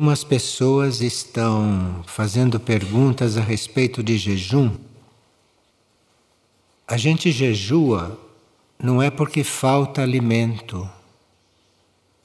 Umas 0.00 0.24
pessoas 0.24 1.02
estão 1.02 2.02
fazendo 2.06 2.58
perguntas 2.58 3.36
a 3.36 3.42
respeito 3.42 4.02
de 4.02 4.16
jejum. 4.16 4.70
A 6.88 6.96
gente 6.96 7.30
jejua 7.30 8.18
não 8.82 9.02
é 9.02 9.10
porque 9.10 9.44
falta 9.44 10.00
alimento. 10.00 10.88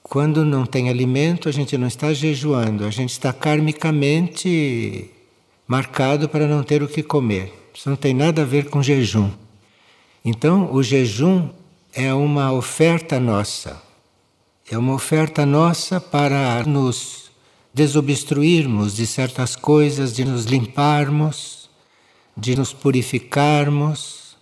Quando 0.01 0.45
não 0.45 0.65
tem 0.65 0.87
alimento, 0.87 1.49
a 1.49 1.51
gente 1.51 1.77
não 1.77 1.87
está 1.87 2.13
jejuando, 2.13 2.85
a 2.85 2.89
gente 2.89 3.11
está 3.11 3.33
karmicamente 3.33 5.11
marcado 5.67 6.29
para 6.29 6.47
não 6.47 6.63
ter 6.63 6.81
o 6.81 6.87
que 6.87 7.03
comer. 7.03 7.51
Isso 7.73 7.89
não 7.89 7.97
tem 7.97 8.13
nada 8.13 8.43
a 8.43 8.45
ver 8.45 8.69
com 8.69 8.81
jejum. 8.81 9.29
Então, 10.23 10.73
o 10.73 10.81
jejum 10.81 11.49
é 11.91 12.13
uma 12.13 12.53
oferta 12.53 13.19
nossa. 13.19 13.83
É 14.71 14.77
uma 14.77 14.93
oferta 14.93 15.45
nossa 15.45 15.99
para 15.99 16.63
nos 16.63 17.24
desobstruirmos 17.75 18.95
de 18.95 19.05
certas 19.05 19.53
coisas, 19.53 20.15
de 20.15 20.23
nos 20.23 20.45
limparmos, 20.45 21.69
de 22.35 22.55
nos 22.55 22.71
purificarmos, 22.71 24.37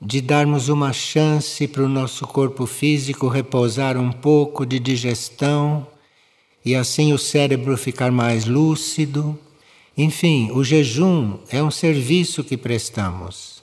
de 0.00 0.22
darmos 0.22 0.70
uma 0.70 0.90
chance 0.90 1.68
para 1.68 1.82
o 1.82 1.88
nosso 1.88 2.26
corpo 2.26 2.64
físico 2.64 3.28
repousar 3.28 3.98
um 3.98 4.10
pouco 4.10 4.64
de 4.64 4.78
digestão 4.78 5.86
e 6.64 6.74
assim 6.74 7.12
o 7.12 7.18
cérebro 7.18 7.76
ficar 7.76 8.10
mais 8.10 8.46
lúcido. 8.46 9.38
Enfim, 9.94 10.50
o 10.52 10.64
jejum 10.64 11.36
é 11.50 11.62
um 11.62 11.70
serviço 11.70 12.42
que 12.42 12.56
prestamos. 12.56 13.62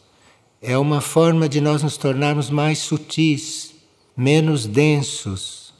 É 0.62 0.78
uma 0.78 1.02
forma 1.02 1.50
de 1.50 1.60
nós 1.60 1.82
nos 1.82 1.98
tornarmos 1.98 2.52
mais 2.52 2.78
sutis, 2.78 3.74
menos 4.16 4.68
densos. 4.68 5.74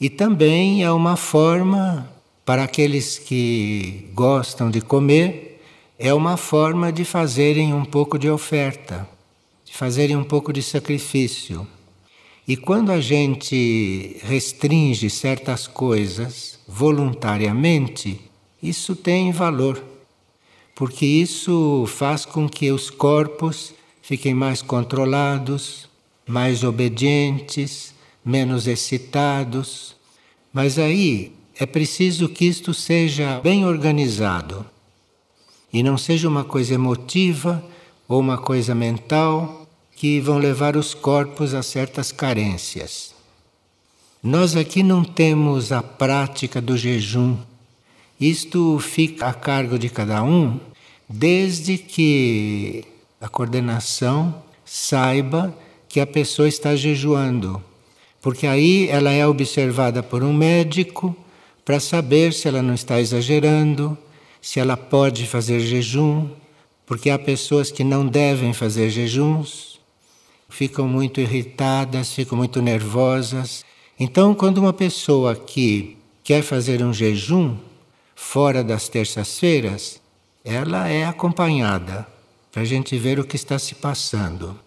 E 0.00 0.08
também 0.08 0.82
é 0.82 0.90
uma 0.90 1.14
forma 1.14 2.08
para 2.48 2.64
aqueles 2.64 3.18
que 3.18 4.08
gostam 4.14 4.70
de 4.70 4.80
comer, 4.80 5.60
é 5.98 6.14
uma 6.14 6.38
forma 6.38 6.90
de 6.90 7.04
fazerem 7.04 7.74
um 7.74 7.84
pouco 7.84 8.18
de 8.18 8.30
oferta, 8.30 9.06
de 9.66 9.76
fazerem 9.76 10.16
um 10.16 10.24
pouco 10.24 10.50
de 10.50 10.62
sacrifício. 10.62 11.68
E 12.46 12.56
quando 12.56 12.90
a 12.90 13.02
gente 13.02 14.16
restringe 14.22 15.10
certas 15.10 15.66
coisas 15.66 16.58
voluntariamente, 16.66 18.18
isso 18.62 18.96
tem 18.96 19.30
valor, 19.30 19.84
porque 20.74 21.04
isso 21.04 21.84
faz 21.86 22.24
com 22.24 22.48
que 22.48 22.72
os 22.72 22.88
corpos 22.88 23.74
fiquem 24.00 24.32
mais 24.32 24.62
controlados, 24.62 25.86
mais 26.26 26.64
obedientes, 26.64 27.92
menos 28.24 28.66
excitados. 28.66 29.94
Mas 30.50 30.78
aí 30.78 31.36
é 31.60 31.66
preciso 31.66 32.28
que 32.28 32.44
isto 32.44 32.72
seja 32.72 33.40
bem 33.40 33.66
organizado 33.66 34.64
e 35.72 35.82
não 35.82 35.98
seja 35.98 36.28
uma 36.28 36.44
coisa 36.44 36.74
emotiva 36.74 37.64
ou 38.06 38.20
uma 38.20 38.38
coisa 38.38 38.76
mental 38.76 39.66
que 39.96 40.20
vão 40.20 40.38
levar 40.38 40.76
os 40.76 40.94
corpos 40.94 41.54
a 41.54 41.62
certas 41.64 42.12
carências. 42.12 43.12
Nós 44.22 44.54
aqui 44.54 44.84
não 44.84 45.02
temos 45.02 45.72
a 45.72 45.82
prática 45.82 46.60
do 46.60 46.76
jejum. 46.76 47.36
Isto 48.20 48.78
fica 48.78 49.26
a 49.26 49.34
cargo 49.34 49.76
de 49.76 49.88
cada 49.88 50.22
um, 50.22 50.60
desde 51.08 51.76
que 51.76 52.84
a 53.20 53.28
coordenação 53.28 54.42
saiba 54.64 55.52
que 55.88 55.98
a 55.98 56.06
pessoa 56.06 56.46
está 56.46 56.76
jejuando. 56.76 57.60
Porque 58.22 58.46
aí 58.46 58.88
ela 58.88 59.10
é 59.10 59.26
observada 59.26 60.04
por 60.04 60.22
um 60.22 60.32
médico 60.32 61.16
para 61.68 61.80
saber 61.80 62.32
se 62.32 62.48
ela 62.48 62.62
não 62.62 62.72
está 62.72 62.98
exagerando, 62.98 63.94
se 64.40 64.58
ela 64.58 64.74
pode 64.74 65.26
fazer 65.26 65.60
jejum, 65.60 66.30
porque 66.86 67.10
há 67.10 67.18
pessoas 67.18 67.70
que 67.70 67.84
não 67.84 68.06
devem 68.06 68.54
fazer 68.54 68.88
jejuns, 68.88 69.78
ficam 70.48 70.88
muito 70.88 71.20
irritadas, 71.20 72.14
ficam 72.14 72.38
muito 72.38 72.62
nervosas. 72.62 73.66
Então, 74.00 74.34
quando 74.34 74.56
uma 74.56 74.72
pessoa 74.72 75.36
que 75.36 75.98
quer 76.24 76.40
fazer 76.40 76.82
um 76.82 76.90
jejum 76.90 77.54
fora 78.16 78.64
das 78.64 78.88
terças-feiras, 78.88 80.00
ela 80.42 80.88
é 80.88 81.04
acompanhada 81.04 82.06
para 82.50 82.62
a 82.62 82.64
gente 82.64 82.96
ver 82.96 83.20
o 83.20 83.26
que 83.26 83.36
está 83.36 83.58
se 83.58 83.74
passando. 83.74 84.58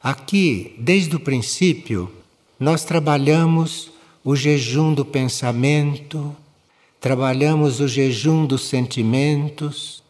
Aqui, 0.00 0.76
desde 0.78 1.16
o 1.16 1.20
princípio, 1.20 2.12
nós 2.60 2.84
trabalhamos 2.84 3.91
o 4.24 4.36
jejum 4.36 4.94
do 4.94 5.04
pensamento, 5.04 6.34
trabalhamos 7.00 7.80
o 7.80 7.88
jejum 7.88 8.46
dos 8.46 8.68
sentimentos, 8.68 10.02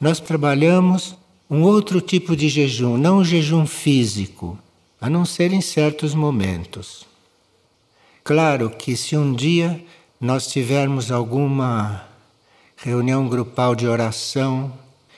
nós 0.00 0.18
trabalhamos 0.18 1.14
um 1.50 1.62
outro 1.62 2.00
tipo 2.00 2.34
de 2.34 2.48
jejum, 2.48 2.96
não 2.96 3.18
o 3.18 3.24
jejum 3.24 3.66
físico, 3.66 4.58
a 5.00 5.10
não 5.10 5.24
ser 5.24 5.52
em 5.52 5.60
certos 5.60 6.14
momentos. 6.14 7.06
Claro 8.22 8.70
que 8.70 8.96
se 8.96 9.16
um 9.16 9.34
dia 9.34 9.82
nós 10.20 10.46
tivermos 10.46 11.10
alguma 11.10 12.06
reunião 12.76 13.28
grupal 13.28 13.74
de 13.74 13.86
oração 13.86 14.72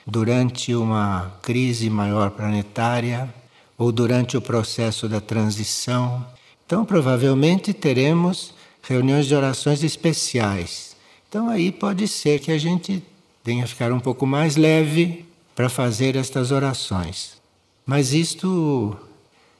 durante 0.06 0.74
uma 0.74 1.32
crise 1.42 1.88
maior 1.90 2.30
planetária 2.30 3.32
ou 3.76 3.92
durante 3.92 4.36
o 4.36 4.42
processo 4.42 5.08
da 5.08 5.20
transição, 5.20 6.26
então, 6.72 6.86
provavelmente 6.86 7.74
teremos 7.74 8.54
reuniões 8.80 9.26
de 9.26 9.34
orações 9.34 9.84
especiais. 9.84 10.96
Então, 11.28 11.50
aí 11.50 11.70
pode 11.70 12.08
ser 12.08 12.40
que 12.40 12.50
a 12.50 12.56
gente 12.56 13.02
tenha 13.44 13.66
ficar 13.66 13.92
um 13.92 14.00
pouco 14.00 14.26
mais 14.26 14.56
leve 14.56 15.26
para 15.54 15.68
fazer 15.68 16.16
estas 16.16 16.50
orações. 16.50 17.36
Mas 17.84 18.14
isto 18.14 18.96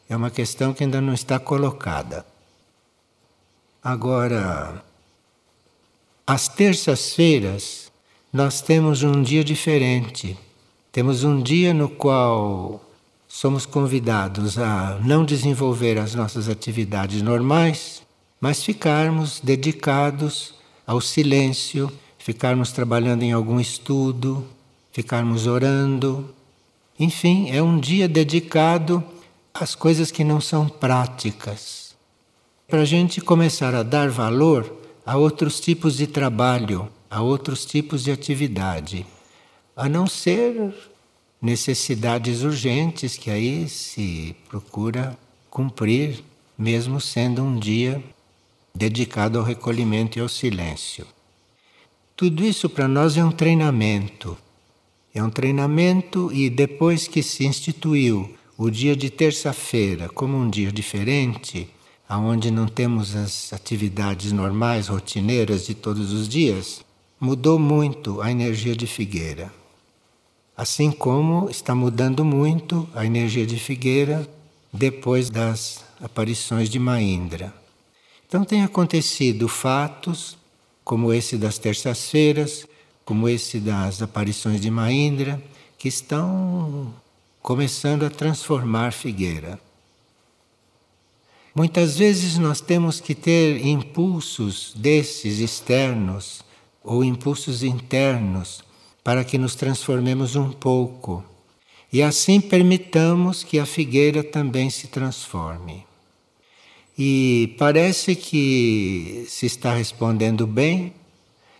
é 0.08 0.16
uma 0.16 0.30
questão 0.30 0.72
que 0.72 0.84
ainda 0.84 1.02
não 1.02 1.12
está 1.12 1.38
colocada. 1.38 2.24
Agora, 3.84 4.82
às 6.26 6.48
terças-feiras, 6.48 7.92
nós 8.32 8.62
temos 8.62 9.02
um 9.02 9.20
dia 9.20 9.44
diferente. 9.44 10.34
Temos 10.90 11.24
um 11.24 11.42
dia 11.42 11.74
no 11.74 11.90
qual 11.90 12.80
somos 13.42 13.66
convidados 13.66 14.56
a 14.56 15.00
não 15.02 15.24
desenvolver 15.24 15.98
as 15.98 16.14
nossas 16.14 16.48
atividades 16.48 17.22
normais, 17.22 18.00
mas 18.40 18.62
ficarmos 18.62 19.40
dedicados 19.42 20.54
ao 20.86 21.00
silêncio, 21.00 21.90
ficarmos 22.18 22.70
trabalhando 22.70 23.24
em 23.24 23.32
algum 23.32 23.58
estudo, 23.58 24.46
ficarmos 24.92 25.48
orando. 25.48 26.32
Enfim, 26.96 27.50
é 27.50 27.60
um 27.60 27.80
dia 27.80 28.06
dedicado 28.06 29.02
às 29.52 29.74
coisas 29.74 30.12
que 30.12 30.22
não 30.22 30.40
são 30.40 30.68
práticas. 30.68 31.96
Para 32.68 32.82
a 32.82 32.84
gente 32.84 33.20
começar 33.20 33.74
a 33.74 33.82
dar 33.82 34.08
valor 34.08 34.72
a 35.04 35.16
outros 35.16 35.58
tipos 35.58 35.96
de 35.96 36.06
trabalho, 36.06 36.88
a 37.10 37.20
outros 37.20 37.66
tipos 37.66 38.04
de 38.04 38.12
atividade, 38.12 39.04
a 39.74 39.88
não 39.88 40.06
ser 40.06 40.91
necessidades 41.42 42.42
urgentes 42.42 43.18
que 43.18 43.28
aí 43.28 43.68
se 43.68 44.36
procura 44.48 45.18
cumprir, 45.50 46.22
mesmo 46.56 47.00
sendo 47.00 47.42
um 47.42 47.58
dia 47.58 48.02
dedicado 48.72 49.38
ao 49.38 49.44
recolhimento 49.44 50.18
e 50.18 50.22
ao 50.22 50.28
silêncio. 50.28 51.04
Tudo 52.14 52.44
isso 52.44 52.70
para 52.70 52.86
nós 52.86 53.16
é 53.16 53.24
um 53.24 53.32
treinamento. 53.32 54.38
É 55.12 55.22
um 55.22 55.28
treinamento 55.28 56.30
e 56.32 56.48
depois 56.48 57.08
que 57.08 57.22
se 57.22 57.44
instituiu 57.44 58.34
o 58.56 58.70
dia 58.70 58.94
de 58.94 59.10
terça-feira 59.10 60.08
como 60.08 60.36
um 60.36 60.48
dia 60.48 60.70
diferente, 60.70 61.68
aonde 62.08 62.50
não 62.50 62.66
temos 62.66 63.16
as 63.16 63.52
atividades 63.52 64.30
normais, 64.30 64.88
rotineiras 64.88 65.66
de 65.66 65.74
todos 65.74 66.12
os 66.12 66.28
dias, 66.28 66.84
mudou 67.18 67.58
muito 67.58 68.22
a 68.22 68.30
energia 68.30 68.76
de 68.76 68.86
Figueira. 68.86 69.61
Assim 70.56 70.90
como 70.90 71.48
está 71.48 71.74
mudando 71.74 72.24
muito 72.24 72.88
a 72.94 73.06
energia 73.06 73.46
de 73.46 73.58
Figueira 73.58 74.28
depois 74.72 75.30
das 75.30 75.84
aparições 76.00 76.68
de 76.68 76.78
Maindra. 76.78 77.54
Então 78.26 78.44
tem 78.44 78.62
acontecido 78.62 79.48
fatos 79.48 80.36
como 80.84 81.12
esse 81.12 81.36
das 81.38 81.58
terças-feiras, 81.58 82.66
como 83.04 83.28
esse 83.28 83.58
das 83.60 84.02
aparições 84.02 84.60
de 84.60 84.70
Maindra, 84.70 85.42
que 85.78 85.88
estão 85.88 86.92
começando 87.40 88.04
a 88.04 88.10
transformar 88.10 88.92
Figueira. 88.92 89.58
Muitas 91.54 91.98
vezes 91.98 92.38
nós 92.38 92.60
temos 92.60 93.00
que 93.00 93.14
ter 93.14 93.66
impulsos 93.66 94.72
desses 94.76 95.38
externos 95.38 96.40
ou 96.82 97.04
impulsos 97.04 97.62
internos 97.62 98.62
para 99.02 99.24
que 99.24 99.38
nos 99.38 99.54
transformemos 99.54 100.36
um 100.36 100.50
pouco 100.50 101.24
e 101.92 102.02
assim 102.02 102.40
permitamos 102.40 103.44
que 103.44 103.58
a 103.58 103.66
figueira 103.66 104.22
também 104.22 104.70
se 104.70 104.86
transforme. 104.86 105.84
E 106.96 107.54
parece 107.58 108.14
que 108.14 109.24
se 109.28 109.46
está 109.46 109.74
respondendo 109.74 110.46
bem, 110.46 110.94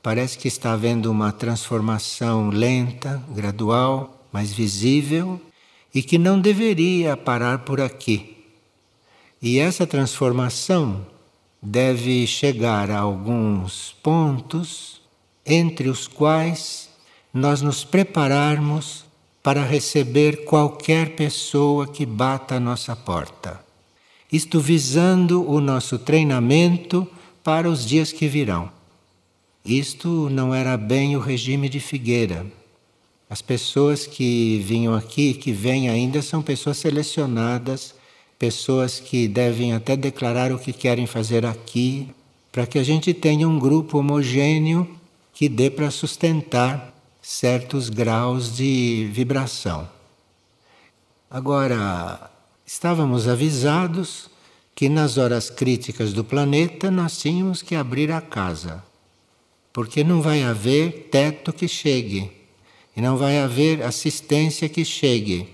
Parece 0.03 0.37
que 0.37 0.49
está 0.49 0.73
havendo 0.73 1.13
uma 1.13 1.31
transformação 1.31 2.51
lenta, 2.51 3.23
gradual, 3.29 4.27
mas 4.33 4.53
visível 4.53 5.41
e 5.95 6.03
que 6.03 6.19
não 6.19 6.41
deveria 6.41 7.17
parar 7.17 7.61
por 7.61 7.81
aqui. 7.81 8.37
E 9.41 9.61
essa 9.61 9.87
transformação 9.87 11.07
deve 11.63 12.27
chegar 12.27 12.91
a 12.91 12.99
alguns 12.99 13.95
pontos 14.03 15.01
entre 15.47 15.89
os 15.89 16.09
quais 16.09 16.89
nós 17.33 17.63
nos 17.63 17.85
prepararmos 17.85 19.05
para 19.43 19.65
receber 19.65 20.45
qualquer 20.45 21.17
pessoa 21.17 21.87
que 21.87 22.05
bata 22.05 22.57
a 22.57 22.61
nossa 22.61 22.95
porta. 22.95 23.61
Isto 24.31 24.61
visando 24.61 25.49
o 25.49 25.61
nosso 25.61 25.99
treinamento 25.99 27.07
para 27.43 27.69
os 27.69 27.85
dias 27.85 28.13
que 28.13 28.29
virão. 28.29 28.71
Isto 29.65 30.29
não 30.31 30.55
era 30.55 30.77
bem 30.77 31.17
o 31.17 31.21
regime 31.21 31.69
de 31.69 31.81
Figueira. 31.81 32.47
As 33.29 33.41
pessoas 33.41 34.07
que 34.07 34.59
vinham 34.59 34.95
aqui, 34.95 35.35
que 35.35 35.53
vêm 35.53 35.89
ainda, 35.89 36.21
são 36.21 36.43
pessoas 36.43 36.77
selecionadas, 36.79 37.95
pessoas 38.39 39.01
que 39.01 39.27
devem 39.27 39.73
até 39.73 39.97
declarar 39.97 40.53
o 40.53 40.59
que 40.59 40.73
querem 40.73 41.07
fazer 41.07 41.47
aqui, 41.47 42.09
para 42.51 42.67
que 42.67 42.79
a 42.79 42.83
gente 42.83 43.15
tenha 43.15 43.49
um 43.49 43.59
grupo 43.59 43.99
homogêneo 43.99 44.89
que 45.33 45.49
dê 45.49 45.71
para 45.71 45.91
sustentar 45.91 46.92
certos 47.23 47.89
graus 47.89 48.55
de 48.55 49.09
vibração. 49.13 49.89
Agora, 51.31 52.31
estávamos 52.67 53.27
avisados 53.27 54.29
que 54.75 54.89
nas 54.89 55.17
horas 55.17 55.49
críticas 55.49 56.13
do 56.13 56.25
planeta 56.25 56.91
nós 56.91 57.17
tínhamos 57.17 57.63
que 57.63 57.75
abrir 57.75 58.13
a 58.13 58.21
casa 58.21 58.83
porque 59.73 60.05
não 60.05 60.21
vai 60.21 60.43
haver 60.43 61.09
teto 61.11 61.53
que 61.53 61.67
chegue 61.67 62.31
e 62.95 63.01
não 63.01 63.17
vai 63.17 63.39
haver 63.39 63.83
assistência 63.83 64.69
que 64.69 64.85
chegue 64.85 65.49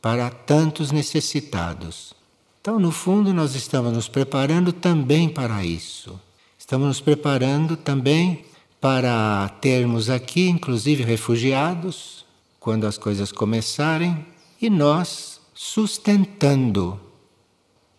para 0.00 0.28
tantos 0.28 0.90
necessitados. 0.92 2.12
Então, 2.60 2.78
no 2.78 2.92
fundo, 2.92 3.32
nós 3.32 3.54
estamos 3.54 3.92
nos 3.92 4.08
preparando 4.08 4.72
também 4.72 5.28
para 5.28 5.64
isso. 5.64 6.20
Estamos 6.58 6.86
nos 6.86 7.00
preparando 7.00 7.76
também 7.76 8.44
para 8.82 9.48
termos 9.60 10.10
aqui, 10.10 10.48
inclusive, 10.48 11.04
refugiados, 11.04 12.26
quando 12.58 12.84
as 12.84 12.98
coisas 12.98 13.30
começarem, 13.30 14.26
e 14.60 14.68
nós 14.68 15.40
sustentando. 15.54 17.00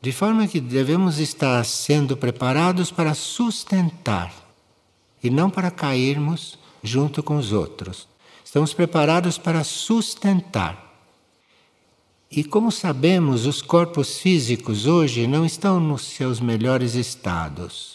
De 0.01 0.11
forma 0.11 0.45
que 0.45 0.59
devemos 0.59 1.19
estar 1.19 1.63
sendo 1.63 2.17
preparados 2.17 2.91
para 2.91 3.13
sustentar 3.13 4.33
e 5.23 5.29
não 5.29 5.49
para 5.49 5.71
cairmos 5.71 6.59
junto 6.83 7.23
com 7.23 7.37
os 7.37 7.53
outros. 7.53 8.05
Estamos 8.43 8.73
preparados 8.73 9.37
para 9.37 9.63
sustentar. 9.63 10.93
E 12.29 12.43
como 12.43 12.69
sabemos, 12.73 13.45
os 13.45 13.61
corpos 13.61 14.17
físicos 14.17 14.85
hoje 14.85 15.27
não 15.27 15.45
estão 15.45 15.79
nos 15.79 16.01
seus 16.01 16.41
melhores 16.41 16.93
estados. 16.95 17.92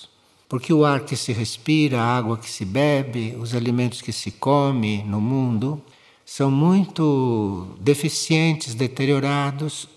Porque 0.48 0.72
o 0.72 0.84
ar 0.84 1.00
que 1.00 1.14
se 1.14 1.32
respira, 1.32 2.00
a 2.00 2.16
água 2.16 2.38
que 2.38 2.48
se 2.48 2.64
bebe, 2.64 3.36
os 3.38 3.54
alimentos 3.54 4.00
que 4.00 4.12
se 4.12 4.30
come 4.30 5.02
no 5.02 5.20
mundo 5.20 5.80
são 6.24 6.50
muito 6.50 7.68
deficientes, 7.80 8.74
deteriorados, 8.74 9.88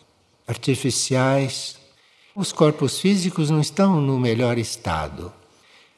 artificiais. 0.46 1.78
Os 2.36 2.52
corpos 2.52 3.00
físicos 3.00 3.50
não 3.50 3.62
estão 3.62 4.02
no 4.02 4.20
melhor 4.20 4.58
estado. 4.58 5.32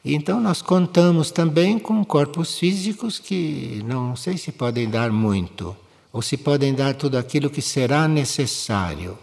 Então 0.06 0.40
nós 0.40 0.62
contamos 0.62 1.32
também 1.32 1.80
com 1.80 2.04
corpos 2.04 2.60
físicos 2.60 3.20
que 3.20 3.82
não 3.86 4.16
sei 4.16 4.38
se 4.38 4.52
podem 4.52 4.90
dar 4.90 5.12
muito, 5.12 5.76
ou 6.12 6.22
se 6.22 6.38
podem 6.38 6.76
dar 6.76 6.94
tudo 6.94 7.18
aquilo 7.18 7.50
que 7.50 7.62
será 7.62 8.08
necessário. 8.08 9.18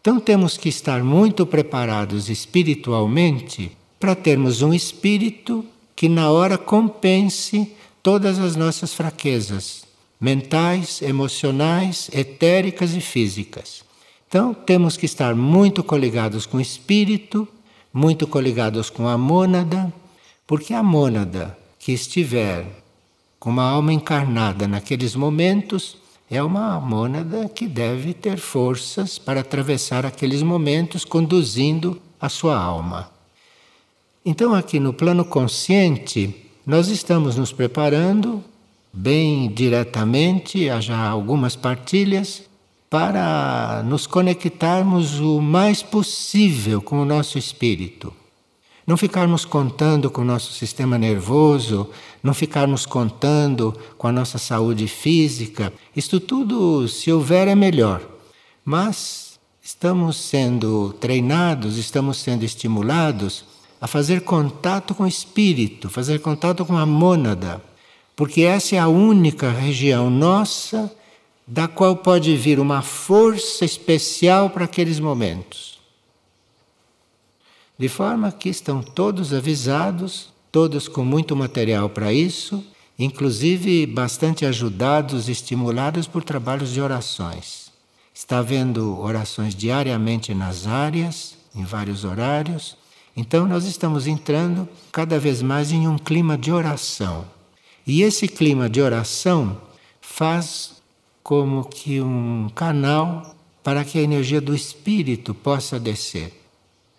Então 0.00 0.20
temos 0.20 0.56
que 0.56 0.68
estar 0.68 1.02
muito 1.02 1.46
preparados 1.46 2.28
espiritualmente 2.28 3.76
para 4.02 4.16
termos 4.16 4.62
um 4.62 4.74
espírito 4.74 5.64
que 5.94 6.08
na 6.08 6.28
hora 6.28 6.58
compense 6.58 7.72
todas 8.02 8.36
as 8.40 8.56
nossas 8.56 8.92
fraquezas 8.92 9.84
mentais, 10.20 11.00
emocionais, 11.00 12.10
etéricas 12.12 12.96
e 12.96 13.00
físicas. 13.00 13.84
Então 14.26 14.52
temos 14.52 14.96
que 14.96 15.06
estar 15.06 15.36
muito 15.36 15.84
coligados 15.84 16.46
com 16.46 16.56
o 16.56 16.60
espírito, 16.60 17.46
muito 17.94 18.26
coligados 18.26 18.90
com 18.90 19.06
a 19.06 19.16
mônada, 19.16 19.92
porque 20.48 20.74
a 20.74 20.82
mônada 20.82 21.56
que 21.78 21.92
estiver 21.92 22.66
com 23.38 23.50
uma 23.50 23.70
alma 23.70 23.92
encarnada 23.92 24.66
naqueles 24.66 25.14
momentos 25.14 25.96
é 26.28 26.42
uma 26.42 26.80
mônada 26.80 27.48
que 27.48 27.68
deve 27.68 28.14
ter 28.14 28.36
forças 28.38 29.16
para 29.16 29.42
atravessar 29.42 30.04
aqueles 30.04 30.42
momentos 30.42 31.04
conduzindo 31.04 32.02
a 32.20 32.28
sua 32.28 32.58
alma. 32.58 33.21
Então, 34.24 34.54
aqui 34.54 34.78
no 34.78 34.92
plano 34.92 35.24
consciente, 35.24 36.32
nós 36.64 36.86
estamos 36.86 37.36
nos 37.36 37.50
preparando 37.50 38.42
bem 38.92 39.48
diretamente, 39.48 40.70
há 40.70 40.80
já 40.80 41.08
algumas 41.08 41.56
partilhas, 41.56 42.44
para 42.88 43.82
nos 43.84 44.06
conectarmos 44.06 45.18
o 45.18 45.40
mais 45.40 45.82
possível 45.82 46.80
com 46.80 47.02
o 47.02 47.04
nosso 47.04 47.36
espírito. 47.36 48.12
Não 48.86 48.96
ficarmos 48.96 49.44
contando 49.44 50.08
com 50.08 50.20
o 50.20 50.24
nosso 50.24 50.52
sistema 50.52 50.96
nervoso, 50.96 51.88
não 52.22 52.32
ficarmos 52.32 52.86
contando 52.86 53.76
com 53.98 54.06
a 54.06 54.12
nossa 54.12 54.38
saúde 54.38 54.86
física. 54.86 55.72
Isto 55.96 56.20
tudo, 56.20 56.86
se 56.86 57.10
houver, 57.10 57.48
é 57.48 57.56
melhor. 57.56 58.00
Mas 58.64 59.40
estamos 59.60 60.16
sendo 60.16 60.92
treinados, 61.00 61.76
estamos 61.76 62.18
sendo 62.18 62.44
estimulados 62.44 63.50
a 63.82 63.88
fazer 63.88 64.20
contato 64.20 64.94
com 64.94 65.02
o 65.02 65.08
espírito, 65.08 65.90
fazer 65.90 66.20
contato 66.20 66.64
com 66.64 66.76
a 66.76 66.86
mônada, 66.86 67.60
porque 68.14 68.42
essa 68.42 68.76
é 68.76 68.78
a 68.78 68.86
única 68.86 69.50
região 69.50 70.08
nossa 70.08 70.88
da 71.44 71.66
qual 71.66 71.96
pode 71.96 72.36
vir 72.36 72.60
uma 72.60 72.80
força 72.80 73.64
especial 73.64 74.50
para 74.50 74.66
aqueles 74.66 75.00
momentos. 75.00 75.80
De 77.76 77.88
forma 77.88 78.30
que 78.30 78.48
estão 78.48 78.80
todos 78.80 79.34
avisados, 79.34 80.32
todos 80.52 80.86
com 80.86 81.04
muito 81.04 81.34
material 81.34 81.90
para 81.90 82.12
isso, 82.12 82.64
inclusive 82.96 83.84
bastante 83.84 84.46
ajudados, 84.46 85.28
estimulados 85.28 86.06
por 86.06 86.22
trabalhos 86.22 86.70
de 86.72 86.80
orações. 86.80 87.72
Está 88.14 88.38
havendo 88.38 89.00
orações 89.00 89.56
diariamente 89.56 90.32
nas 90.32 90.68
áreas, 90.68 91.36
em 91.52 91.64
vários 91.64 92.04
horários. 92.04 92.80
Então, 93.16 93.46
nós 93.46 93.64
estamos 93.64 94.06
entrando 94.06 94.68
cada 94.90 95.18
vez 95.18 95.42
mais 95.42 95.70
em 95.70 95.86
um 95.86 95.98
clima 95.98 96.36
de 96.38 96.50
oração. 96.52 97.26
E 97.86 98.02
esse 98.02 98.26
clima 98.26 98.70
de 98.70 98.80
oração 98.80 99.60
faz 100.00 100.82
como 101.22 101.64
que 101.64 102.00
um 102.00 102.48
canal 102.54 103.34
para 103.62 103.84
que 103.84 103.98
a 103.98 104.02
energia 104.02 104.40
do 104.40 104.54
Espírito 104.54 105.34
possa 105.34 105.78
descer 105.78 106.42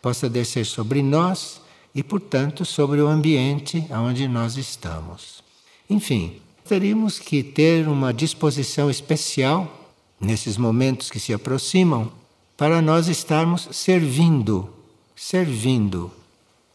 possa 0.04 0.30
descer 0.30 0.66
sobre 0.66 1.02
nós 1.02 1.62
e, 1.96 2.04
portanto, 2.04 2.66
sobre 2.66 3.02
o 3.02 3.08
ambiente 3.08 3.86
onde 3.90 4.28
nós 4.28 4.58
estamos. 4.58 5.42
Enfim, 5.90 6.42
teríamos 6.68 7.18
que 7.18 7.42
ter 7.42 7.88
uma 7.88 8.14
disposição 8.14 8.90
especial 8.90 9.90
nesses 10.20 10.58
momentos 10.58 11.10
que 11.10 11.22
se 11.22 11.34
aproximam 11.34 12.12
para 12.58 12.82
nós 12.82 13.08
estarmos 13.08 13.70
servindo, 13.72 14.70
servindo. 15.16 16.12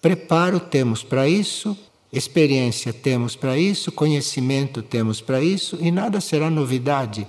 Preparo 0.00 0.61
temos 0.61 1.02
para 1.02 1.28
isso, 1.28 1.76
experiência 2.12 2.92
temos 2.92 3.37
para 3.37 3.59
isso, 3.59 3.92
conhecimento 3.92 4.83
temos 4.83 5.21
para 5.21 5.42
isso 5.42 5.78
e 5.80 5.90
nada 5.90 6.21
será 6.21 6.49
novidade, 6.50 7.26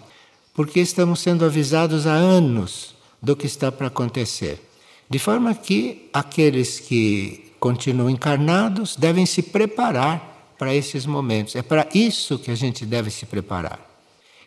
porque 0.54 0.80
estamos 0.80 1.20
sendo 1.20 1.46
avisados 1.46 2.06
há 2.06 2.13
anos 2.13 2.96
do 3.22 3.36
que 3.36 3.46
está 3.46 3.72
para 3.72 3.88
acontecer. 3.88 4.62
De 5.10 5.18
forma 5.18 5.56
que 5.56 6.10
aqueles 6.13 6.80
que 6.80 7.51
continuam 7.60 8.10
encarnados 8.10 8.96
devem 8.96 9.25
se 9.25 9.42
preparar 9.42 10.30
para 10.60 10.75
esses 10.75 11.06
momentos. 11.06 11.56
É 11.56 11.62
para 11.62 11.88
isso 11.94 12.38
que 12.38 12.51
a 12.51 12.56
gente 12.56 12.86
deve 12.86 13.10
se 13.10 13.25
preparar. 13.25 13.80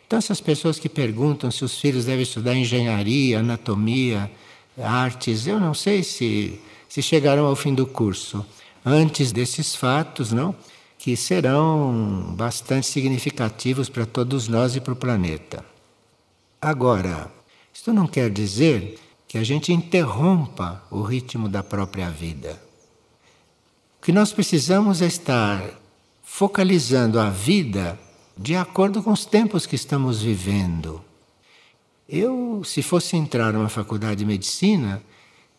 Então, 0.05 0.19
essas 0.19 0.39
pessoas 0.39 0.77
que 0.77 0.87
perguntam 0.87 1.49
se 1.49 1.65
os 1.65 1.79
filhos 1.79 2.05
devem 2.05 2.21
estudar 2.21 2.55
engenharia, 2.55 3.39
anatomia, 3.39 4.29
artes, 4.81 5.47
eu 5.47 5.59
não 5.59 5.73
sei 5.73 6.03
se, 6.03 6.59
se 6.89 7.01
chegarão 7.01 7.45
ao 7.45 7.55
fim 7.55 7.73
do 7.73 7.85
curso 7.85 8.45
antes 8.85 9.31
desses 9.31 9.75
fatos, 9.75 10.31
não? 10.31 10.55
Que 10.97 11.15
serão 11.15 12.33
bastante 12.35 12.87
significativos 12.87 13.89
para 13.89 14.05
todos 14.05 14.47
nós 14.47 14.75
e 14.75 14.81
para 14.81 14.93
o 14.93 14.95
planeta. 14.95 15.65
Agora, 16.61 17.31
isto 17.73 17.91
não 17.91 18.07
quer 18.07 18.29
dizer 18.29 18.99
que 19.27 19.37
a 19.37 19.43
gente 19.43 19.73
interrompa 19.73 20.83
o 20.89 21.01
ritmo 21.01 21.49
da 21.49 21.63
própria 21.63 22.09
vida. 22.09 22.61
O 23.99 24.05
que 24.05 24.11
nós 24.11 24.31
precisamos 24.31 25.01
é 25.01 25.07
estar 25.07 25.61
focalizando 26.23 27.19
a 27.19 27.29
vida 27.29 27.99
de 28.37 28.55
acordo 28.55 29.03
com 29.03 29.11
os 29.11 29.25
tempos 29.25 29.65
que 29.65 29.75
estamos 29.75 30.21
vivendo. 30.21 31.02
Eu, 32.07 32.61
se 32.65 32.81
fosse 32.81 33.15
entrar 33.15 33.53
numa 33.53 33.69
faculdade 33.69 34.17
de 34.17 34.25
medicina, 34.25 35.01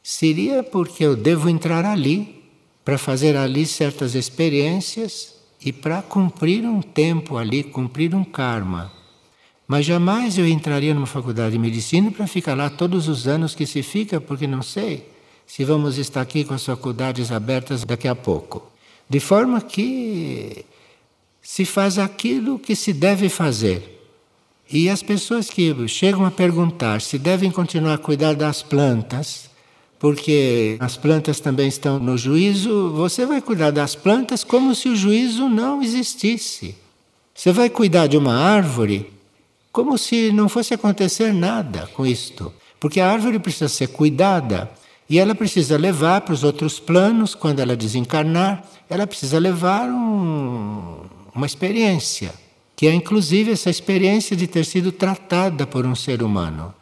seria 0.02 0.62
porque 0.62 1.04
eu 1.04 1.16
devo 1.16 1.48
entrar 1.48 1.84
ali 1.84 2.44
para 2.84 2.98
fazer 2.98 3.36
ali 3.36 3.64
certas 3.64 4.14
experiências 4.14 5.34
e 5.64 5.72
para 5.72 6.02
cumprir 6.02 6.64
um 6.66 6.82
tempo 6.82 7.38
ali, 7.38 7.62
cumprir 7.62 8.14
um 8.14 8.22
karma. 8.22 8.92
Mas 9.66 9.86
jamais 9.86 10.36
eu 10.36 10.46
entraria 10.46 10.92
numa 10.92 11.06
faculdade 11.06 11.52
de 11.52 11.58
medicina 11.58 12.10
para 12.10 12.26
ficar 12.26 12.54
lá 12.54 12.68
todos 12.68 13.08
os 13.08 13.26
anos 13.26 13.54
que 13.54 13.64
se 13.64 13.82
fica, 13.82 14.20
porque 14.20 14.46
não 14.46 14.60
sei 14.60 15.08
se 15.46 15.64
vamos 15.64 15.96
estar 15.96 16.20
aqui 16.20 16.44
com 16.44 16.52
as 16.52 16.64
faculdades 16.64 17.32
abertas 17.32 17.84
daqui 17.84 18.06
a 18.06 18.14
pouco. 18.14 18.70
De 19.08 19.20
forma 19.20 19.60
que 19.62 20.64
se 21.40 21.64
faz 21.64 21.98
aquilo 21.98 22.58
que 22.58 22.76
se 22.76 22.92
deve 22.92 23.28
fazer. 23.30 23.93
E 24.71 24.88
as 24.88 25.02
pessoas 25.02 25.50
que 25.50 25.75
chegam 25.88 26.25
a 26.25 26.30
perguntar 26.30 27.00
se 27.00 27.18
devem 27.18 27.50
continuar 27.50 27.94
a 27.94 27.99
cuidar 27.99 28.35
das 28.35 28.62
plantas, 28.62 29.50
porque 29.99 30.76
as 30.80 30.97
plantas 30.97 31.40
também 31.40 31.68
estão 31.68 31.99
no 31.99 32.16
juízo, 32.16 32.90
você 32.92 33.25
vai 33.25 33.40
cuidar 33.40 33.71
das 33.71 33.94
plantas 33.94 34.42
como 34.42 34.75
se 34.75 34.88
o 34.88 34.97
juízo 34.97 35.49
não 35.49 35.83
existisse. 35.83 36.75
Você 37.35 37.52
vai 37.52 37.68
cuidar 37.68 38.06
de 38.06 38.16
uma 38.16 38.35
árvore 38.35 39.12
como 39.73 39.99
se 39.99 40.30
não 40.30 40.49
fosse 40.49 40.73
acontecer 40.73 41.35
nada 41.35 41.88
com 41.94 42.06
isto. 42.06 42.52
Porque 42.78 43.00
a 43.00 43.11
árvore 43.11 43.38
precisa 43.38 43.68
ser 43.68 43.88
cuidada 43.88 44.71
e 45.09 45.18
ela 45.18 45.35
precisa 45.35 45.76
levar 45.76 46.21
para 46.21 46.33
os 46.33 46.44
outros 46.44 46.78
planos, 46.78 47.35
quando 47.35 47.61
ela 47.61 47.76
desencarnar, 47.76 48.64
ela 48.88 49.06
precisa 49.06 49.38
levar 49.38 49.88
um, 49.88 51.00
uma 51.35 51.47
experiência, 51.47 52.33
que 52.76 52.86
é 52.86 52.94
inclusive 52.94 53.52
essa 53.52 53.70
experiência 53.70 54.36
de 54.36 54.46
ter 54.46 54.64
sido 54.64 54.90
tratada 54.90 55.66
por 55.66 55.86
um 55.86 55.94
ser 55.94 56.22
humano. 56.22 56.74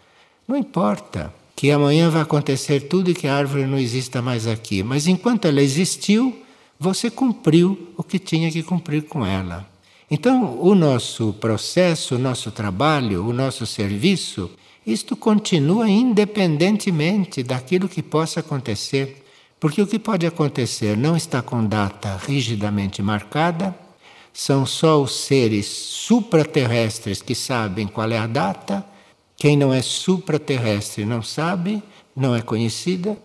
Não 0.47 0.57
importa 0.57 1.33
que 1.55 1.71
amanhã 1.71 2.11
vai 2.11 2.23
acontecer 2.23 2.81
tudo 2.89 3.11
e 3.11 3.15
que 3.15 3.27
a 3.27 3.37
árvore 3.37 3.67
não 3.67 3.79
exista 3.79 4.21
mais 4.21 4.47
aqui, 4.47 4.83
mas 4.83 5.07
enquanto 5.07 5.47
ela 5.47 5.63
existiu, 5.63 6.43
você 6.79 7.11
cumpriu 7.11 7.93
o 7.97 8.03
que 8.03 8.19
tinha 8.19 8.51
que 8.51 8.63
cumprir 8.63 9.03
com 9.03 9.25
ela. 9.25 9.71
Então, 10.11 10.59
o 10.61 10.75
nosso 10.75 11.33
processo, 11.35 12.17
o 12.17 12.19
nosso 12.19 12.51
trabalho, 12.51 13.25
o 13.25 13.33
nosso 13.33 13.65
serviço, 13.65 14.51
isto 14.87 15.17
continua 15.17 15.89
independentemente 15.89 17.43
daquilo 17.43 17.89
que 17.89 18.03
possa 18.03 18.41
acontecer. 18.41 19.25
Porque 19.61 19.81
o 19.81 19.87
que 19.87 19.99
pode 19.99 20.27
acontecer 20.27 20.97
não 20.97 21.17
está 21.17 21.41
com 21.41 21.65
data 21.65 22.21
rigidamente 22.27 23.01
marcada, 23.01 23.75
são 24.33 24.65
só 24.65 25.03
os 25.03 25.15
seres 25.15 25.67
supraterrestres 25.67 27.21
que 27.21 27.35
sabem 27.35 27.87
qual 27.87 28.11
é 28.11 28.19
a 28.19 28.27
data. 28.27 28.85
Quem 29.37 29.57
não 29.57 29.73
é 29.73 29.83
supraterrestre 29.83 31.05
não 31.05 31.23
sabe, 31.23 31.83
não 32.15 32.35
é 32.35 32.41
conhecida. 32.41 33.17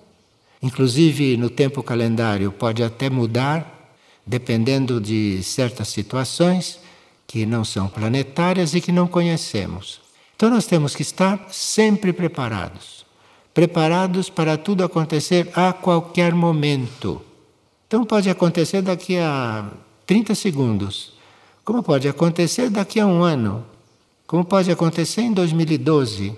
Inclusive, 0.62 1.38
no 1.38 1.50
tempo 1.50 1.84
calendário 1.84 2.52
pode 2.52 2.84
até 2.84 3.10
mudar, 3.10 3.94
dependendo 4.26 5.00
de 5.00 5.42
certas 5.44 5.88
situações 5.90 6.80
que 7.26 7.46
não 7.46 7.64
são 7.64 7.88
planetárias 7.88 8.74
e 8.74 8.82
que 8.82 8.92
não 8.92 9.08
conhecemos. 9.08 10.02
Então, 10.36 10.50
nós 10.50 10.66
temos 10.66 10.96
que 10.96 11.02
estar 11.02 11.48
sempre 11.50 12.12
preparados 12.12 12.98
preparados 13.58 14.30
para 14.30 14.56
tudo 14.56 14.84
acontecer 14.84 15.50
a 15.56 15.74
qualquer 15.74 16.32
momento. 16.32 17.20
Então, 17.88 18.06
pode 18.06 18.30
acontecer 18.30 18.84
daqui 18.84 19.18
a 19.18 19.68
30 20.08 20.34
segundos. 20.34 21.14
Como 21.66 21.84
pode 21.84 22.08
acontecer 22.08 22.70
daqui 22.70 22.98
a 22.98 23.06
um 23.06 23.22
ano? 23.22 23.66
Como 24.26 24.46
pode 24.46 24.72
acontecer 24.72 25.22
em 25.22 25.34
2012? 25.34 26.34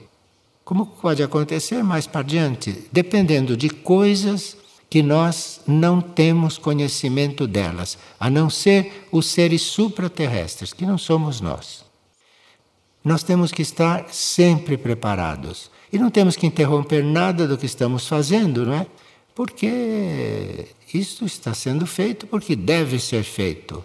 Como 0.66 0.88
pode 0.88 1.22
acontecer 1.22 1.84
mais 1.84 2.08
para 2.08 2.24
diante? 2.24 2.86
Dependendo 2.92 3.56
de 3.56 3.70
coisas 3.70 4.58
que 4.90 5.04
nós 5.04 5.62
não 5.68 6.02
temos 6.02 6.58
conhecimento 6.58 7.46
delas, 7.46 7.96
a 8.20 8.28
não 8.28 8.50
ser 8.50 9.08
os 9.12 9.28
seres 9.28 9.62
supraterrestres, 9.62 10.74
que 10.74 10.86
não 10.86 10.98
somos 10.98 11.40
nós. 11.40 11.86
Nós 13.06 13.22
temos 13.22 13.52
que 13.52 13.62
estar 13.62 14.10
sempre 14.10 14.78
preparados. 14.78 15.70
E 15.94 16.00
não 16.00 16.10
temos 16.10 16.36
que 16.36 16.48
interromper 16.48 17.04
nada 17.04 17.48
do 17.48 17.58
que 17.58 17.68
estamos 17.68 18.08
fazendo, 18.08 18.66
não 18.66 18.74
é? 18.74 18.88
Porque 19.36 20.68
isto 20.98 21.26
está 21.26 21.54
sendo 21.54 21.86
feito 21.86 22.26
porque 22.26 22.56
deve 22.56 23.00
ser 23.00 23.24
feito. 23.24 23.84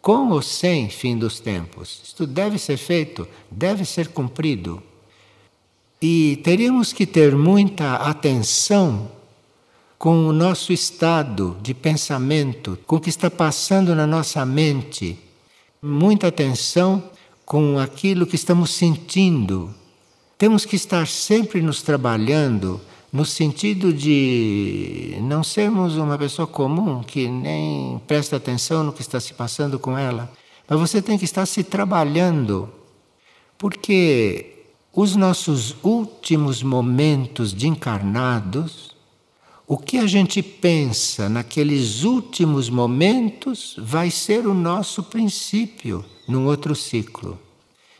Com 0.00 0.30
ou 0.30 0.40
sem 0.40 0.88
fim 0.88 1.18
dos 1.18 1.40
tempos. 1.40 2.00
Isto 2.04 2.26
deve 2.26 2.58
ser 2.58 2.76
feito, 2.76 3.26
deve 3.50 3.84
ser 3.84 4.08
cumprido. 4.08 4.82
E 6.00 6.40
teríamos 6.44 6.92
que 6.92 7.06
ter 7.06 7.34
muita 7.34 7.96
atenção 7.96 9.10
com 9.98 10.28
o 10.28 10.32
nosso 10.32 10.72
estado 10.72 11.56
de 11.62 11.72
pensamento, 11.74 12.78
com 12.86 12.96
o 12.96 13.00
que 13.00 13.08
está 13.08 13.30
passando 13.30 13.94
na 13.94 14.06
nossa 14.06 14.44
mente. 14.44 15.18
Muita 15.82 16.28
atenção 16.28 17.02
com 17.44 17.78
aquilo 17.78 18.26
que 18.26 18.36
estamos 18.36 18.70
sentindo. 18.70 19.74
Temos 20.36 20.64
que 20.64 20.76
estar 20.76 21.06
sempre 21.06 21.62
nos 21.62 21.80
trabalhando 21.80 22.80
no 23.16 23.24
sentido 23.24 23.94
de 23.94 25.16
não 25.22 25.42
sermos 25.42 25.96
uma 25.96 26.18
pessoa 26.18 26.46
comum 26.46 27.02
que 27.02 27.26
nem 27.26 27.98
presta 28.06 28.36
atenção 28.36 28.84
no 28.84 28.92
que 28.92 29.00
está 29.00 29.18
se 29.18 29.32
passando 29.32 29.78
com 29.78 29.96
ela, 29.96 30.30
mas 30.68 30.78
você 30.78 31.00
tem 31.00 31.16
que 31.16 31.24
estar 31.24 31.46
se 31.46 31.64
trabalhando, 31.64 32.68
porque 33.56 34.66
os 34.92 35.16
nossos 35.16 35.74
últimos 35.82 36.62
momentos 36.62 37.54
de 37.54 37.66
encarnados, 37.66 38.94
o 39.66 39.78
que 39.78 39.96
a 39.96 40.06
gente 40.06 40.42
pensa 40.42 41.26
naqueles 41.26 42.02
últimos 42.02 42.68
momentos 42.68 43.76
vai 43.78 44.10
ser 44.10 44.46
o 44.46 44.52
nosso 44.52 45.02
princípio 45.02 46.04
num 46.28 46.44
outro 46.44 46.74
ciclo. 46.74 47.38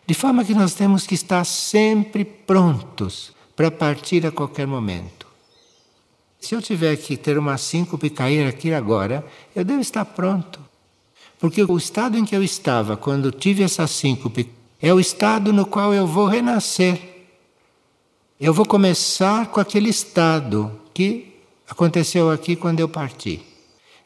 De 0.06 0.12
forma 0.12 0.44
que 0.44 0.54
nós 0.54 0.74
temos 0.74 1.06
que 1.06 1.14
estar 1.14 1.44
sempre 1.46 2.22
prontos 2.22 3.34
para 3.56 3.70
partir 3.70 4.26
a 4.26 4.30
qualquer 4.30 4.66
momento. 4.66 5.26
Se 6.38 6.54
eu 6.54 6.60
tiver 6.60 6.94
que 6.96 7.16
ter 7.16 7.38
uma 7.38 7.56
síncope 7.56 8.10
cair 8.10 8.46
aqui 8.46 8.72
agora, 8.72 9.26
eu 9.54 9.64
devo 9.64 9.80
estar 9.80 10.04
pronto. 10.04 10.60
Porque 11.40 11.62
o 11.62 11.76
estado 11.76 12.18
em 12.18 12.24
que 12.24 12.36
eu 12.36 12.44
estava 12.44 12.96
quando 12.96 13.32
tive 13.32 13.62
essa 13.62 13.86
síncope 13.86 14.50
é 14.80 14.92
o 14.92 15.00
estado 15.00 15.52
no 15.52 15.64
qual 15.64 15.94
eu 15.94 16.06
vou 16.06 16.26
renascer. 16.26 17.00
Eu 18.38 18.52
vou 18.52 18.66
começar 18.66 19.46
com 19.46 19.58
aquele 19.58 19.88
estado 19.88 20.78
que 20.92 21.34
aconteceu 21.68 22.30
aqui 22.30 22.54
quando 22.54 22.80
eu 22.80 22.88
parti. 22.88 23.42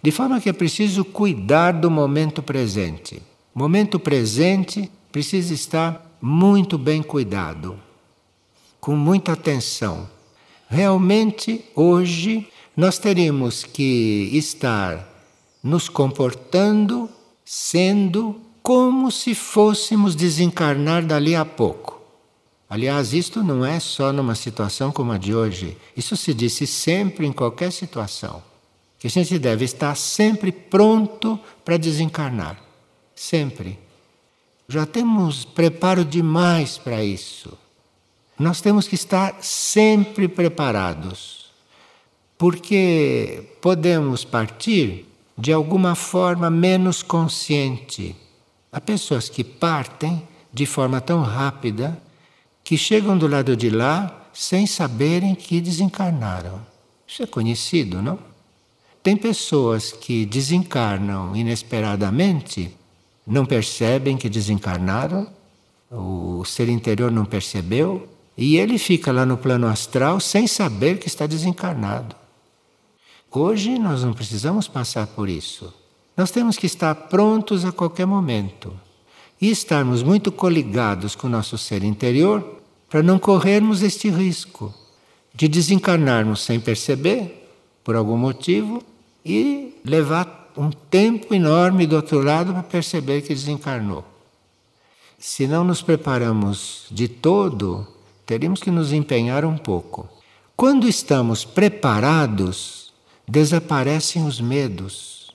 De 0.00 0.12
forma 0.12 0.40
que 0.40 0.48
é 0.48 0.52
preciso 0.52 1.04
cuidar 1.04 1.72
do 1.72 1.90
momento 1.90 2.42
presente. 2.42 3.20
O 3.54 3.58
momento 3.58 3.98
presente 3.98 4.90
precisa 5.10 5.52
estar 5.52 6.16
muito 6.22 6.78
bem 6.78 7.02
cuidado 7.02 7.89
com 8.80 8.96
muita 8.96 9.32
atenção. 9.32 10.08
Realmente, 10.68 11.64
hoje, 11.74 12.48
nós 12.76 12.98
teríamos 12.98 13.64
que 13.64 14.30
estar 14.32 15.06
nos 15.62 15.88
comportando, 15.88 17.10
sendo 17.44 18.40
como 18.62 19.10
se 19.10 19.34
fôssemos 19.34 20.14
desencarnar 20.14 21.04
dali 21.04 21.34
a 21.34 21.44
pouco. 21.44 22.00
Aliás, 22.68 23.12
isto 23.12 23.42
não 23.42 23.66
é 23.66 23.80
só 23.80 24.12
numa 24.12 24.36
situação 24.36 24.92
como 24.92 25.10
a 25.10 25.18
de 25.18 25.34
hoje. 25.34 25.76
Isso 25.96 26.16
se 26.16 26.32
disse 26.32 26.68
sempre 26.68 27.26
em 27.26 27.32
qualquer 27.32 27.72
situação. 27.72 28.40
Que 28.96 29.08
a 29.08 29.10
gente 29.10 29.38
deve 29.38 29.64
estar 29.64 29.96
sempre 29.96 30.52
pronto 30.52 31.38
para 31.64 31.76
desencarnar. 31.76 32.62
Sempre. 33.12 33.76
Já 34.68 34.86
temos 34.86 35.44
preparo 35.44 36.04
demais 36.04 36.78
para 36.78 37.02
isso. 37.02 37.58
Nós 38.40 38.62
temos 38.62 38.88
que 38.88 38.94
estar 38.94 39.36
sempre 39.42 40.26
preparados, 40.26 41.50
porque 42.38 43.42
podemos 43.60 44.24
partir 44.24 45.06
de 45.36 45.52
alguma 45.52 45.94
forma 45.94 46.48
menos 46.48 47.02
consciente. 47.02 48.16
Há 48.72 48.80
pessoas 48.80 49.28
que 49.28 49.44
partem 49.44 50.26
de 50.50 50.64
forma 50.64 51.02
tão 51.02 51.20
rápida 51.20 52.00
que 52.64 52.78
chegam 52.78 53.18
do 53.18 53.28
lado 53.28 53.54
de 53.54 53.68
lá 53.68 54.30
sem 54.32 54.66
saberem 54.66 55.34
que 55.34 55.60
desencarnaram. 55.60 56.62
Isso 57.06 57.22
é 57.22 57.26
conhecido, 57.26 58.00
não? 58.00 58.18
Tem 59.02 59.18
pessoas 59.18 59.92
que 59.92 60.24
desencarnam 60.24 61.36
inesperadamente, 61.36 62.74
não 63.26 63.44
percebem 63.44 64.16
que 64.16 64.30
desencarnaram, 64.30 65.28
o 65.90 66.42
ser 66.46 66.70
interior 66.70 67.10
não 67.10 67.26
percebeu, 67.26 68.08
e 68.36 68.56
ele 68.56 68.78
fica 68.78 69.12
lá 69.12 69.26
no 69.26 69.36
plano 69.36 69.66
astral 69.66 70.20
sem 70.20 70.46
saber 70.46 70.98
que 70.98 71.08
está 71.08 71.26
desencarnado. 71.26 72.16
Hoje 73.30 73.78
nós 73.78 74.02
não 74.02 74.12
precisamos 74.12 74.66
passar 74.66 75.06
por 75.06 75.28
isso. 75.28 75.72
Nós 76.16 76.30
temos 76.30 76.56
que 76.56 76.66
estar 76.66 76.94
prontos 76.94 77.64
a 77.64 77.72
qualquer 77.72 78.06
momento 78.06 78.72
e 79.40 79.50
estarmos 79.50 80.02
muito 80.02 80.30
coligados 80.30 81.14
com 81.14 81.26
o 81.26 81.30
nosso 81.30 81.56
ser 81.56 81.82
interior 81.82 82.60
para 82.88 83.02
não 83.02 83.18
corrermos 83.18 83.82
este 83.82 84.10
risco 84.10 84.74
de 85.34 85.48
desencarnarmos 85.48 86.42
sem 86.42 86.58
perceber, 86.58 87.48
por 87.84 87.94
algum 87.94 88.16
motivo, 88.16 88.82
e 89.24 89.74
levar 89.84 90.50
um 90.56 90.70
tempo 90.70 91.32
enorme 91.32 91.86
do 91.86 91.96
outro 91.96 92.20
lado 92.20 92.52
para 92.52 92.62
perceber 92.62 93.22
que 93.22 93.34
desencarnou. 93.34 94.04
Se 95.18 95.46
não 95.46 95.62
nos 95.62 95.82
preparamos 95.82 96.86
de 96.90 97.06
todo, 97.06 97.86
teríamos 98.30 98.60
que 98.60 98.70
nos 98.70 98.92
empenhar 98.92 99.44
um 99.44 99.58
pouco. 99.58 100.08
Quando 100.56 100.88
estamos 100.88 101.44
preparados, 101.44 102.92
desaparecem 103.26 104.24
os 104.24 104.40
medos. 104.40 105.32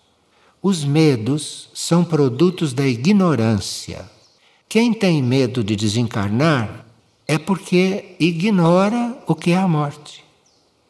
Os 0.64 0.86
medos 0.86 1.70
são 1.74 2.06
produtos 2.06 2.72
da 2.72 2.88
ignorância. 2.88 4.10
Quem 4.70 4.94
tem 4.94 5.22
medo 5.22 5.62
de 5.62 5.76
desencarnar 5.76 6.86
é 7.28 7.38
porque 7.38 8.16
ignora 8.18 9.14
o 9.28 9.36
que 9.36 9.52
é 9.52 9.58
a 9.58 9.68
morte. 9.68 10.24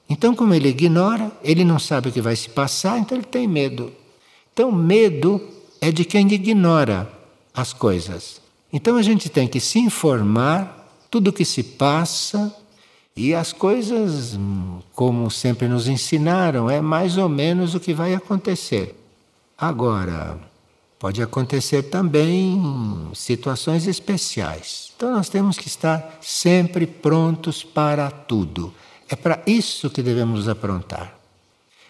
Então, 0.08 0.36
como 0.36 0.54
ele 0.54 0.70
ignora, 0.70 1.32
ele 1.44 1.66
não 1.66 1.80
sabe 1.80 2.10
o 2.10 2.12
que 2.12 2.22
vai 2.22 2.36
se 2.36 2.50
passar, 2.50 3.00
então 3.00 3.18
ele 3.18 3.26
tem 3.26 3.48
medo. 3.48 3.92
Então, 4.54 4.72
medo 4.72 5.42
é 5.82 5.92
de 5.92 6.06
quem 6.06 6.32
ignora 6.32 7.12
as 7.52 7.74
coisas. 7.74 8.40
Então, 8.72 8.96
a 8.96 9.02
gente 9.02 9.28
tem 9.28 9.48
que 9.48 9.60
se 9.60 9.80
informar 9.80 10.85
tudo 11.16 11.30
o 11.30 11.34
que 11.34 11.46
se 11.46 11.64
passa 11.64 12.54
e 13.16 13.34
as 13.34 13.54
coisas, 13.54 14.38
como 14.94 15.32
sempre 15.32 15.66
nos 15.66 15.88
ensinaram, 15.88 16.70
é 16.70 16.82
mais 16.82 17.18
ou 17.18 17.30
menos 17.30 17.74
o 17.74 17.80
que 17.80 17.94
vai 17.94 18.14
acontecer. 18.14 19.02
Agora, 19.58 20.38
pode 21.00 21.22
acontecer 21.24 21.84
também 21.84 22.62
situações 23.14 23.88
especiais. 23.88 24.92
Então 24.98 25.10
nós 25.10 25.30
temos 25.30 25.58
que 25.58 25.68
estar 25.68 26.18
sempre 26.20 26.86
prontos 26.86 27.64
para 27.64 28.12
tudo. 28.12 28.74
É 29.08 29.16
para 29.16 29.42
isso 29.48 29.90
que 29.90 30.04
devemos 30.04 30.50
aprontar. 30.50 31.18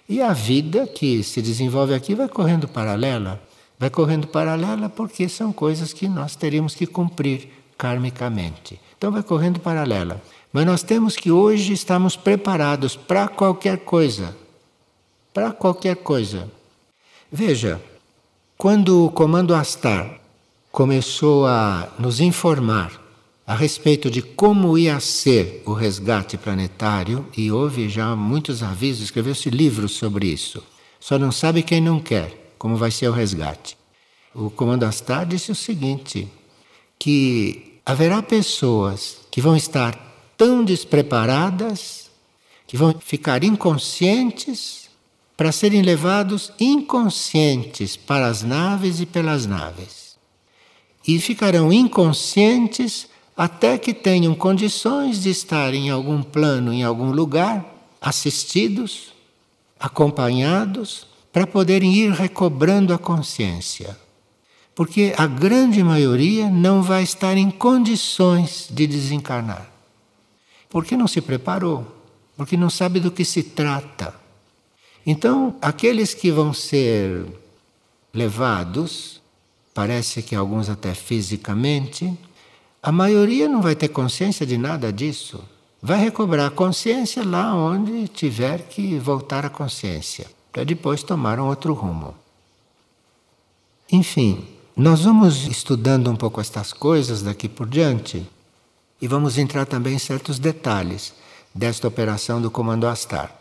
E 0.07 0.21
a 0.21 0.33
vida 0.33 0.85
que 0.85 1.23
se 1.23 1.41
desenvolve 1.41 1.95
aqui 1.95 2.13
vai 2.13 2.29
correndo 2.29 2.67
paralela. 2.67 3.41
Vai 3.79 3.89
correndo 3.89 4.27
paralela 4.27 4.87
porque 4.87 5.27
são 5.27 5.51
coisas 5.51 5.93
que 5.93 6.07
nós 6.07 6.35
teríamos 6.35 6.75
que 6.75 6.85
cumprir 6.85 7.49
karmicamente. 7.75 8.79
Então 8.97 9.11
vai 9.11 9.23
correndo 9.23 9.59
paralela. 9.59 10.21
Mas 10.51 10.65
nós 10.65 10.83
temos 10.83 11.15
que 11.15 11.31
hoje 11.31 11.73
estarmos 11.73 12.15
preparados 12.15 12.95
para 12.95 13.27
qualquer 13.27 13.79
coisa. 13.79 14.35
Para 15.33 15.51
qualquer 15.51 15.97
coisa. 15.97 16.49
Veja, 17.31 17.81
quando 18.57 19.05
o 19.05 19.11
Comando 19.11 19.53
Astar 19.53 20.19
começou 20.71 21.45
a 21.45 21.89
nos 21.99 22.19
informar 22.19 23.01
a 23.45 23.53
respeito 23.53 24.09
de 24.09 24.21
como 24.21 24.77
ia 24.77 24.99
ser 24.99 25.61
o 25.65 25.73
resgate 25.73 26.35
planetário, 26.37 27.27
e 27.37 27.51
houve 27.51 27.87
já 27.87 28.15
muitos 28.15 28.63
avisos, 28.63 29.05
escreveu-se 29.05 29.49
livros 29.49 29.91
sobre 29.91 30.27
isso. 30.27 30.63
Só 30.99 31.19
não 31.19 31.31
sabe 31.31 31.61
quem 31.61 31.79
não 31.79 31.99
quer 31.99 32.55
como 32.57 32.75
vai 32.75 32.89
ser 32.89 33.07
o 33.07 33.11
resgate. 33.11 33.77
O 34.33 34.49
Comando 34.49 34.85
Astar 34.85 35.25
disse 35.25 35.51
o 35.51 35.55
seguinte: 35.55 36.27
que 36.97 37.64
haverá 37.85 38.21
pessoas 38.21 39.17
que 39.29 39.39
vão 39.39 39.55
estar 39.55 39.95
tão 40.35 40.63
despreparadas 40.63 42.09
que 42.67 42.75
vão 42.75 42.95
ficar 42.99 43.43
inconscientes 43.43 44.89
para 45.37 45.51
serem 45.51 45.81
levados 45.81 46.51
inconscientes 46.59 47.95
para 47.95 48.27
as 48.27 48.41
naves 48.41 48.99
e 48.99 49.05
pelas 49.05 49.45
naves. 49.45 50.15
E 51.07 51.19
ficarão 51.19 51.71
inconscientes 51.71 53.07
até 53.37 53.77
que 53.77 53.93
tenham 53.93 54.33
condições 54.33 55.21
de 55.21 55.29
estar 55.29 55.73
em 55.73 55.89
algum 55.89 56.23
plano, 56.23 56.73
em 56.73 56.83
algum 56.83 57.11
lugar, 57.11 57.65
assistidos, 58.01 59.13
acompanhados, 59.79 61.05
para 61.31 61.45
poderem 61.45 61.93
ir 61.93 62.11
recobrando 62.11 62.93
a 62.93 62.97
consciência. 62.97 64.04
Porque 64.75 65.13
a 65.17 65.25
grande 65.25 65.81
maioria 65.81 66.49
não 66.49 66.83
vai 66.83 67.01
estar 67.01 67.37
em 67.37 67.49
condições 67.49 68.67
de 68.69 68.85
desencarnar. 68.85 69.65
Porque 70.69 70.97
não 70.97 71.07
se 71.07 71.21
preparou, 71.21 71.87
porque 72.35 72.57
não 72.57 72.69
sabe 72.69 72.99
do 72.99 73.09
que 73.09 73.23
se 73.23 73.41
trata. 73.41 74.13
Então, 75.05 75.55
aqueles 75.61 76.13
que 76.13 76.29
vão 76.29 76.53
ser 76.53 77.25
levados, 78.13 79.21
parece 79.73 80.21
que 80.21 80.35
alguns 80.35 80.69
até 80.69 80.93
fisicamente, 80.93 82.13
a 82.83 82.91
maioria 82.91 83.47
não 83.47 83.61
vai 83.61 83.75
ter 83.75 83.87
consciência 83.87 84.45
de 84.45 84.57
nada 84.57 84.91
disso. 84.91 85.41
Vai 85.81 85.99
recobrar 85.99 86.47
a 86.47 86.51
consciência 86.51 87.23
lá 87.23 87.55
onde 87.55 88.07
tiver 88.09 88.63
que 88.63 88.97
voltar 88.99 89.45
a 89.45 89.49
consciência, 89.49 90.27
para 90.51 90.63
depois 90.63 91.03
tomar 91.03 91.39
um 91.39 91.47
outro 91.47 91.73
rumo. 91.73 92.13
Enfim, 93.91 94.54
nós 94.75 95.05
vamos 95.05 95.47
estudando 95.47 96.11
um 96.11 96.17
pouco 96.17 96.41
estas 96.41 96.73
coisas 96.73 97.21
daqui 97.21 97.47
por 97.47 97.65
diante 97.65 98.27
e 99.01 99.07
vamos 99.07 99.37
entrar 99.37 99.65
também 99.65 99.95
em 99.95 99.99
certos 99.99 100.37
detalhes 100.37 101.13
desta 101.53 101.87
operação 101.87 102.41
do 102.41 102.51
Comando 102.51 102.85
Astar, 102.85 103.33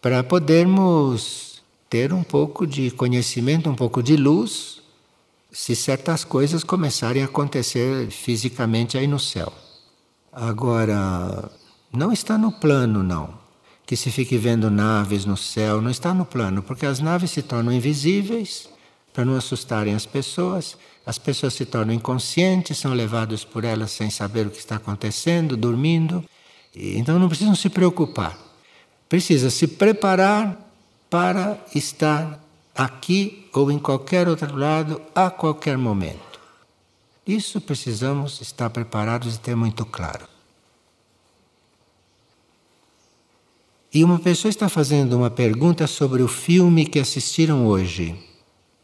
para 0.00 0.24
podermos 0.24 1.62
ter 1.90 2.10
um 2.10 2.22
pouco 2.22 2.66
de 2.66 2.90
conhecimento, 2.90 3.68
um 3.68 3.74
pouco 3.74 4.02
de 4.02 4.16
luz 4.16 4.80
se 5.52 5.76
certas 5.76 6.24
coisas 6.24 6.64
começarem 6.64 7.22
a 7.22 7.26
acontecer 7.26 8.10
fisicamente 8.10 8.96
aí 8.96 9.06
no 9.06 9.18
céu. 9.18 9.52
Agora, 10.32 11.50
não 11.92 12.10
está 12.10 12.38
no 12.38 12.50
plano, 12.50 13.02
não. 13.02 13.34
Que 13.84 13.94
se 13.94 14.10
fique 14.10 14.38
vendo 14.38 14.70
naves 14.70 15.26
no 15.26 15.36
céu, 15.36 15.82
não 15.82 15.90
está 15.90 16.14
no 16.14 16.24
plano, 16.24 16.62
porque 16.62 16.86
as 16.86 16.98
naves 16.98 17.30
se 17.30 17.42
tornam 17.42 17.74
invisíveis 17.74 18.71
para 19.12 19.24
não 19.24 19.36
assustarem 19.36 19.94
as 19.94 20.06
pessoas, 20.06 20.76
as 21.04 21.18
pessoas 21.18 21.54
se 21.54 21.66
tornam 21.66 21.94
inconscientes, 21.94 22.78
são 22.78 22.94
levados 22.94 23.44
por 23.44 23.64
elas 23.64 23.90
sem 23.90 24.08
saber 24.08 24.46
o 24.46 24.50
que 24.50 24.58
está 24.58 24.76
acontecendo, 24.76 25.56
dormindo. 25.56 26.24
Então 26.74 27.18
não 27.18 27.28
precisam 27.28 27.54
se 27.54 27.68
preocupar. 27.68 28.38
Precisa 29.08 29.50
se 29.50 29.66
preparar 29.66 30.58
para 31.10 31.58
estar 31.74 32.42
aqui 32.74 33.48
ou 33.52 33.70
em 33.70 33.78
qualquer 33.78 34.28
outro 34.28 34.56
lado, 34.56 35.02
a 35.14 35.28
qualquer 35.28 35.76
momento. 35.76 36.40
Isso 37.26 37.60
precisamos 37.60 38.40
estar 38.40 38.70
preparados 38.70 39.36
e 39.36 39.40
ter 39.40 39.54
muito 39.54 39.84
claro. 39.84 40.26
E 43.92 44.02
uma 44.02 44.18
pessoa 44.18 44.48
está 44.48 44.70
fazendo 44.70 45.18
uma 45.18 45.30
pergunta 45.30 45.86
sobre 45.86 46.22
o 46.22 46.28
filme 46.28 46.86
que 46.86 46.98
assistiram 46.98 47.66
hoje. 47.66 48.31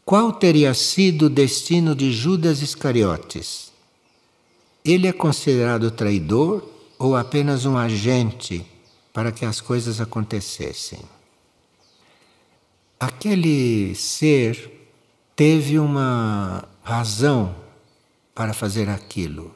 Qual 0.09 0.33
teria 0.33 0.73
sido 0.73 1.27
o 1.27 1.29
destino 1.29 1.93
de 1.93 2.11
Judas 2.11 2.63
Iscariotes? 2.63 3.71
Ele 4.83 5.05
é 5.07 5.13
considerado 5.13 5.91
traidor 5.91 6.67
ou 6.97 7.15
apenas 7.15 7.63
um 7.63 7.77
agente 7.77 8.65
para 9.13 9.31
que 9.31 9.45
as 9.45 9.61
coisas 9.61 10.01
acontecessem? 10.01 10.97
aquele 12.99 13.93
ser 13.93 14.89
teve 15.35 15.77
uma 15.77 16.67
razão 16.81 17.55
para 18.33 18.51
fazer 18.51 18.89
aquilo. 18.89 19.53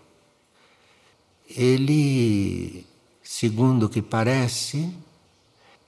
Ele, 1.50 2.86
segundo 3.24 3.88
o 3.88 3.89
que 3.89 4.04
parece, 4.04 4.94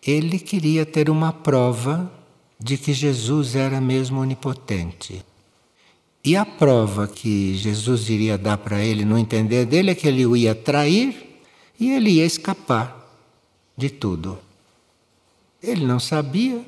ele 0.02 0.40
queria 0.40 0.88
ter 0.88 1.08
uma 1.08 1.32
prova 1.32 2.12
de 2.66 2.80
que 2.80 2.94
Jesus 2.94 3.56
era 3.56 3.80
mesmo 3.80 4.20
onipotente. 4.22 5.24
E 6.24 6.36
a 6.36 6.44
prova 6.44 7.08
que 7.08 7.56
Jesus 7.56 8.10
iria 8.10 8.40
dar 8.40 8.58
para 8.58 8.84
ele 8.84 9.06
no 9.06 9.20
entender 9.20 9.68
dele 9.68 9.92
é 9.92 9.96
que 9.96 10.08
ele 10.08 10.26
o 10.26 10.36
ia 10.36 10.56
trair 10.56 11.44
e 11.80 11.92
ele 11.92 12.10
ia 12.14 12.26
escapar 12.26 13.08
de 13.78 13.92
tudo. 13.92 14.40
Ele 15.62 15.86
não 15.86 16.00
sabia 16.00 16.66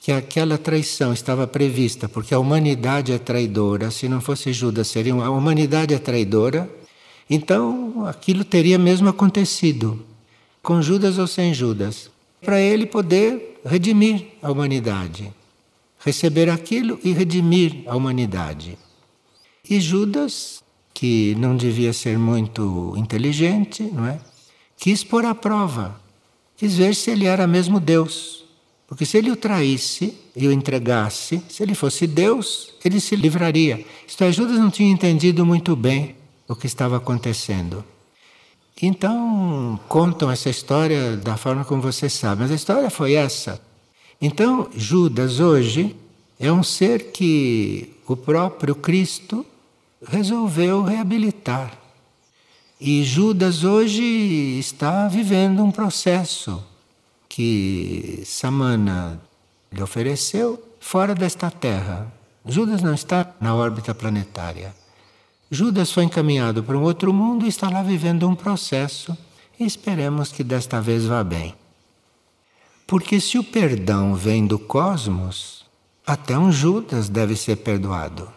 que 0.00 0.10
aquela 0.10 0.58
traição 0.58 1.12
estava 1.12 1.46
prevista, 1.46 2.08
porque 2.08 2.34
a 2.34 2.40
humanidade 2.40 3.12
é 3.12 3.18
traidora, 3.18 3.92
se 3.92 4.08
não 4.08 4.20
fosse 4.20 4.52
Judas, 4.52 4.88
seria 4.88 5.14
uma, 5.14 5.26
a 5.26 5.30
humanidade 5.30 5.94
é 5.94 5.98
traidora, 6.00 6.68
então 7.30 8.04
aquilo 8.08 8.42
teria 8.44 8.76
mesmo 8.76 9.08
acontecido, 9.08 10.04
com 10.60 10.82
Judas 10.82 11.16
ou 11.16 11.28
sem 11.28 11.54
Judas, 11.54 12.10
para 12.42 12.60
ele 12.60 12.86
poder 12.86 13.60
redimir 13.64 14.26
a 14.42 14.50
humanidade, 14.50 15.32
receber 15.98 16.48
aquilo 16.48 16.98
e 17.02 17.12
redimir 17.12 17.82
a 17.86 17.96
humanidade. 17.96 18.78
E 19.68 19.80
Judas, 19.80 20.62
que 20.94 21.34
não 21.36 21.56
devia 21.56 21.92
ser 21.92 22.18
muito 22.18 22.94
inteligente, 22.96 23.82
não 23.82 24.06
é? 24.06 24.18
Quis 24.76 25.02
pôr 25.02 25.24
à 25.24 25.34
prova, 25.34 26.00
quis 26.56 26.76
ver 26.76 26.94
se 26.94 27.10
ele 27.10 27.26
era 27.26 27.46
mesmo 27.46 27.80
Deus 27.80 28.38
Porque 28.88 29.04
se 29.04 29.18
ele 29.18 29.30
o 29.30 29.36
traísse 29.36 30.14
e 30.34 30.48
o 30.48 30.52
entregasse, 30.52 31.42
se 31.46 31.62
ele 31.62 31.74
fosse 31.74 32.06
Deus, 32.06 32.72
ele 32.82 32.98
se 33.00 33.14
livraria. 33.14 33.84
Isto 34.06 34.24
é, 34.24 34.32
Judas 34.32 34.58
não 34.58 34.70
tinha 34.70 34.90
entendido 34.90 35.44
muito 35.44 35.76
bem 35.76 36.16
o 36.48 36.56
que 36.56 36.66
estava 36.66 36.96
acontecendo. 36.96 37.84
Então, 38.80 39.78
contam 39.88 40.30
essa 40.30 40.48
história 40.48 41.16
da 41.16 41.36
forma 41.36 41.64
como 41.64 41.82
vocês 41.82 42.12
sabem, 42.12 42.42
mas 42.42 42.52
a 42.52 42.54
história 42.54 42.90
foi 42.90 43.14
essa. 43.14 43.60
Então, 44.20 44.68
Judas 44.74 45.40
hoje 45.40 45.96
é 46.38 46.52
um 46.52 46.62
ser 46.62 47.10
que 47.10 47.92
o 48.06 48.16
próprio 48.16 48.74
Cristo 48.74 49.44
resolveu 50.06 50.82
reabilitar. 50.82 51.76
E 52.80 53.02
Judas 53.02 53.64
hoje 53.64 54.02
está 54.58 55.08
vivendo 55.08 55.64
um 55.64 55.72
processo 55.72 56.62
que 57.28 58.22
Samana 58.24 59.20
lhe 59.72 59.82
ofereceu 59.82 60.62
fora 60.78 61.14
desta 61.14 61.50
terra. 61.50 62.12
Judas 62.46 62.80
não 62.80 62.94
está 62.94 63.34
na 63.40 63.54
órbita 63.54 63.94
planetária. 63.94 64.72
Judas 65.50 65.90
foi 65.90 66.04
encaminhado 66.04 66.62
para 66.62 66.76
um 66.76 66.82
outro 66.82 67.12
mundo 67.12 67.46
e 67.46 67.48
está 67.48 67.70
lá 67.70 67.82
vivendo 67.82 68.28
um 68.28 68.34
processo 68.34 69.16
e 69.58 69.64
esperemos 69.64 70.30
que 70.30 70.44
desta 70.44 70.80
vez 70.80 71.06
vá 71.06 71.24
bem. 71.24 71.54
Porque 72.86 73.20
se 73.20 73.38
o 73.38 73.44
perdão 73.44 74.14
vem 74.14 74.46
do 74.46 74.58
cosmos, 74.58 75.64
até 76.06 76.38
um 76.38 76.52
Judas 76.52 77.08
deve 77.08 77.36
ser 77.36 77.56
perdoado. 77.56 78.28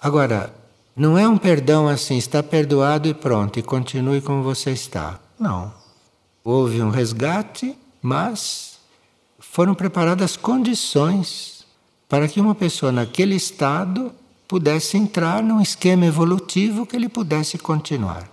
Agora, 0.00 0.54
não 0.94 1.18
é 1.18 1.28
um 1.28 1.36
perdão 1.36 1.88
assim, 1.88 2.16
está 2.16 2.42
perdoado 2.42 3.08
e 3.08 3.14
pronto, 3.14 3.58
e 3.58 3.62
continue 3.62 4.20
como 4.20 4.42
você 4.42 4.70
está. 4.70 5.20
Não. 5.38 5.72
Houve 6.42 6.80
um 6.80 6.90
resgate, 6.90 7.76
mas 8.00 8.78
foram 9.38 9.74
preparadas 9.74 10.36
condições 10.36 11.66
para 12.08 12.28
que 12.28 12.40
uma 12.40 12.54
pessoa 12.54 12.92
naquele 12.92 13.34
estado 13.34 14.12
pudesse 14.48 14.96
entrar 14.96 15.42
num 15.42 15.60
esquema 15.60 16.06
evolutivo 16.06 16.86
que 16.86 16.96
ele 16.96 17.08
pudesse 17.08 17.58
continuar. 17.58 18.30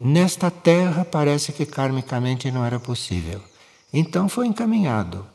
Nesta 0.00 0.50
terra 0.50 1.04
parece 1.04 1.52
que 1.52 1.66
karmicamente 1.66 2.50
não 2.50 2.64
era 2.64 2.78
possível. 2.78 3.40
Então 3.92 4.28
foi 4.28 4.46
encaminhado. 4.46 5.26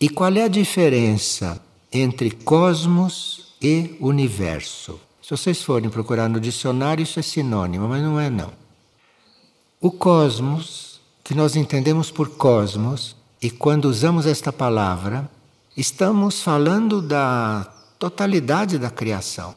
E 0.00 0.08
qual 0.08 0.32
é 0.34 0.44
a 0.44 0.48
diferença 0.48 1.60
entre 1.92 2.30
cosmos 2.30 3.42
e 3.60 3.96
universo. 4.00 4.98
Se 5.22 5.30
vocês 5.30 5.62
forem 5.62 5.90
procurar 5.90 6.28
no 6.28 6.40
dicionário, 6.40 7.02
isso 7.02 7.20
é 7.20 7.22
sinônimo, 7.22 7.86
mas 7.86 8.02
não 8.02 8.18
é 8.18 8.30
não. 8.30 8.50
O 9.80 9.90
cosmos, 9.90 11.00
que 11.22 11.34
nós 11.34 11.54
entendemos 11.54 12.10
por 12.10 12.30
cosmos, 12.30 13.14
e 13.40 13.50
quando 13.50 13.84
usamos 13.84 14.26
esta 14.26 14.52
palavra, 14.52 15.30
estamos 15.76 16.42
falando 16.42 17.00
da 17.00 17.64
totalidade 17.98 18.78
da 18.78 18.90
criação. 18.90 19.54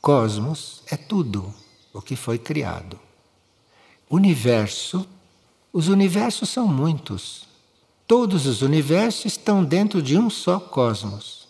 Cosmos 0.00 0.82
é 0.86 0.96
tudo 0.96 1.52
o 1.92 2.00
que 2.00 2.16
foi 2.16 2.38
criado. 2.38 2.98
Universo, 4.08 5.06
os 5.72 5.88
universos 5.88 6.48
são 6.48 6.66
muitos. 6.66 7.46
Todos 8.06 8.46
os 8.46 8.62
universos 8.62 9.26
estão 9.26 9.62
dentro 9.62 10.02
de 10.02 10.18
um 10.18 10.30
só 10.30 10.58
cosmos. 10.58 11.46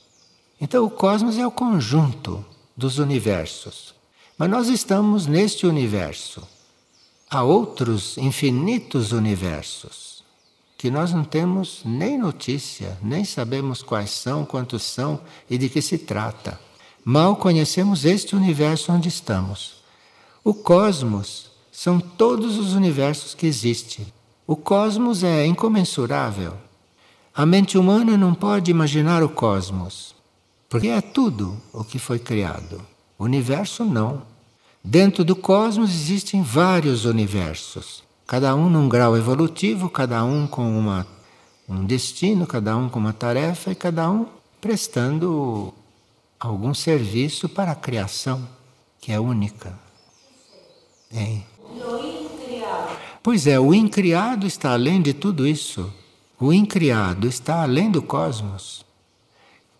Então, 0.60 0.84
o 0.84 0.90
cosmos 0.90 1.38
é 1.38 1.46
o 1.46 1.50
conjunto 1.50 2.44
dos 2.76 2.98
universos. 2.98 3.94
Mas 4.36 4.50
nós 4.50 4.68
estamos 4.68 5.26
neste 5.26 5.66
universo. 5.66 6.46
Há 7.30 7.42
outros 7.42 8.18
infinitos 8.18 9.12
universos 9.12 10.09
que 10.80 10.90
nós 10.90 11.12
não 11.12 11.24
temos 11.24 11.82
nem 11.84 12.16
notícia, 12.16 12.96
nem 13.02 13.22
sabemos 13.22 13.82
quais 13.82 14.12
são, 14.12 14.46
quantos 14.46 14.82
são 14.82 15.20
e 15.50 15.58
de 15.58 15.68
que 15.68 15.82
se 15.82 15.98
trata. 15.98 16.58
Mal 17.04 17.36
conhecemos 17.36 18.06
este 18.06 18.34
universo 18.34 18.90
onde 18.90 19.06
estamos. 19.06 19.82
O 20.42 20.54
cosmos 20.54 21.50
são 21.70 22.00
todos 22.00 22.56
os 22.56 22.72
universos 22.72 23.34
que 23.34 23.46
existem. 23.46 24.06
O 24.46 24.56
cosmos 24.56 25.22
é 25.22 25.44
incomensurável. 25.44 26.54
A 27.34 27.44
mente 27.44 27.76
humana 27.76 28.16
não 28.16 28.32
pode 28.32 28.70
imaginar 28.70 29.22
o 29.22 29.28
cosmos. 29.28 30.14
Porque 30.66 30.88
é 30.88 31.02
tudo 31.02 31.60
o 31.74 31.84
que 31.84 31.98
foi 31.98 32.18
criado. 32.18 32.80
O 33.18 33.24
universo 33.24 33.84
não. 33.84 34.22
Dentro 34.82 35.24
do 35.24 35.36
cosmos 35.36 35.90
existem 35.90 36.42
vários 36.42 37.04
universos, 37.04 38.02
cada 38.30 38.54
um 38.54 38.70
num 38.70 38.88
grau 38.88 39.16
evolutivo, 39.16 39.90
cada 39.90 40.22
um 40.22 40.46
com 40.46 40.78
uma, 40.78 41.04
um 41.68 41.84
destino, 41.84 42.46
cada 42.46 42.76
um 42.76 42.88
com 42.88 43.00
uma 43.00 43.12
tarefa 43.12 43.72
e 43.72 43.74
cada 43.74 44.08
um 44.08 44.24
prestando 44.60 45.74
algum 46.38 46.72
serviço 46.72 47.48
para 47.48 47.72
a 47.72 47.74
criação, 47.74 48.48
que 49.00 49.10
é 49.10 49.18
única. 49.18 49.76
Hein? 51.12 51.44
Pois 53.20 53.48
é, 53.48 53.58
o 53.58 53.74
incriado 53.74 54.46
está 54.46 54.74
além 54.74 55.02
de 55.02 55.12
tudo 55.12 55.44
isso. 55.44 55.92
O 56.38 56.52
incriado 56.52 57.26
está 57.26 57.62
além 57.62 57.90
do 57.90 58.00
cosmos. 58.00 58.86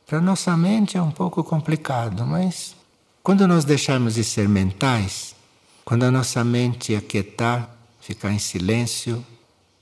Para 0.09 0.21
nossa 0.21 0.57
mente 0.57 0.97
é 0.97 1.03
um 1.03 1.13
pouco 1.13 1.45
complicado, 1.45 2.27
mas 2.27 2.75
quando 3.23 3.47
nós 3.47 3.65
deixarmos 3.65 4.15
de 4.15 4.25
ser 4.25 4.49
mentais, 4.49 5.37
quando 5.85 6.03
a 6.03 6.11
nossa 6.11 6.43
mente 6.43 6.97
aquietar, 6.97 7.77
ficar 8.11 8.33
em 8.33 8.41
silêncio 8.41 9.25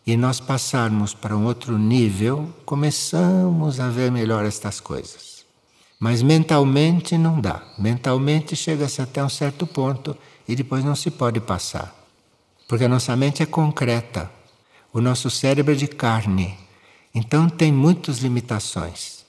e 0.07 0.14
nós 0.14 0.38
passarmos 0.38 1.14
para 1.14 1.35
um 1.35 1.47
outro 1.47 1.79
nível, 1.79 2.55
começamos 2.67 3.81
a 3.81 3.88
ver 3.88 4.12
melhor 4.12 4.45
estas 4.45 4.81
coisas. 4.81 5.47
Mas 5.99 6.23
mentalmente 6.23 7.17
não 7.17 7.41
dá. 7.41 7.62
Mentalmente 7.79 8.55
chega-se 8.55 9.01
até 9.01 9.25
um 9.25 9.31
certo 9.31 9.67
ponto 9.67 10.14
e 10.47 10.55
depois 10.55 10.85
não 10.85 10.95
se 10.95 11.11
pode 11.11 11.41
passar. 11.41 11.95
Porque 12.69 12.85
a 12.85 12.88
nossa 12.88 13.17
mente 13.17 13.43
é 13.43 13.47
concreta, 13.47 14.31
o 14.93 15.01
nosso 15.01 15.31
cérebro 15.31 15.73
é 15.73 15.77
de 15.77 15.87
carne, 15.87 16.55
então 17.14 17.49
tem 17.49 17.73
muitas 17.73 18.19
limitações 18.19 19.25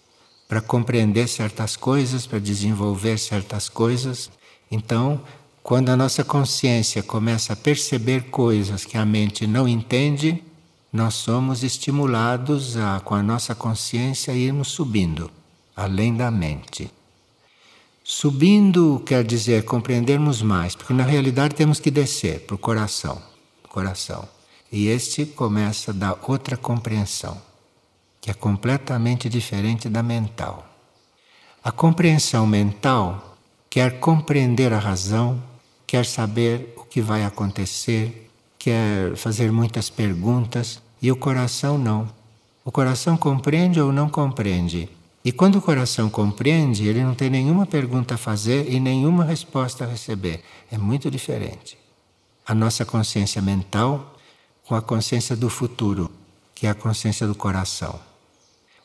para 0.46 0.60
compreender 0.60 1.30
certas 1.30 1.78
coisas, 1.78 2.28
para 2.28 2.40
desenvolver 2.40 3.18
certas 3.18 3.70
coisas. 3.70 4.30
Então, 4.70 5.22
quando 5.62 5.90
a 5.90 5.98
nossa 5.98 6.24
consciência 6.24 7.04
começa 7.04 7.54
a 7.54 7.56
perceber 7.56 8.26
coisas 8.30 8.86
que 8.86 8.98
a 8.98 9.06
mente 9.06 9.46
não 9.46 9.68
entende, 9.68 10.44
nós 10.92 11.14
somos 11.14 11.64
estimulados 11.64 12.76
a, 12.78 13.00
com 13.00 13.14
a 13.14 13.22
nossa 13.22 13.54
consciência, 13.54 14.32
irmos 14.32 14.70
subindo, 14.70 15.30
além 15.76 16.16
da 16.16 16.32
mente. 16.32 16.92
Subindo 18.04 19.04
quer 19.06 19.24
dizer 19.24 19.66
compreendermos 19.66 20.42
mais, 20.42 20.76
porque 20.76 20.94
na 20.94 21.04
realidade 21.04 21.54
temos 21.54 21.80
que 21.80 21.92
descer 21.92 22.40
para 22.42 22.56
o 22.56 22.60
coração, 22.60 23.22
coração. 23.68 24.28
E 24.72 24.88
este 24.88 25.26
começa 25.26 25.94
da 25.94 26.18
outra 26.28 26.58
compreensão 26.58 27.50
que 28.22 28.30
é 28.30 28.34
completamente 28.34 29.30
diferente 29.30 29.88
da 29.88 30.04
mental. 30.04 30.66
A 31.64 31.72
compreensão 31.72 32.46
mental 32.46 33.38
quer 33.70 34.00
compreender 34.00 34.74
a 34.74 34.80
razão, 34.80 35.42
quer 35.90 36.06
saber 36.06 36.72
o 36.78 36.84
que 36.84 37.02
vai 37.02 37.26
acontecer, 37.26 38.30
quer 38.60 39.16
fazer 39.16 39.52
muitas 39.52 39.90
perguntas, 39.90 40.80
e 41.02 41.12
o 41.12 41.16
coração 41.16 41.80
não. 41.80 42.08
O 42.64 42.72
coração 42.72 43.18
compreende 43.18 43.82
ou 43.82 43.92
não 43.92 44.08
compreende. 44.08 44.88
E 45.26 45.32
quando 45.32 45.56
o 45.56 45.62
coração 45.64 46.08
compreende, 46.08 46.88
ele 46.88 47.04
não 47.04 47.16
tem 47.16 47.28
nenhuma 47.28 47.66
pergunta 47.66 48.14
a 48.14 48.18
fazer 48.20 48.72
e 48.72 48.80
nenhuma 48.80 49.24
resposta 49.24 49.84
a 49.84 49.88
receber. 49.88 50.44
É 50.72 50.78
muito 50.78 51.10
diferente. 51.10 51.76
A 52.46 52.54
nossa 52.54 52.86
consciência 52.86 53.42
mental 53.42 54.16
com 54.68 54.76
a 54.76 54.84
consciência 54.84 55.36
do 55.36 55.50
futuro, 55.50 56.12
que 56.54 56.68
é 56.68 56.70
a 56.70 56.76
consciência 56.76 57.26
do 57.26 57.34
coração. 57.34 58.00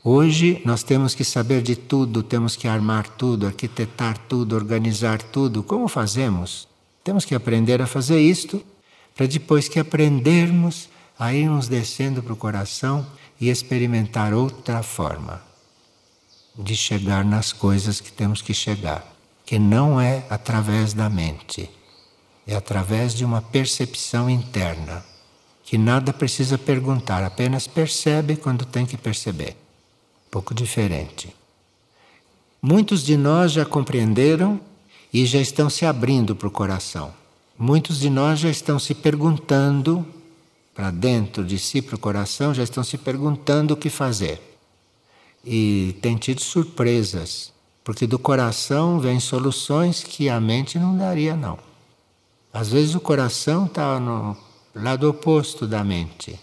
Hoje 0.03 0.63
nós 0.65 0.83
temos 0.83 1.15
que 1.15 1.23
saber 1.23 1.61
de 1.61 1.77
tudo, 1.77 2.23
temos 2.23 2.57
que 2.57 2.67
armar 2.67 3.07
tudo, 3.07 3.47
arquitetar 3.47 4.17
tudo, 4.27 4.57
organizar 4.57 5.21
tudo. 5.21 5.63
Como 5.63 5.87
fazemos? 5.87 6.73
Temos 7.05 7.27
que 7.27 7.35
aprender 7.35 7.83
a 7.83 7.87
fazer 7.87 8.19
isto 8.19 8.65
para 9.15 9.27
depois 9.27 9.69
que 9.69 9.79
aprendermos 9.79 10.89
a 11.19 11.33
irmos 11.33 11.69
descendo 11.69 12.23
para 12.23 12.33
o 12.33 12.37
coração 12.37 13.07
e 13.41 13.51
experimentar 13.51 14.33
outra 14.33 14.83
forma 14.83 15.43
de 16.59 16.75
chegar 16.75 17.25
nas 17.25 17.53
coisas 17.53 18.01
que 18.01 18.11
temos 18.11 18.41
que 18.41 18.55
chegar, 18.55 19.07
que 19.45 19.59
não 19.59 20.01
é 20.01 20.25
através 20.31 20.95
da 20.95 21.11
mente, 21.11 21.71
é 22.47 22.55
através 22.55 23.15
de 23.15 23.25
uma 23.25 23.43
percepção 23.43 24.31
interna, 24.31 25.05
que 25.63 25.77
nada 25.77 26.13
precisa 26.13 26.57
perguntar, 26.57 27.23
apenas 27.23 27.67
percebe 27.67 28.37
quando 28.37 28.65
tem 28.65 28.87
que 28.87 28.97
perceber 28.97 29.57
pouco 30.31 30.53
diferente. 30.53 31.35
Muitos 32.61 33.05
de 33.05 33.17
nós 33.17 33.53
já 33.53 33.65
compreenderam 33.65 34.61
e 35.15 35.25
já 35.27 35.41
estão 35.41 35.71
se 35.71 35.87
abrindo 35.87 36.35
para 36.35 36.49
o 36.49 36.51
coração. 36.51 37.15
Muitos 37.57 38.01
de 38.01 38.11
nós 38.11 38.41
já 38.41 38.51
estão 38.51 38.81
se 38.81 38.97
perguntando 38.97 40.05
para 40.75 40.91
dentro 40.91 41.45
de 41.45 41.57
si, 41.57 41.81
para 41.81 41.95
o 41.95 41.99
coração, 42.01 42.53
já 42.53 42.65
estão 42.65 42.83
se 42.83 42.99
perguntando 42.99 43.75
o 43.75 43.77
que 43.77 43.89
fazer. 43.89 44.43
E 45.45 45.97
tem 46.03 46.17
tido 46.17 46.41
surpresas, 46.41 47.53
porque 47.85 48.09
do 48.09 48.19
coração 48.19 48.99
vêm 48.99 49.21
soluções 49.21 50.03
que 50.03 50.29
a 50.29 50.41
mente 50.41 50.81
não 50.81 50.99
daria, 50.99 51.37
não. 51.37 51.61
Às 52.53 52.71
vezes 52.71 52.97
o 52.97 53.01
coração 53.01 53.67
está 53.67 54.01
no 54.01 54.37
lado 54.75 55.09
oposto 55.09 55.65
da 55.65 55.85
mente. 55.85 56.41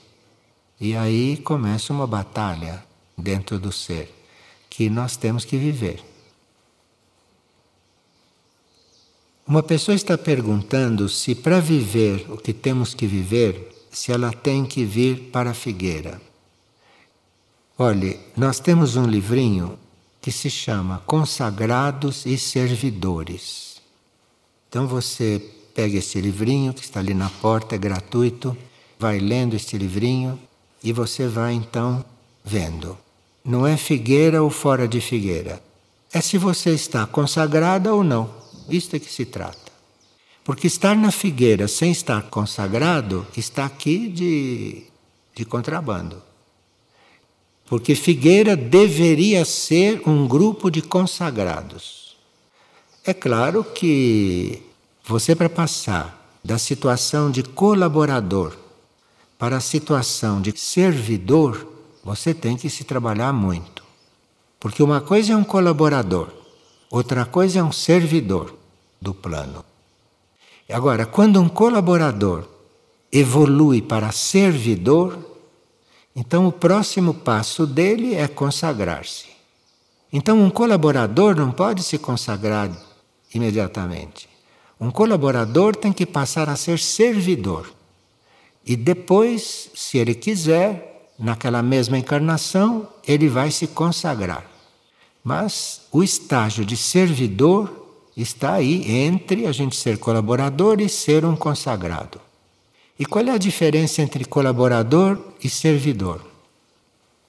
E 0.80 0.96
aí 0.96 1.36
começa 1.36 1.92
uma 1.92 2.08
batalha 2.08 2.82
dentro 3.18 3.60
do 3.60 3.72
ser 3.72 4.16
que 4.70 4.90
nós 4.90 5.18
temos 5.18 5.44
que 5.44 5.58
viver. 5.58 6.11
Uma 9.48 9.64
pessoa 9.64 9.96
está 9.96 10.18
perguntando 10.18 11.10
se 11.10 11.34
para 11.34 11.60
viver 11.60 12.26
o 12.30 12.38
que 12.38 12.54
temos 12.54 12.94
que 12.94 13.08
viver, 13.08 13.72
se 13.92 14.12
ela 14.12 14.32
tem 14.32 14.66
que 14.66 14.86
vir 14.86 15.30
para 15.32 15.52
a 15.52 15.54
figueira. 15.54 16.22
Olhe, 17.78 18.20
nós 18.38 18.60
temos 18.60 18.96
um 18.96 19.06
livrinho 19.06 19.78
que 20.22 20.32
se 20.32 20.50
chama 20.50 21.02
Consagrados 21.06 22.26
e 22.26 22.38
Servidores. 22.38 23.82
Então 24.70 24.88
você 24.88 25.42
pega 25.74 25.98
esse 25.98 26.22
livrinho 26.22 26.74
que 26.74 26.82
está 26.82 27.00
ali 27.00 27.14
na 27.14 27.30
porta, 27.30 27.76
é 27.76 27.78
gratuito, 27.78 28.56
vai 29.00 29.20
lendo 29.20 29.56
este 29.56 29.78
livrinho 29.78 30.40
e 30.84 30.94
você 30.94 31.28
vai 31.28 31.54
então 31.54 32.06
vendo. 32.46 32.98
Não 33.44 33.66
é 33.66 33.76
figueira 33.76 34.44
ou 34.44 34.52
fora 34.52 34.88
de 34.88 35.02
figueira. 35.02 35.62
É 36.14 36.22
se 36.22 36.38
você 36.38 36.70
está 36.70 37.08
consagrada 37.08 37.94
ou 37.94 38.04
não. 38.04 38.41
Isto 38.76 38.96
é 38.96 39.00
que 39.00 39.12
se 39.12 39.26
trata. 39.26 39.72
Porque 40.44 40.68
estar 40.68 40.96
na 40.96 41.12
figueira 41.12 41.68
sem 41.68 41.92
estar 41.92 42.24
consagrado 42.24 43.28
está 43.38 43.66
aqui 43.66 44.08
de, 44.08 44.84
de 45.36 45.46
contrabando. 45.46 46.22
Porque 47.68 47.96
figueira 47.96 48.56
deveria 48.56 49.46
ser 49.46 50.02
um 50.08 50.28
grupo 50.28 50.70
de 50.70 50.82
consagrados. 50.82 52.18
É 53.06 53.14
claro 53.14 53.64
que 53.64 54.62
você, 55.04 55.36
para 55.36 55.50
passar 55.50 56.40
da 56.44 56.58
situação 56.58 57.30
de 57.32 57.44
colaborador 57.44 58.58
para 59.38 59.58
a 59.58 59.62
situação 59.62 60.42
de 60.42 60.56
servidor, 60.56 61.68
você 62.04 62.34
tem 62.34 62.58
que 62.58 62.70
se 62.70 62.84
trabalhar 62.84 63.32
muito. 63.34 63.84
Porque 64.60 64.84
uma 64.84 65.02
coisa 65.02 65.34
é 65.34 65.36
um 65.36 65.44
colaborador, 65.44 66.30
outra 66.92 67.26
coisa 67.26 67.60
é 67.60 67.64
um 67.64 67.72
servidor 67.72 68.61
do 69.02 69.14
plano. 69.14 69.66
Agora, 70.70 71.06
quando 71.06 71.42
um 71.42 71.50
colaborador 71.50 72.48
evolui 73.12 73.82
para 73.82 74.12
servidor, 74.12 75.18
então 76.16 76.48
o 76.48 76.52
próximo 76.52 77.14
passo 77.14 77.66
dele 77.66 78.16
é 78.16 78.28
consagrar-se. 78.28 79.26
Então, 80.14 80.42
um 80.42 80.50
colaborador 80.50 81.36
não 81.36 81.52
pode 81.52 81.84
se 81.84 81.98
consagrar 81.98 82.70
imediatamente. 83.34 84.30
Um 84.80 84.92
colaborador 84.92 85.76
tem 85.76 85.94
que 85.94 86.06
passar 86.06 86.50
a 86.50 86.56
ser 86.56 86.80
servidor. 86.80 87.72
E 88.66 88.76
depois, 88.76 89.70
se 89.74 89.98
ele 89.98 90.14
quiser, 90.14 91.12
naquela 91.18 91.62
mesma 91.62 91.98
encarnação, 91.98 92.88
ele 93.08 93.30
vai 93.30 93.52
se 93.52 93.68
consagrar. 93.68 94.46
Mas 95.24 95.82
o 95.92 96.04
estágio 96.04 96.66
de 96.66 96.76
servidor 96.76 97.81
está 98.22 98.54
aí 98.54 98.90
entre 98.90 99.46
a 99.46 99.52
gente 99.52 99.76
ser 99.76 99.98
colaborador 99.98 100.82
e 100.82 100.90
ser 100.90 101.26
um 101.26 101.36
consagrado. 101.36 102.20
E 103.00 103.06
qual 103.06 103.26
é 103.26 103.32
a 103.32 103.38
diferença 103.38 104.02
entre 104.02 104.26
colaborador 104.26 105.18
e 105.44 105.50
servidor? 105.50 106.22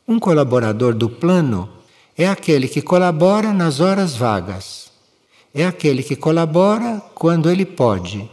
Um 0.06 0.18
colaborador 0.18 0.94
do 0.94 1.08
plano 1.08 1.68
é 2.16 2.28
aquele 2.28 2.68
que 2.68 2.82
colabora 2.82 3.52
nas 3.52 3.80
horas 3.80 4.14
vagas. 4.14 4.90
É 5.54 5.64
aquele 5.64 6.02
que 6.02 6.16
colabora 6.16 7.00
quando 7.14 7.50
ele 7.50 7.64
pode. 7.64 8.28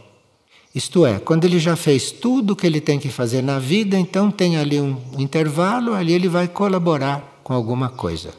Isto 0.74 1.04
é, 1.04 1.18
quando 1.18 1.44
ele 1.44 1.58
já 1.58 1.76
fez 1.76 2.10
tudo 2.10 2.52
o 2.52 2.56
que 2.56 2.66
ele 2.66 2.80
tem 2.80 2.98
que 2.98 3.08
fazer 3.08 3.42
na 3.42 3.58
vida, 3.58 3.98
então 3.98 4.30
tem 4.30 4.56
ali 4.56 4.80
um 4.80 4.96
intervalo, 5.18 5.94
ali 5.94 6.12
ele 6.12 6.28
vai 6.28 6.46
colaborar 6.46 7.40
com 7.42 7.52
alguma 7.52 7.88
coisa. 7.88 8.32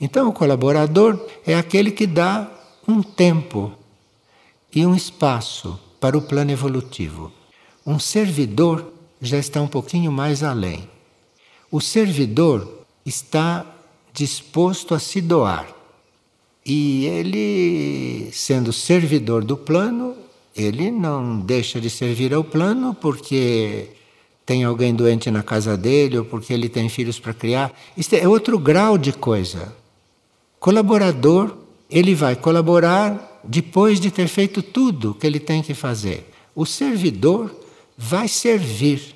Então, 0.00 0.28
o 0.28 0.32
colaborador 0.32 1.18
é 1.46 1.54
aquele 1.54 1.90
que 1.90 2.06
dá 2.06 2.50
um 2.86 3.02
tempo 3.02 3.72
e 4.74 4.84
um 4.86 4.94
espaço 4.94 5.78
para 6.00 6.16
o 6.16 6.22
plano 6.22 6.50
evolutivo. 6.50 7.32
Um 7.86 7.98
servidor 7.98 8.92
já 9.20 9.38
está 9.38 9.60
um 9.60 9.68
pouquinho 9.68 10.10
mais 10.10 10.42
além. 10.42 10.88
O 11.70 11.80
servidor 11.80 12.84
está 13.04 13.64
disposto 14.12 14.94
a 14.94 14.98
se 14.98 15.20
doar. 15.20 15.66
E 16.64 17.06
ele, 17.06 18.30
sendo 18.32 18.72
servidor 18.72 19.44
do 19.44 19.56
plano, 19.56 20.14
ele 20.54 20.90
não 20.90 21.40
deixa 21.40 21.80
de 21.80 21.90
servir 21.90 22.34
ao 22.34 22.44
plano 22.44 22.94
porque 22.94 23.88
tem 24.44 24.64
alguém 24.64 24.94
doente 24.94 25.30
na 25.30 25.42
casa 25.42 25.76
dele 25.76 26.18
ou 26.18 26.24
porque 26.24 26.52
ele 26.52 26.68
tem 26.68 26.88
filhos 26.88 27.18
para 27.18 27.32
criar. 27.32 27.72
Isso 27.96 28.14
é 28.14 28.28
outro 28.28 28.58
grau 28.58 28.98
de 28.98 29.12
coisa. 29.12 29.74
Colaborador 30.60 31.56
ele 31.92 32.14
vai 32.14 32.34
colaborar 32.34 33.40
depois 33.44 34.00
de 34.00 34.10
ter 34.10 34.26
feito 34.26 34.62
tudo 34.62 35.14
que 35.14 35.26
ele 35.26 35.38
tem 35.38 35.62
que 35.62 35.74
fazer. 35.74 36.28
O 36.54 36.64
servidor 36.64 37.54
vai 37.96 38.26
servir 38.26 39.14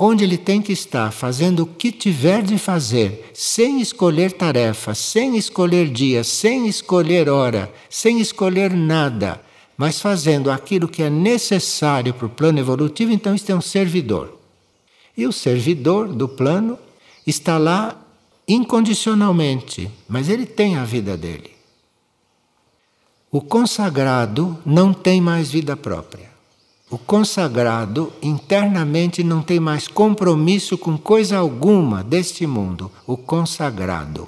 onde 0.00 0.22
ele 0.22 0.38
tem 0.38 0.62
que 0.62 0.72
estar, 0.72 1.10
fazendo 1.10 1.64
o 1.64 1.66
que 1.66 1.90
tiver 1.90 2.42
de 2.42 2.56
fazer, 2.56 3.30
sem 3.34 3.80
escolher 3.80 4.30
tarefa, 4.30 4.94
sem 4.94 5.36
escolher 5.36 5.88
dia, 5.88 6.22
sem 6.22 6.68
escolher 6.68 7.28
hora, 7.28 7.72
sem 7.90 8.20
escolher 8.20 8.72
nada, 8.72 9.40
mas 9.76 10.00
fazendo 10.00 10.52
aquilo 10.52 10.86
que 10.86 11.02
é 11.02 11.10
necessário 11.10 12.14
para 12.14 12.26
o 12.26 12.30
plano 12.30 12.60
evolutivo, 12.60 13.12
então 13.12 13.34
isso 13.34 13.50
é 13.50 13.54
um 13.54 13.60
servidor. 13.60 14.38
E 15.16 15.26
o 15.26 15.32
servidor 15.32 16.06
do 16.06 16.28
plano 16.28 16.78
está 17.26 17.58
lá 17.58 18.00
incondicionalmente, 18.46 19.90
mas 20.08 20.28
ele 20.28 20.46
tem 20.46 20.76
a 20.76 20.84
vida 20.84 21.16
dele. 21.16 21.57
O 23.30 23.42
consagrado 23.42 24.56
não 24.64 24.94
tem 24.94 25.20
mais 25.20 25.50
vida 25.50 25.76
própria. 25.76 26.30
O 26.90 26.96
consagrado 26.96 28.10
internamente 28.22 29.22
não 29.22 29.42
tem 29.42 29.60
mais 29.60 29.86
compromisso 29.86 30.78
com 30.78 30.96
coisa 30.96 31.36
alguma 31.36 32.02
deste 32.02 32.46
mundo. 32.46 32.90
O 33.06 33.18
consagrado. 33.18 34.26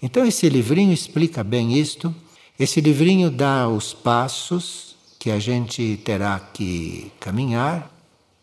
Então, 0.00 0.24
esse 0.24 0.48
livrinho 0.48 0.92
explica 0.92 1.42
bem 1.42 1.76
isto. 1.76 2.14
Esse 2.56 2.80
livrinho 2.80 3.32
dá 3.32 3.68
os 3.68 3.92
passos 3.92 4.94
que 5.18 5.32
a 5.32 5.40
gente 5.40 6.00
terá 6.04 6.38
que 6.38 7.10
caminhar 7.18 7.90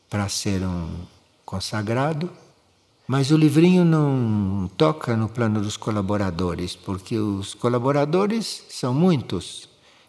para 0.09 0.27
ser 0.27 0.63
um 0.63 0.89
consagrado. 1.45 2.29
Mas 3.07 3.31
o 3.31 3.37
livrinho 3.37 3.85
não 3.85 4.69
toca 4.75 5.15
no 5.15 5.29
plano 5.29 5.61
dos 5.61 5.77
colaboradores, 5.77 6.75
porque 6.75 7.17
os 7.17 7.53
colaboradores 7.53 8.65
são 8.67 8.93
muitos. 8.93 9.66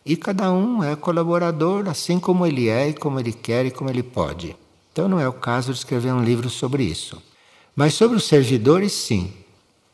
E 0.08 0.16
cada 0.16 0.50
um 0.50 0.82
é 0.82 0.96
colaborador 0.96 1.86
assim 1.86 2.18
como 2.18 2.46
ele 2.46 2.66
é 2.66 2.88
e 2.88 2.94
como 2.94 3.20
ele 3.20 3.30
quer 3.30 3.66
e 3.66 3.70
como 3.70 3.90
ele 3.90 4.02
pode. 4.02 4.56
Então 4.90 5.06
não 5.06 5.20
é 5.20 5.28
o 5.28 5.34
caso 5.34 5.70
de 5.70 5.78
escrever 5.78 6.14
um 6.14 6.24
livro 6.24 6.48
sobre 6.48 6.82
isso. 6.82 7.22
Mas 7.76 7.92
sobre 7.92 8.16
os 8.16 8.24
servidores, 8.24 8.90
sim. 8.92 9.30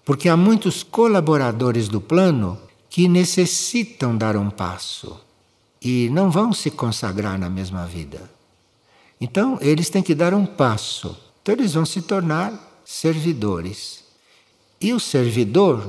Porque 0.04 0.28
há 0.28 0.36
muitos 0.36 0.84
colaboradores 0.84 1.88
do 1.88 2.00
plano 2.00 2.56
que 2.88 3.08
necessitam 3.08 4.16
dar 4.16 4.36
um 4.36 4.50
passo 4.50 5.18
e 5.82 6.08
não 6.10 6.30
vão 6.30 6.52
se 6.52 6.70
consagrar 6.70 7.36
na 7.36 7.50
mesma 7.50 7.84
vida. 7.84 8.30
Então, 9.20 9.58
eles 9.60 9.90
têm 9.90 10.02
que 10.02 10.14
dar 10.14 10.32
um 10.32 10.46
passo. 10.46 11.16
Então, 11.42 11.56
eles 11.56 11.74
vão 11.74 11.84
se 11.84 12.00
tornar 12.00 12.80
servidores. 12.84 14.04
E 14.80 14.92
o 14.92 15.00
servidor, 15.00 15.84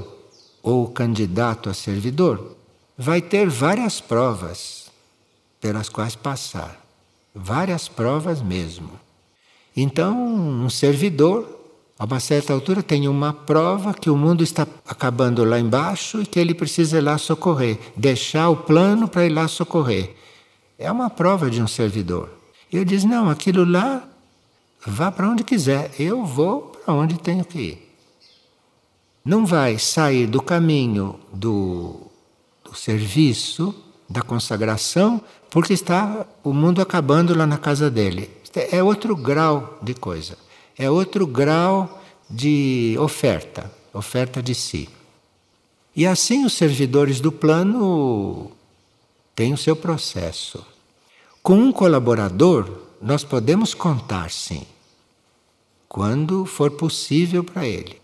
ou 0.63 0.85
o 0.85 0.89
candidato 0.89 1.69
a 1.69 1.75
servidor, 1.75 2.54
vai 2.97 3.21
ter 3.21 3.47
várias 3.47 3.99
provas 3.99 4.91
pelas 5.60 5.89
quais 5.89 6.15
passar. 6.15 6.79
Várias 7.34 7.88
provas 7.88 8.41
mesmo. 8.41 8.91
Então, 9.75 10.15
um 10.25 10.69
servidor, 10.69 11.45
a 11.99 12.05
uma 12.05 12.19
certa 12.19 12.53
altura, 12.53 12.81
tem 12.81 13.08
uma 13.08 13.34
prova 13.34 13.93
que 13.93 14.10
o 14.10 14.15
mundo 14.15 14.43
está 14.43 14.65
acabando 14.88 15.43
lá 15.43 15.60
embaixo 15.60 16.21
e 16.21 16.25
que 16.25 16.39
ele 16.39 16.53
precisa 16.53 16.97
ir 16.97 17.01
lá 17.01 17.17
socorrer, 17.17 17.77
deixar 17.95 18.49
o 18.49 18.55
plano 18.55 19.08
para 19.08 19.25
ir 19.25 19.29
lá 19.29 19.47
socorrer. 19.47 20.15
É 20.79 20.89
uma 20.89 21.10
prova 21.10 21.49
de 21.49 21.62
um 21.62 21.67
servidor. 21.67 22.29
Ele 22.71 22.86
diz: 22.86 23.03
não, 23.03 23.29
aquilo 23.29 23.65
lá, 23.65 24.08
vá 24.86 25.12
para 25.12 25.29
onde 25.29 25.43
quiser, 25.43 25.91
eu 25.99 26.25
vou 26.25 26.62
para 26.62 26.93
onde 26.93 27.19
tenho 27.19 27.43
que 27.43 27.60
ir. 27.60 27.97
Não 29.23 29.45
vai 29.45 29.79
sair 29.79 30.27
do 30.27 30.41
caminho 30.41 31.19
do 31.34 32.04
o 32.75 32.77
serviço 32.77 33.73
da 34.07 34.21
consagração, 34.21 35.21
porque 35.49 35.73
está 35.73 36.27
o 36.43 36.53
mundo 36.53 36.81
acabando 36.81 37.35
lá 37.35 37.47
na 37.47 37.57
casa 37.57 37.89
dele. 37.89 38.29
É 38.53 38.83
outro 38.83 39.15
grau 39.15 39.79
de 39.81 39.93
coisa. 39.93 40.38
é 40.77 40.91
outro 40.91 41.25
grau 41.25 42.01
de 42.29 42.97
oferta, 42.99 43.71
oferta 43.93 44.43
de 44.43 44.53
si. 44.53 44.89
E 45.95 46.05
assim 46.05 46.43
os 46.43 46.53
servidores 46.53 47.21
do 47.21 47.31
plano 47.31 48.51
têm 49.33 49.53
o 49.53 49.57
seu 49.57 49.75
processo. 49.75 50.65
Com 51.41 51.57
um 51.57 51.71
colaborador, 51.71 52.69
nós 53.01 53.23
podemos 53.23 53.73
contar, 53.73 54.29
sim, 54.29 54.65
quando 55.88 56.45
for 56.45 56.71
possível 56.71 57.41
para 57.41 57.65
ele. 57.65 58.01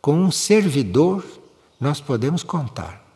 Com 0.00 0.20
um 0.20 0.30
servidor, 0.30 1.24
nós 1.80 2.00
podemos 2.00 2.44
contar. 2.44 3.07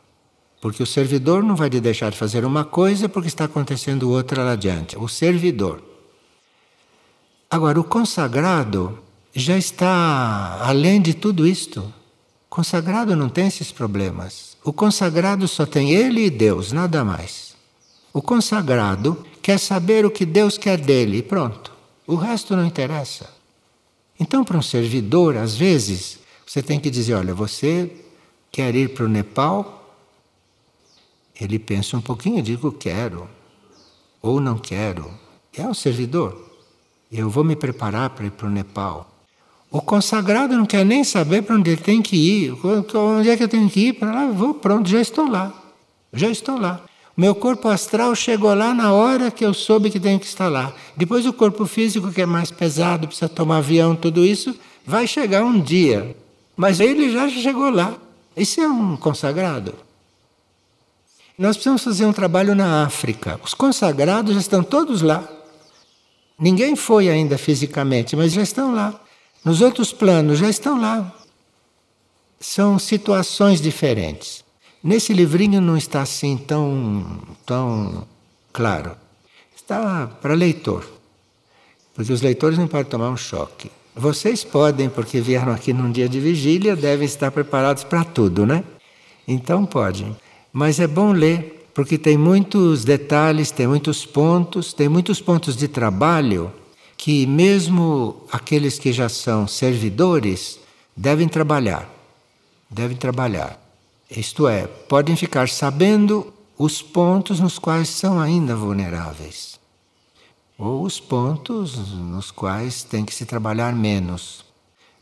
Porque 0.62 0.80
o 0.80 0.86
servidor 0.86 1.42
não 1.42 1.56
vai 1.56 1.68
deixar 1.68 2.12
de 2.12 2.16
fazer 2.16 2.44
uma 2.44 2.64
coisa 2.64 3.08
porque 3.08 3.26
está 3.26 3.46
acontecendo 3.46 4.08
outra 4.08 4.44
lá 4.44 4.52
adiante. 4.52 4.96
O 4.96 5.08
servidor. 5.08 5.82
Agora, 7.50 7.80
o 7.80 7.84
consagrado 7.84 8.96
já 9.34 9.58
está 9.58 10.60
além 10.62 11.02
de 11.02 11.14
tudo 11.14 11.48
isto. 11.48 11.92
Consagrado 12.48 13.16
não 13.16 13.28
tem 13.28 13.48
esses 13.48 13.72
problemas. 13.72 14.56
O 14.62 14.72
consagrado 14.72 15.48
só 15.48 15.66
tem 15.66 15.90
ele 15.90 16.26
e 16.26 16.30
Deus, 16.30 16.70
nada 16.70 17.04
mais. 17.04 17.56
O 18.12 18.22
consagrado 18.22 19.26
quer 19.42 19.58
saber 19.58 20.06
o 20.06 20.12
que 20.12 20.24
Deus 20.24 20.56
quer 20.56 20.78
dele 20.78 21.16
e 21.16 21.22
pronto. 21.24 21.72
O 22.06 22.14
resto 22.14 22.54
não 22.54 22.64
interessa. 22.64 23.28
Então, 24.18 24.44
para 24.44 24.58
um 24.58 24.62
servidor, 24.62 25.36
às 25.36 25.56
vezes, 25.56 26.20
você 26.46 26.62
tem 26.62 26.78
que 26.78 26.88
dizer: 26.88 27.14
olha, 27.14 27.34
você 27.34 27.90
quer 28.52 28.76
ir 28.76 28.90
para 28.90 29.06
o 29.06 29.08
Nepal? 29.08 29.81
Ele 31.42 31.58
pensa 31.58 31.96
um 31.96 32.00
pouquinho 32.00 32.38
e 32.38 32.42
diz: 32.42 32.58
quero. 32.78 33.28
Ou 34.20 34.40
não 34.40 34.56
quero. 34.56 35.10
É 35.52 35.66
um 35.66 35.74
servidor. 35.74 36.50
Eu 37.10 37.28
vou 37.28 37.42
me 37.42 37.56
preparar 37.56 38.10
para 38.10 38.26
ir 38.26 38.30
para 38.30 38.46
o 38.46 38.50
Nepal. 38.50 39.10
O 39.68 39.80
consagrado 39.80 40.56
não 40.56 40.64
quer 40.64 40.84
nem 40.84 41.02
saber 41.02 41.42
para 41.42 41.56
onde 41.56 41.70
ele 41.70 41.80
tem 41.80 42.00
que 42.00 42.16
ir. 42.16 42.54
Onde 42.94 43.28
é 43.28 43.36
que 43.36 43.42
eu 43.42 43.48
tenho 43.48 43.68
que 43.68 43.88
ir? 43.88 43.92
Para 43.94 44.12
lá, 44.12 44.26
vou, 44.30 44.54
pronto, 44.54 44.88
já 44.88 45.00
estou 45.00 45.28
lá. 45.28 45.52
Já 46.12 46.28
estou 46.28 46.58
lá. 46.58 46.80
Meu 47.16 47.34
corpo 47.34 47.68
astral 47.68 48.14
chegou 48.14 48.54
lá 48.54 48.72
na 48.72 48.92
hora 48.92 49.30
que 49.30 49.44
eu 49.44 49.52
soube 49.52 49.90
que 49.90 49.98
tenho 49.98 50.20
que 50.20 50.26
estar 50.26 50.48
lá. 50.48 50.72
Depois 50.96 51.26
o 51.26 51.32
corpo 51.32 51.66
físico, 51.66 52.12
que 52.12 52.22
é 52.22 52.26
mais 52.26 52.50
pesado, 52.50 53.08
precisa 53.08 53.28
tomar 53.28 53.58
avião, 53.58 53.96
tudo 53.96 54.24
isso, 54.24 54.54
vai 54.86 55.06
chegar 55.06 55.42
um 55.42 55.60
dia. 55.60 56.16
Mas 56.56 56.78
ele 56.78 57.10
já 57.10 57.28
chegou 57.28 57.68
lá. 57.68 57.94
Isso 58.36 58.60
é 58.60 58.68
um 58.68 58.96
consagrado. 58.96 59.74
Nós 61.38 61.56
precisamos 61.56 61.82
fazer 61.82 62.04
um 62.06 62.12
trabalho 62.12 62.54
na 62.54 62.84
África. 62.84 63.40
Os 63.42 63.54
consagrados 63.54 64.34
já 64.34 64.40
estão 64.40 64.62
todos 64.62 65.02
lá. 65.02 65.26
Ninguém 66.38 66.76
foi 66.76 67.08
ainda 67.08 67.38
fisicamente, 67.38 68.14
mas 68.16 68.32
já 68.32 68.42
estão 68.42 68.74
lá. 68.74 69.00
Nos 69.44 69.60
outros 69.60 69.92
planos 69.92 70.38
já 70.38 70.48
estão 70.48 70.80
lá. 70.80 71.12
São 72.38 72.78
situações 72.78 73.60
diferentes. 73.60 74.44
Nesse 74.82 75.12
livrinho 75.12 75.60
não 75.60 75.76
está 75.76 76.02
assim 76.02 76.36
tão, 76.36 77.20
tão 77.46 78.06
claro. 78.52 78.96
Está 79.54 80.06
para 80.20 80.34
leitor. 80.34 80.84
Porque 81.94 82.12
os 82.12 82.20
leitores 82.20 82.58
não 82.58 82.66
podem 82.66 82.90
tomar 82.90 83.10
um 83.10 83.16
choque. 83.16 83.70
Vocês 83.94 84.42
podem, 84.42 84.88
porque 84.88 85.20
vieram 85.20 85.52
aqui 85.52 85.72
num 85.72 85.90
dia 85.90 86.08
de 86.08 86.18
vigília, 86.18 86.74
devem 86.74 87.04
estar 87.04 87.30
preparados 87.30 87.84
para 87.84 88.04
tudo, 88.04 88.46
né? 88.46 88.64
Então 89.28 89.64
podem. 89.64 90.16
Mas 90.52 90.78
é 90.78 90.86
bom 90.86 91.12
ler, 91.12 91.70
porque 91.74 91.96
tem 91.96 92.18
muitos 92.18 92.84
detalhes, 92.84 93.50
tem 93.50 93.66
muitos 93.66 94.04
pontos, 94.04 94.72
tem 94.72 94.88
muitos 94.88 95.20
pontos 95.20 95.56
de 95.56 95.66
trabalho 95.66 96.52
que 96.96 97.26
mesmo 97.26 98.24
aqueles 98.30 98.78
que 98.78 98.92
já 98.92 99.08
são 99.08 99.48
servidores 99.48 100.60
devem 100.96 101.26
trabalhar. 101.26 101.90
Devem 102.70 102.96
trabalhar. 102.96 103.58
Isto 104.10 104.46
é, 104.46 104.66
podem 104.66 105.16
ficar 105.16 105.48
sabendo 105.48 106.32
os 106.58 106.82
pontos 106.82 107.40
nos 107.40 107.58
quais 107.58 107.88
são 107.88 108.20
ainda 108.20 108.54
vulneráveis. 108.54 109.58
Ou 110.58 110.84
os 110.84 111.00
pontos 111.00 111.76
nos 111.96 112.30
quais 112.30 112.84
tem 112.84 113.04
que 113.04 113.14
se 113.14 113.24
trabalhar 113.24 113.74
menos. 113.74 114.44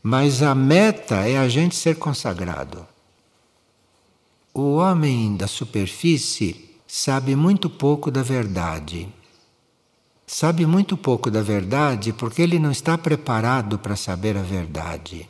Mas 0.01 0.41
a 0.41 0.55
meta 0.55 1.17
é 1.27 1.37
a 1.37 1.47
gente 1.47 1.75
ser 1.75 1.97
consagrado. 1.97 2.87
O 4.53 4.75
homem 4.75 5.35
da 5.35 5.47
superfície 5.47 6.69
sabe 6.87 7.35
muito 7.35 7.69
pouco 7.69 8.11
da 8.11 8.21
verdade 8.21 9.07
sabe 10.31 10.65
muito 10.65 10.95
pouco 10.95 11.29
da 11.29 11.41
verdade 11.41 12.13
porque 12.13 12.41
ele 12.41 12.57
não 12.57 12.71
está 12.71 12.97
preparado 12.97 13.77
para 13.77 13.97
saber 13.97 14.37
a 14.37 14.41
verdade. 14.41 15.27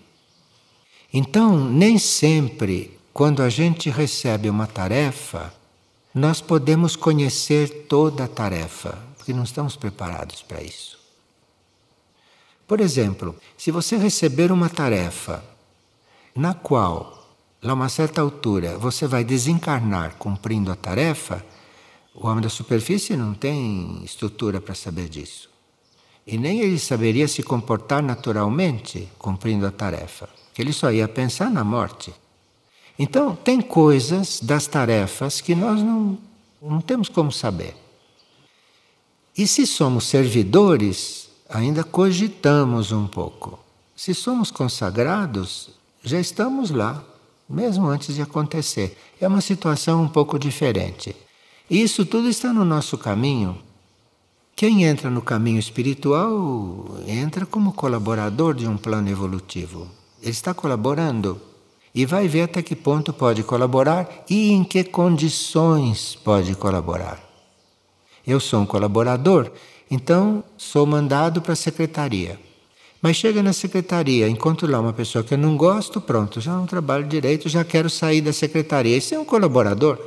Então, 1.12 1.68
nem 1.68 1.98
sempre, 1.98 3.00
quando 3.12 3.42
a 3.42 3.50
gente 3.50 3.90
recebe 3.90 4.48
uma 4.48 4.68
tarefa, 4.68 5.52
nós 6.14 6.40
podemos 6.40 6.96
conhecer 6.96 7.88
toda 7.90 8.26
a 8.26 8.28
tarefa, 8.28 8.96
porque 9.18 9.34
não 9.34 9.44
estamos 9.44 9.76
preparados 9.76 10.44
para 10.44 10.62
isso. 10.62 11.00
Por 12.68 12.80
exemplo, 12.80 13.36
se 13.58 13.72
você 13.72 13.98
receber 13.98 14.52
uma 14.52 14.70
tarefa 14.70 15.44
na 16.36 16.54
qual, 16.54 17.21
a 17.69 17.74
uma 17.74 17.89
certa 17.89 18.21
altura, 18.21 18.78
você 18.78 19.06
vai 19.06 19.24
desencarnar 19.24 20.15
cumprindo 20.17 20.71
a 20.71 20.76
tarefa, 20.76 21.45
o 22.13 22.28
homem 22.28 22.41
da 22.41 22.50
superfície 22.50 23.15
não 23.15 23.34
tem 23.34 24.02
estrutura 24.04 24.60
para 24.60 24.74
saber 24.74 25.08
disso. 25.08 25.50
E 26.26 26.38
nem 26.38 26.60
ele 26.62 26.80
saberia 26.80 27.28
se 27.28 27.43
comportar 27.43 28.02
naturalmente 28.02 29.08
cumprindo 29.17 29.65
a 29.65 29.71
tarefa, 29.71 30.28
que 30.54 30.62
ele 30.62 30.74
só 30.74 30.91
ia 30.91 31.08
pensar 31.08 31.50
na 31.50 31.63
morte. 31.63 32.13
Então, 32.97 33.36
tem 33.36 33.62
coisas 33.62 34.39
das 34.41 34.67
tarefas 34.67 35.39
que 35.39 35.56
nós 35.56 35.82
não, 35.82 36.17
não 36.62 36.82
temos 36.82 37.10
como 37.10 37.32
saber. 37.32 37.76
E 39.38 39.47
se 39.47 39.65
somos 39.65 40.06
servidores, 40.06 41.30
ainda 41.50 41.84
cogitamos 41.84 42.91
um 42.91 43.08
pouco. 43.08 43.60
Se 43.95 44.13
somos 44.13 44.52
consagrados, 44.52 45.69
já 46.04 46.19
estamos 46.19 46.69
lá, 46.69 47.04
mesmo 47.52 47.88
antes 47.88 48.16
de 48.16 48.22
acontecer. 48.22 48.98
É 49.20 49.28
uma 49.28 49.42
situação 49.42 50.04
um 50.04 50.08
pouco 50.08 50.40
diferente. 50.40 51.16
Isso 51.70 52.06
tudo 52.06 52.30
está 52.30 52.52
no 52.52 52.66
nosso 52.66 52.98
caminho. 52.98 53.58
Quem 54.56 54.84
entra 54.84 55.10
no 55.10 55.22
caminho 55.22 55.60
espiritual 55.60 56.86
entra 57.08 57.46
como 57.46 57.74
colaborador 57.74 58.54
de 58.54 58.68
um 58.68 58.78
plano 58.78 59.10
evolutivo. 59.10 59.88
Ele 60.22 60.32
está 60.32 60.54
colaborando 60.54 61.42
e 61.94 62.06
vai 62.06 62.28
ver 62.28 62.44
até 62.44 62.62
que 62.62 62.76
ponto 62.76 63.12
pode 63.12 63.44
colaborar 63.44 64.08
e 64.30 64.52
em 64.52 64.64
que 64.64 64.84
condições 64.84 66.16
pode 66.16 66.56
colaborar. 66.56 67.20
Eu 68.26 68.40
sou 68.40 68.62
um 68.62 68.66
colaborador, 68.66 69.52
então 69.90 70.44
sou 70.58 70.86
mandado 70.86 71.42
para 71.42 71.54
a 71.54 71.56
secretaria. 71.56 72.40
Mas 73.02 73.18
chega 73.18 73.42
na 73.42 73.52
secretaria, 73.52 74.30
encontro 74.30 74.70
lá 74.70 74.80
uma 74.80 74.94
pessoa 74.94 75.24
que 75.24 75.34
eu 75.34 75.38
não 75.38 75.58
gosto, 75.58 76.00
pronto, 76.00 76.40
já 76.40 76.54
não 76.54 76.68
trabalho 76.68 77.08
direito, 77.08 77.50
já 77.50 77.64
quero 77.64 77.90
sair 77.90 78.22
da 78.22 78.32
secretaria. 78.32 78.96
Isso 78.96 79.16
é 79.16 79.20
um 79.20 79.26
colaborador. 79.26 79.98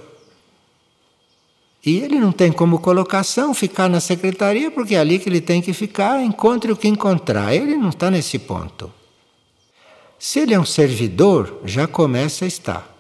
E 1.85 1.99
ele 1.99 2.19
não 2.19 2.31
tem 2.31 2.53
como 2.53 2.79
colocação 2.79 3.53
ficar 3.53 3.91
na 3.91 4.01
secretaria, 4.01 4.71
porque 4.71 4.95
é 4.95 4.99
ali 4.99 5.19
que 5.19 5.29
ele 5.29 5.41
tem 5.41 5.61
que 5.61 5.73
ficar, 5.73 6.23
encontre 6.23 6.71
o 6.71 6.77
que 6.77 6.89
encontrar. 6.89 7.53
Ele 7.53 7.77
não 7.77 7.91
está 7.91 8.11
nesse 8.11 8.39
ponto. 8.39 8.91
Se 10.19 10.39
ele 10.39 10.55
é 10.55 10.61
um 10.61 10.65
servidor, 10.65 11.61
já 11.65 11.87
começa 11.87 12.45
a 12.45 12.49
estar. 12.49 12.95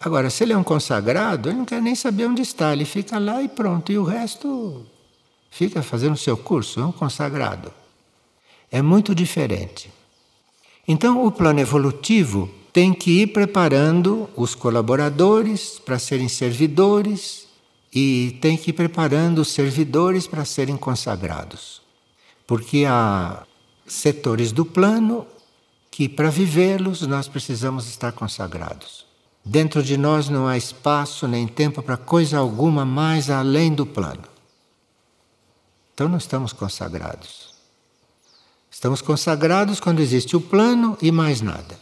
Agora, 0.00 0.30
se 0.30 0.44
ele 0.44 0.52
é 0.52 0.56
um 0.56 0.62
consagrado, 0.62 1.48
ele 1.48 1.58
não 1.58 1.64
quer 1.64 1.82
nem 1.82 1.94
saber 1.94 2.26
onde 2.26 2.42
está, 2.42 2.72
ele 2.72 2.84
fica 2.84 3.18
lá 3.18 3.42
e 3.42 3.48
pronto, 3.48 3.90
e 3.90 3.98
o 3.98 4.04
resto 4.04 4.86
fica 5.50 5.82
fazendo 5.82 6.14
o 6.14 6.16
seu 6.16 6.36
curso, 6.36 6.80
é 6.80 6.86
um 6.86 6.92
consagrado. 6.92 7.72
É 8.70 8.82
muito 8.82 9.14
diferente. 9.14 9.90
Então, 10.86 11.24
o 11.24 11.32
plano 11.32 11.60
evolutivo 11.60 12.50
tem 12.72 12.92
que 12.92 13.22
ir 13.22 13.28
preparando 13.28 14.28
os 14.36 14.54
colaboradores 14.54 15.78
para 15.78 15.98
serem 15.98 16.28
servidores 16.28 17.46
e 17.92 18.38
tem 18.40 18.56
que 18.56 18.70
ir 18.70 18.74
preparando 18.74 19.40
os 19.40 19.48
servidores 19.48 20.26
para 20.26 20.44
serem 20.44 20.76
consagrados. 20.76 21.82
Porque 22.46 22.84
há 22.86 23.44
setores 23.86 24.52
do 24.52 24.64
plano 24.64 25.26
que, 25.90 26.08
para 26.08 26.30
vivê-los, 26.30 27.02
nós 27.02 27.26
precisamos 27.26 27.88
estar 27.88 28.12
consagrados. 28.12 29.06
Dentro 29.44 29.82
de 29.82 29.96
nós 29.96 30.28
não 30.28 30.46
há 30.46 30.56
espaço 30.56 31.26
nem 31.26 31.46
tempo 31.46 31.82
para 31.82 31.96
coisa 31.96 32.38
alguma 32.38 32.84
mais 32.84 33.30
além 33.30 33.74
do 33.74 33.86
plano. 33.86 34.24
Então 35.94 36.08
não 36.08 36.18
estamos 36.18 36.52
consagrados. 36.52 37.47
Estamos 38.78 39.02
consagrados 39.02 39.80
quando 39.80 39.98
existe 39.98 40.36
o 40.36 40.40
plano 40.40 40.96
e 41.02 41.10
mais 41.10 41.40
nada. 41.40 41.76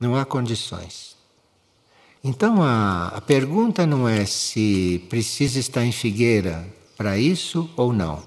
Não 0.00 0.16
há 0.16 0.24
condições. 0.24 1.14
Então 2.24 2.60
a, 2.60 3.12
a 3.14 3.20
pergunta 3.20 3.86
não 3.86 4.08
é 4.08 4.26
se 4.26 5.06
precisa 5.08 5.60
estar 5.60 5.84
em 5.84 5.92
Figueira 5.92 6.66
para 6.96 7.16
isso 7.16 7.70
ou 7.76 7.92
não. 7.92 8.20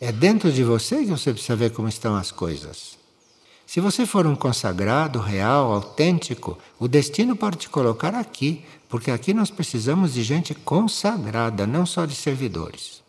É 0.00 0.12
dentro 0.12 0.52
de 0.52 0.62
você 0.62 0.98
que 0.98 1.06
você 1.06 1.32
precisa 1.32 1.56
ver 1.56 1.72
como 1.72 1.88
estão 1.88 2.14
as 2.14 2.30
coisas. 2.30 2.96
Se 3.66 3.80
você 3.80 4.06
for 4.06 4.28
um 4.28 4.36
consagrado 4.36 5.18
real, 5.18 5.72
autêntico, 5.72 6.56
o 6.78 6.86
destino 6.86 7.34
pode 7.34 7.56
te 7.56 7.68
colocar 7.68 8.14
aqui, 8.14 8.64
porque 8.88 9.10
aqui 9.10 9.34
nós 9.34 9.50
precisamos 9.50 10.14
de 10.14 10.22
gente 10.22 10.54
consagrada, 10.54 11.66
não 11.66 11.84
só 11.84 12.06
de 12.06 12.14
servidores. 12.14 13.02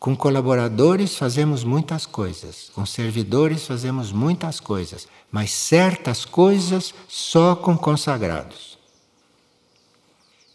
Com 0.00 0.16
colaboradores 0.16 1.14
fazemos 1.14 1.62
muitas 1.62 2.06
coisas, 2.06 2.70
com 2.74 2.86
servidores 2.86 3.66
fazemos 3.66 4.10
muitas 4.10 4.58
coisas, 4.58 5.06
mas 5.30 5.50
certas 5.50 6.24
coisas 6.24 6.94
só 7.06 7.54
com 7.54 7.76
consagrados. 7.76 8.78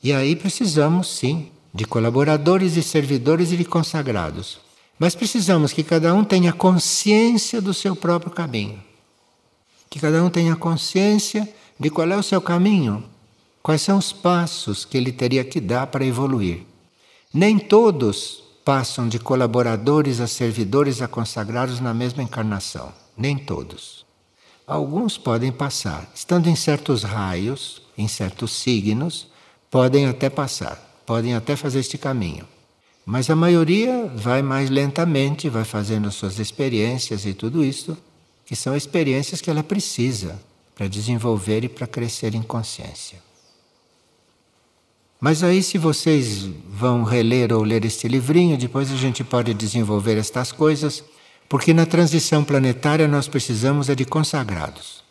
E 0.02 0.12
aí 0.12 0.36
precisamos, 0.36 1.08
sim, 1.16 1.52
de 1.72 1.86
colaboradores 1.86 2.76
e 2.76 2.82
servidores 2.82 3.52
e 3.52 3.58
de 3.58 3.66
consagrados. 3.66 4.60
Mas 4.98 5.14
precisamos 5.14 5.72
que 5.72 5.84
cada 5.84 6.12
um 6.16 6.24
tenha 6.24 6.52
consciência 6.52 7.62
do 7.62 7.74
seu 7.74 7.96
próprio 7.96 8.32
caminho. 8.32 8.84
Que 9.92 10.00
cada 10.00 10.24
um 10.24 10.30
tenha 10.32 10.56
consciência 10.56 11.48
de 11.80 11.92
qual 11.92 12.10
é 12.10 12.18
o 12.18 12.24
seu 12.24 12.42
caminho, 12.42 13.04
quais 13.62 13.84
são 13.84 14.00
os 14.00 14.12
passos 14.12 14.86
que 14.86 14.98
ele 14.98 15.12
teria 15.12 15.44
que 15.44 15.60
dar 15.60 15.86
para 15.86 16.04
evoluir. 16.04 16.66
Nem 17.32 17.60
todos 17.60 18.45
passam 18.66 19.08
de 19.08 19.20
colaboradores 19.20 20.20
a 20.20 20.26
servidores 20.26 21.00
a 21.00 21.08
consagrados 21.08 21.80
na 21.80 21.94
mesma 21.94 22.24
encarnação. 22.24 22.92
Nem 23.16 23.38
todos. 23.38 24.04
Alguns 24.66 25.20
podem 25.20 25.52
passar, 25.52 26.12
estando 26.16 26.50
em 26.50 26.56
certos 26.56 27.04
raios, 27.04 27.84
em 27.96 28.08
certos 28.08 28.52
signos, 28.52 29.28
podem 29.70 30.08
até 30.08 30.32
passar, 30.32 31.04
podem 31.06 31.36
até 31.36 31.56
fazer 31.56 31.80
este 31.80 32.00
caminho. 32.00 32.48
Mas 33.06 33.30
a 33.30 33.36
maioria 33.36 34.12
vai 34.16 34.42
mais 34.42 34.72
lentamente, 34.72 35.48
vai 35.48 35.64
fazendo 35.64 36.12
suas 36.12 36.40
experiências 36.40 37.24
e 37.24 37.36
tudo 37.36 37.64
isso, 37.64 37.96
que 38.48 38.56
são 38.56 38.76
experiências 38.76 39.42
que 39.42 39.50
ela 39.52 39.64
precisa 39.64 40.42
para 40.74 40.88
desenvolver 40.88 41.64
e 41.64 41.70
para 41.70 41.86
crescer 41.86 42.34
em 42.34 42.42
consciência. 42.42 43.25
Mas 45.26 45.42
aí, 45.42 45.64
se 45.64 45.80
vocês 45.80 46.48
vão 46.70 47.02
reler 47.02 47.52
ou 47.52 47.64
ler 47.64 47.84
este 47.84 48.08
livrinho, 48.08 48.56
depois 48.56 48.92
a 48.92 48.96
gente 48.96 49.24
pode 49.24 49.56
desenvolver 49.56 50.20
estas 50.20 50.52
coisas, 50.52 51.04
porque 51.50 51.74
na 51.74 51.84
transição 51.84 52.44
planetária 52.44 53.08
nós 53.08 53.28
precisamos 53.28 53.90
é 53.90 53.96
de 53.96 54.06
consagrados. 54.06 55.04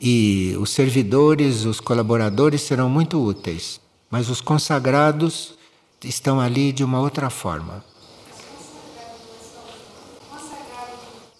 E 0.00 0.56
os 0.58 0.70
servidores, 0.70 1.64
os 1.64 1.78
colaboradores 1.78 2.62
serão 2.62 2.90
muito 2.90 3.24
úteis, 3.24 3.80
mas 4.10 4.28
os 4.28 4.40
consagrados 4.40 5.54
estão 6.02 6.40
ali 6.40 6.72
de 6.72 6.82
uma 6.82 6.98
outra 6.98 7.30
forma. 7.30 7.84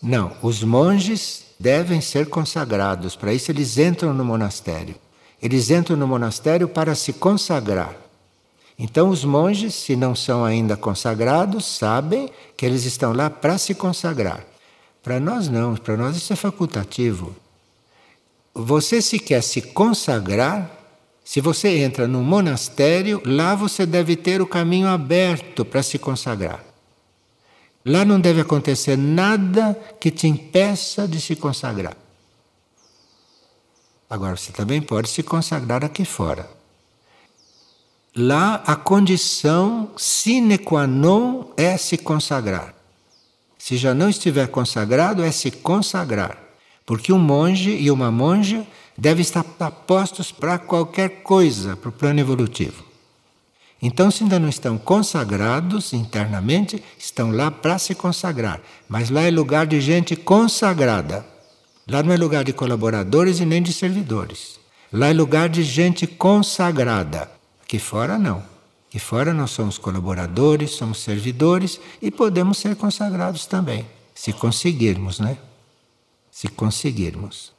Não, 0.00 0.36
os 0.40 0.62
monges 0.62 1.44
devem 1.58 2.00
ser 2.00 2.28
consagrados, 2.28 3.16
para 3.16 3.34
isso 3.34 3.50
eles 3.50 3.76
entram 3.78 4.14
no 4.14 4.24
monastério. 4.24 4.94
Eles 5.42 5.70
entram 5.70 5.96
no 5.96 6.06
monastério 6.06 6.68
para 6.68 6.94
se 6.94 7.12
consagrar. 7.12 7.94
Então, 8.78 9.10
os 9.10 9.24
monges, 9.24 9.74
se 9.74 9.94
não 9.94 10.14
são 10.14 10.44
ainda 10.44 10.76
consagrados, 10.76 11.66
sabem 11.66 12.30
que 12.56 12.64
eles 12.64 12.84
estão 12.84 13.12
lá 13.12 13.28
para 13.28 13.58
se 13.58 13.74
consagrar. 13.74 14.44
Para 15.02 15.20
nós, 15.20 15.48
não, 15.48 15.76
para 15.76 15.96
nós 15.96 16.16
isso 16.16 16.32
é 16.32 16.36
facultativo. 16.36 17.34
Você, 18.54 19.00
se 19.00 19.18
quer 19.18 19.42
se 19.42 19.62
consagrar, 19.62 20.70
se 21.24 21.40
você 21.40 21.78
entra 21.78 22.08
num 22.08 22.22
monastério, 22.22 23.22
lá 23.24 23.54
você 23.54 23.86
deve 23.86 24.16
ter 24.16 24.42
o 24.42 24.46
caminho 24.46 24.88
aberto 24.88 25.64
para 25.64 25.82
se 25.82 25.98
consagrar. 25.98 26.64
Lá 27.84 28.04
não 28.04 28.20
deve 28.20 28.40
acontecer 28.40 28.96
nada 28.96 29.78
que 29.98 30.10
te 30.10 30.26
impeça 30.26 31.06
de 31.06 31.20
se 31.20 31.36
consagrar. 31.36 31.96
Agora, 34.10 34.36
você 34.36 34.50
também 34.50 34.82
pode 34.82 35.08
se 35.08 35.22
consagrar 35.22 35.84
aqui 35.84 36.04
fora. 36.04 36.50
Lá 38.16 38.56
a 38.66 38.74
condição 38.74 39.92
sine 39.96 40.58
qua 40.58 40.84
non 40.84 41.52
é 41.56 41.76
se 41.76 41.96
consagrar. 41.96 42.74
Se 43.56 43.76
já 43.76 43.94
não 43.94 44.10
estiver 44.10 44.48
consagrado, 44.48 45.22
é 45.22 45.30
se 45.30 45.52
consagrar. 45.52 46.36
Porque 46.84 47.12
um 47.12 47.20
monge 47.20 47.70
e 47.70 47.88
uma 47.88 48.10
monja 48.10 48.66
devem 48.98 49.22
estar 49.22 49.44
apostos 49.60 50.32
para 50.32 50.58
qualquer 50.58 51.22
coisa, 51.22 51.76
para 51.76 51.90
o 51.90 51.92
plano 51.92 52.18
evolutivo. 52.18 52.82
Então, 53.80 54.10
se 54.10 54.24
ainda 54.24 54.40
não 54.40 54.48
estão 54.48 54.76
consagrados 54.76 55.92
internamente, 55.92 56.82
estão 56.98 57.30
lá 57.30 57.48
para 57.48 57.78
se 57.78 57.94
consagrar. 57.94 58.60
Mas 58.88 59.08
lá 59.08 59.22
é 59.22 59.30
lugar 59.30 59.68
de 59.68 59.80
gente 59.80 60.16
consagrada. 60.16 61.24
Lá 61.90 62.04
não 62.04 62.12
é 62.12 62.16
lugar 62.16 62.44
de 62.44 62.52
colaboradores 62.52 63.40
e 63.40 63.44
nem 63.44 63.60
de 63.60 63.72
servidores. 63.72 64.60
Lá 64.92 65.08
é 65.08 65.12
lugar 65.12 65.48
de 65.48 65.64
gente 65.64 66.06
consagrada. 66.06 67.28
Aqui 67.64 67.80
fora 67.80 68.16
não. 68.16 68.44
Aqui 68.88 69.00
fora 69.00 69.34
nós 69.34 69.50
somos 69.50 69.76
colaboradores, 69.76 70.70
somos 70.70 70.98
servidores 70.98 71.80
e 72.00 72.08
podemos 72.08 72.58
ser 72.58 72.76
consagrados 72.76 73.44
também, 73.44 73.84
se 74.14 74.32
conseguirmos, 74.32 75.18
né? 75.18 75.36
Se 76.30 76.46
conseguirmos. 76.46 77.52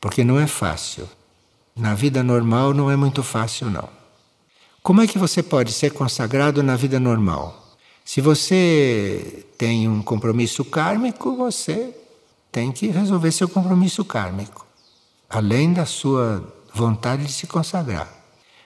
Porque 0.00 0.24
não 0.24 0.40
é 0.40 0.46
fácil. 0.46 1.06
Na 1.76 1.94
vida 1.94 2.22
normal 2.22 2.72
não 2.72 2.90
é 2.90 2.96
muito 2.96 3.22
fácil, 3.22 3.68
não. 3.68 3.90
Como 4.82 5.02
é 5.02 5.06
que 5.06 5.18
você 5.18 5.42
pode 5.42 5.72
ser 5.72 5.92
consagrado 5.92 6.62
na 6.62 6.76
vida 6.76 6.98
normal? 6.98 7.76
Se 8.02 8.22
você 8.22 9.44
tem 9.58 9.86
um 9.86 10.00
compromisso 10.00 10.64
kármico, 10.64 11.36
você 11.36 11.94
tem 12.56 12.72
que 12.72 12.86
resolver 12.86 13.30
seu 13.32 13.50
compromisso 13.50 14.02
kármico, 14.02 14.66
além 15.28 15.74
da 15.74 15.84
sua 15.84 16.42
vontade 16.72 17.26
de 17.26 17.32
se 17.34 17.46
consagrar. 17.46 18.10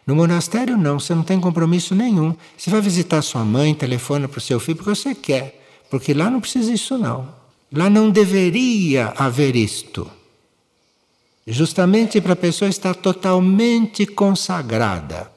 No 0.07 0.15
monastério, 0.15 0.77
não, 0.77 1.01
você 1.01 1.13
não 1.13 1.25
tem 1.25 1.41
compromisso 1.41 1.93
nenhum. 1.93 2.37
Você 2.57 2.71
vai 2.71 2.81
visitar 2.81 3.21
sua 3.21 3.45
mãe, 3.45 3.75
telefona 3.75 4.29
para 4.29 4.39
o 4.39 4.41
seu 4.41 4.61
filho 4.61 4.77
porque 4.77 4.95
você 4.95 5.13
quer, 5.13 5.61
porque 5.91 6.15
lá 6.15 6.31
não 6.31 6.41
precisa 6.41 6.73
isso, 6.73 6.97
não. 6.97 7.35
Lá 7.73 7.91
não 7.91 8.11
deveria 8.13 9.13
haver 9.17 9.57
isto. 9.57 10.09
Justamente 11.45 12.21
para 12.21 12.35
a 12.35 12.37
pessoa 12.37 12.69
estar 12.69 12.95
totalmente 12.95 14.07
consagrada. 14.07 15.33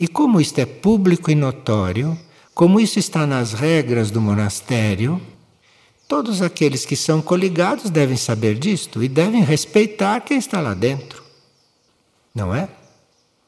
E 0.00 0.08
como 0.08 0.40
isto 0.40 0.58
é 0.58 0.66
público 0.66 1.30
e 1.30 1.36
notório, 1.36 2.18
como 2.52 2.80
isso 2.80 2.98
está 2.98 3.28
nas 3.28 3.52
regras 3.52 4.10
do 4.10 4.20
monastério, 4.20 5.22
Todos 6.08 6.40
aqueles 6.40 6.86
que 6.86 6.96
são 6.96 7.20
coligados 7.20 7.90
devem 7.90 8.16
saber 8.16 8.54
disto 8.54 9.04
e 9.04 9.08
devem 9.08 9.42
respeitar 9.42 10.20
quem 10.22 10.38
está 10.38 10.58
lá 10.58 10.72
dentro. 10.72 11.22
Não 12.34 12.54
é? 12.54 12.66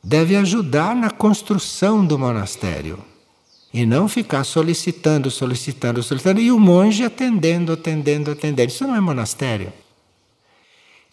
Deve 0.05 0.37
ajudar 0.37 0.95
na 0.95 1.11
construção 1.11 2.05
do 2.05 2.19
monastério. 2.19 2.99
E 3.73 3.87
não 3.87 4.09
ficar 4.09 4.45
solicitando, 4.45 5.31
solicitando, 5.31 6.03
solicitando, 6.03 6.41
e 6.41 6.53
o 6.53 6.61
monge 6.61 7.03
atendendo, 7.03 7.73
atendendo, 7.73 8.31
atendendo. 8.33 8.71
Isso 8.71 8.87
não 8.87 8.95
é 8.95 9.01
monastério. 9.01 9.73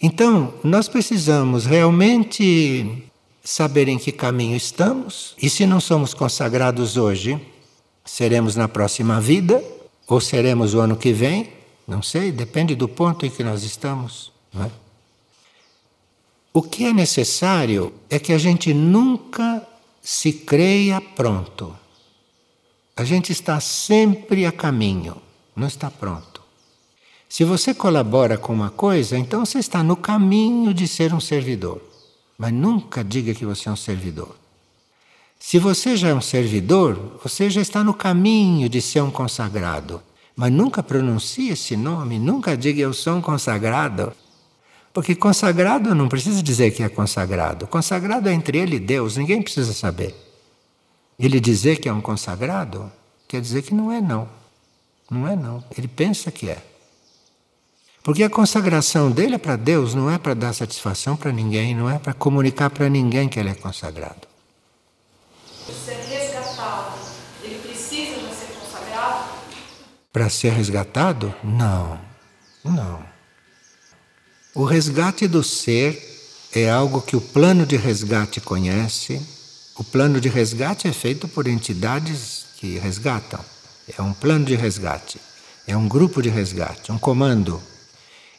Então, 0.01 0.53
nós 0.63 0.89
precisamos 0.89 1.65
realmente 1.65 3.03
saber 3.43 3.87
em 3.87 3.97
que 3.97 4.11
caminho 4.11 4.57
estamos, 4.57 5.33
e 5.41 5.49
se 5.49 5.65
não 5.65 5.79
somos 5.79 6.13
consagrados 6.13 6.97
hoje, 6.97 7.39
seremos 8.03 8.55
na 8.55 8.67
próxima 8.67 9.21
vida 9.21 9.63
ou 10.07 10.21
seremos 10.21 10.73
o 10.73 10.79
ano 10.79 10.95
que 10.95 11.11
vem? 11.11 11.51
Não 11.87 12.01
sei, 12.01 12.31
depende 12.31 12.75
do 12.75 12.87
ponto 12.87 13.25
em 13.25 13.29
que 13.29 13.43
nós 13.43 13.63
estamos. 13.63 14.31
É? 14.55 14.69
O 16.53 16.61
que 16.61 16.85
é 16.85 16.93
necessário 16.93 17.93
é 18.09 18.17
que 18.17 18.33
a 18.33 18.37
gente 18.37 18.73
nunca 18.73 19.67
se 20.01 20.33
creia 20.33 20.99
pronto. 21.01 21.75
A 22.95 23.03
gente 23.03 23.31
está 23.31 23.59
sempre 23.59 24.45
a 24.45 24.51
caminho, 24.51 25.17
não 25.55 25.67
está 25.67 25.91
pronto. 25.91 26.41
Se 27.29 27.43
você 27.43 27.73
colabora 27.73 28.37
com 28.37 28.53
uma 28.53 28.69
coisa, 28.69 29.17
então 29.17 29.45
você 29.45 29.59
está 29.59 29.83
no 29.83 29.95
caminho 29.95 30.73
de 30.73 30.87
ser 30.87 31.13
um 31.13 31.19
servidor. 31.19 31.81
Mas 32.37 32.53
nunca 32.53 33.03
diga 33.03 33.33
que 33.33 33.45
você 33.45 33.67
é 33.67 33.71
um 33.71 33.75
servidor. 33.75 34.35
Se 35.39 35.59
você 35.59 35.95
já 35.95 36.09
é 36.09 36.13
um 36.13 36.21
servidor, 36.21 37.19
você 37.23 37.49
já 37.49 37.61
está 37.61 37.83
no 37.83 37.93
caminho 37.93 38.67
de 38.67 38.81
ser 38.81 39.01
um 39.01 39.11
consagrado. 39.11 40.01
Mas 40.35 40.51
nunca 40.51 40.83
pronuncie 40.83 41.49
esse 41.49 41.75
nome, 41.75 42.19
nunca 42.19 42.55
diga 42.55 42.81
eu 42.81 42.93
sou 42.93 43.15
um 43.15 43.21
consagrado. 43.21 44.13
Porque 44.93 45.15
consagrado 45.15 45.93
não 45.95 46.09
precisa 46.09 46.41
dizer 46.41 46.71
que 46.71 46.83
é 46.83 46.89
consagrado. 46.89 47.67
Consagrado 47.67 48.29
é 48.29 48.33
entre 48.33 48.57
ele 48.57 48.75
e 48.75 48.79
Deus, 48.79 49.17
ninguém 49.17 49.41
precisa 49.41 49.73
saber. 49.73 50.15
Ele 51.19 51.39
dizer 51.39 51.79
que 51.79 51.89
é 51.89 51.93
um 51.93 52.01
consagrado 52.01 52.91
quer 53.27 53.41
dizer 53.41 53.61
que 53.61 53.73
não 53.73 53.91
é 53.91 53.99
não. 53.99 54.27
Não 55.09 55.27
é 55.27 55.35
não. 55.35 55.63
Ele 55.77 55.87
pensa 55.87 56.31
que 56.31 56.49
é. 56.49 56.63
Porque 58.03 58.23
a 58.23 58.29
consagração 58.29 59.11
dele 59.11 59.35
é 59.35 59.37
para 59.37 59.55
Deus, 59.55 59.93
não 59.93 60.09
é 60.09 60.17
para 60.17 60.33
dar 60.33 60.53
satisfação 60.53 61.17
para 61.17 61.31
ninguém, 61.31 61.75
não 61.75 61.89
é 61.89 61.99
para 61.99 62.13
comunicar 62.13 62.69
para 62.69 62.87
ninguém 62.87 63.27
que 63.27 63.39
ele 63.39 63.49
é 63.49 63.55
consagrado. 63.55 64.26
Ser 65.73 65.95
resgatado, 66.07 66.97
ele 67.43 67.59
precisa 67.59 68.15
de 68.15 68.35
ser 68.35 68.53
consagrado? 68.59 69.37
para 70.17 70.31
ser 70.31 70.51
resgatado? 70.51 71.31
Não, 71.43 71.99
não. 72.65 73.03
O 74.55 74.63
resgate 74.63 75.27
do 75.27 75.43
ser 75.43 76.01
é 76.51 76.67
algo 76.67 77.03
que 77.03 77.15
o 77.15 77.21
plano 77.21 77.67
de 77.67 77.77
resgate 77.77 78.41
conhece. 78.41 79.21
O 79.75 79.83
plano 79.83 80.19
de 80.19 80.27
resgate 80.27 80.87
é 80.87 80.91
feito 80.91 81.27
por 81.27 81.47
entidades 81.47 82.47
que 82.55 82.79
resgatam. 82.79 83.39
É 83.95 84.01
um 84.01 84.11
plano 84.11 84.43
de 84.43 84.55
resgate, 84.55 85.21
é 85.67 85.77
um 85.77 85.87
grupo 85.87 86.19
de 86.19 86.29
resgate, 86.29 86.91
um 86.91 86.97
comando. 86.97 87.61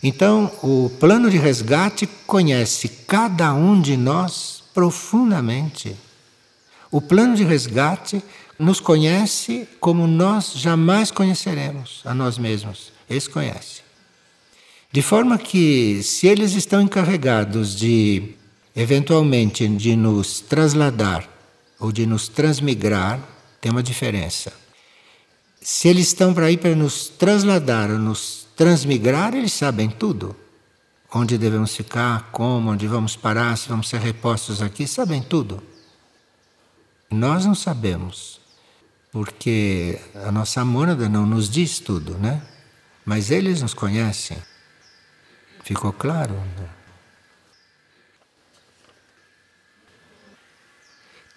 Então, 0.03 0.51
o 0.65 0.91
plano 0.99 1.31
de 1.31 1.39
resgate 1.39 2.09
conhece 2.27 2.89
cada 2.89 3.55
um 3.55 3.81
de 3.81 3.97
nós 3.97 4.65
profundamente. 4.75 5.97
O 6.91 7.01
plano 7.01 7.37
de 7.37 7.45
resgate 7.45 8.23
nos 8.59 8.81
conhece 8.81 9.69
como 9.79 10.07
nós 10.07 10.53
jamais 10.55 11.11
conheceremos 11.11 12.01
a 12.05 12.15
nós 12.15 12.39
mesmos. 12.39 12.93
Eles 13.09 13.29
conhecem. 13.29 13.83
De 14.91 15.03
forma 15.03 15.37
que, 15.37 16.03
se 16.03 16.27
eles 16.27 16.55
estão 16.55 16.81
encarregados 16.81 17.77
de, 17.77 18.35
eventualmente, 18.75 19.69
de 19.69 19.95
nos 19.95 20.41
trasladar 20.41 21.29
ou 21.79 21.93
de 21.93 22.07
nos 22.07 22.27
transmigrar, 22.27 23.21
tem 23.61 23.71
uma 23.71 23.83
diferença. 23.83 24.53
Se 25.61 25.89
eles 25.89 26.07
estão 26.09 26.33
para 26.33 26.51
ir 26.51 26.57
para 26.57 26.75
nos 26.75 27.09
trasladar 27.09 27.91
ou 27.91 27.99
nos 27.99 28.47
transmigrar, 28.57 29.35
eles 29.35 29.53
sabem 29.53 29.91
tudo. 29.91 30.35
Onde 31.13 31.37
devemos 31.37 31.77
ficar, 31.77 32.31
como, 32.33 32.71
onde 32.71 32.87
vamos 32.87 33.15
parar, 33.15 33.57
se 33.59 33.69
vamos 33.69 33.89
ser 33.89 34.01
repostos 34.01 34.63
aqui, 34.63 34.87
sabem 34.87 35.21
tudo. 35.23 35.63
Nós 37.11 37.47
não 37.47 37.55
sabemos, 37.55 38.41
porque 39.11 39.99
a 40.15 40.31
nossa 40.31 40.65
mônada 40.65 41.09
não 41.09 41.25
nos 41.25 41.49
diz 41.49 41.79
tudo, 41.79 42.19
né? 42.19 42.43
Mas 43.05 43.31
eles 43.31 43.63
nos 43.63 43.73
conhecem. 43.73 44.37
Ficou 45.65 45.93
claro? 45.93 46.35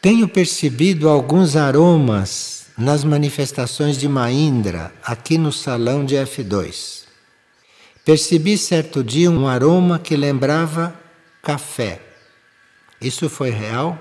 Tenho 0.01 0.27
percebido 0.27 1.07
alguns 1.07 1.55
aromas 1.55 2.65
nas 2.77 3.03
manifestações 3.03 3.97
de 3.97 4.09
Maindra 4.09 4.93
aqui 5.03 5.37
no 5.37 5.51
salão 5.51 6.03
de 6.03 6.15
F2. 6.15 7.03
Percebi 8.03 8.57
certo 8.57 9.03
dia 9.03 9.29
um 9.29 9.47
aroma 9.47 9.99
que 9.99 10.17
lembrava 10.17 10.99
café. 11.41 12.01
Isso 12.99 13.29
foi 13.29 13.51
real? 13.51 13.97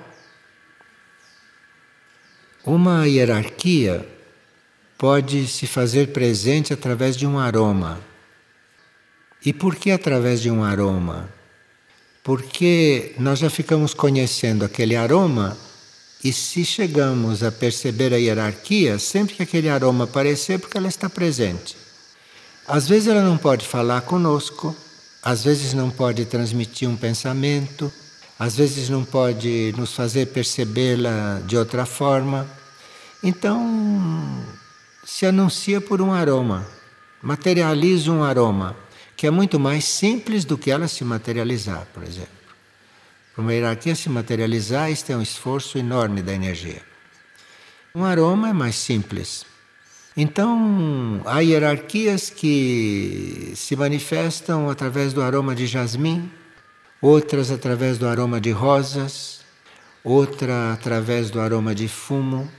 Uma 2.64 3.06
hierarquia 3.06 4.06
pode 4.98 5.46
se 5.48 5.66
fazer 5.66 6.08
presente 6.08 6.74
através 6.74 7.16
de 7.16 7.26
um 7.26 7.38
aroma. 7.38 7.98
E 9.44 9.50
por 9.50 9.76
que 9.76 9.90
através 9.90 10.42
de 10.42 10.50
um 10.50 10.62
aroma? 10.62 11.32
Porque 12.22 13.14
nós 13.18 13.38
já 13.38 13.48
ficamos 13.48 13.94
conhecendo 13.94 14.62
aquele 14.62 14.94
aroma 14.94 15.56
e 16.22 16.34
se 16.34 16.62
chegamos 16.62 17.42
a 17.42 17.50
perceber 17.50 18.12
a 18.12 18.18
hierarquia, 18.18 18.98
sempre 18.98 19.36
que 19.36 19.42
aquele 19.42 19.70
aroma 19.70 20.04
aparecer, 20.04 20.58
porque 20.58 20.76
ela 20.76 20.88
está 20.88 21.08
presente. 21.08 21.74
Às 22.68 22.86
vezes 22.86 23.08
ela 23.08 23.22
não 23.22 23.38
pode 23.38 23.66
falar 23.66 24.02
conosco, 24.02 24.76
às 25.22 25.42
vezes 25.42 25.72
não 25.72 25.88
pode 25.88 26.26
transmitir 26.26 26.86
um 26.86 26.96
pensamento, 26.96 27.90
às 28.40 28.56
vezes 28.56 28.88
não 28.88 29.04
pode 29.04 29.74
nos 29.76 29.94
fazer 29.94 30.28
percebê-la 30.28 31.42
de 31.44 31.58
outra 31.58 31.84
forma. 31.84 32.48
Então, 33.22 34.42
se 35.04 35.26
anuncia 35.26 35.78
por 35.78 36.00
um 36.00 36.10
aroma, 36.10 36.66
materializa 37.22 38.10
um 38.10 38.24
aroma 38.24 38.74
que 39.14 39.26
é 39.26 39.30
muito 39.30 39.60
mais 39.60 39.84
simples 39.84 40.46
do 40.46 40.56
que 40.56 40.70
ela 40.70 40.88
se 40.88 41.04
materializar, 41.04 41.86
por 41.92 42.02
exemplo. 42.02 42.30
Para 43.34 43.42
uma 43.42 43.52
hierarquia 43.52 43.94
se 43.94 44.08
materializar, 44.08 44.90
isso 44.90 45.12
é 45.12 45.16
um 45.16 45.20
esforço 45.20 45.76
enorme 45.76 46.22
da 46.22 46.32
energia. 46.32 46.80
Um 47.94 48.06
aroma 48.06 48.48
é 48.48 48.52
mais 48.54 48.76
simples. 48.76 49.44
Então, 50.16 51.20
há 51.26 51.40
hierarquias 51.40 52.30
que 52.30 53.52
se 53.54 53.76
manifestam 53.76 54.70
através 54.70 55.12
do 55.12 55.20
aroma 55.20 55.54
de 55.54 55.66
jasmim, 55.66 56.30
outras 57.00 57.50
através 57.50 57.98
do 57.98 58.06
aroma 58.06 58.40
de 58.40 58.50
rosas, 58.50 59.40
outra 60.04 60.72
através 60.72 61.30
do 61.30 61.40
aroma 61.40 61.74
de 61.74 61.88
fumo, 61.88 62.50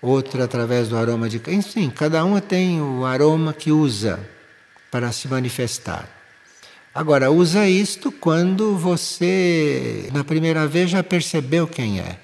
outra 0.00 0.44
através 0.44 0.88
do 0.88 0.96
aroma 0.96 1.28
de. 1.28 1.40
Enfim, 1.48 1.90
cada 1.90 2.24
uma 2.24 2.40
tem 2.40 2.80
o 2.80 3.04
aroma 3.04 3.52
que 3.52 3.72
usa 3.72 4.18
para 4.90 5.12
se 5.12 5.28
manifestar. 5.28 6.08
Agora, 6.92 7.30
usa 7.30 7.68
isto 7.68 8.10
quando 8.10 8.76
você, 8.76 10.08
na 10.12 10.24
primeira 10.24 10.66
vez, 10.66 10.90
já 10.90 11.04
percebeu 11.04 11.66
quem 11.68 12.00
é. 12.00 12.18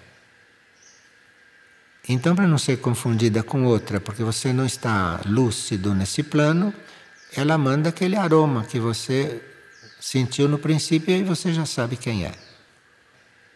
Então, 2.09 2.35
para 2.35 2.47
não 2.47 2.59
ser 2.59 2.79
confundida 2.79 3.43
com 3.43 3.65
outra, 3.65 4.01
porque 4.01 4.25
você 4.25 4.53
não 4.53 4.67
está 4.67 5.21
lúcido 5.25 5.95
nesse 5.95 6.23
plano, 6.23 6.75
ela 7.37 7.57
manda 7.57 7.91
aquele 7.91 8.17
aroma 8.17 8.65
que 8.65 8.79
você 8.79 9.41
sentiu 10.01 10.49
no 10.49 10.59
princípio 10.59 11.15
e 11.15 11.23
você 11.23 11.53
já 11.53 11.67
sabe 11.67 11.97
quem 11.97 12.25
é. 12.25 12.33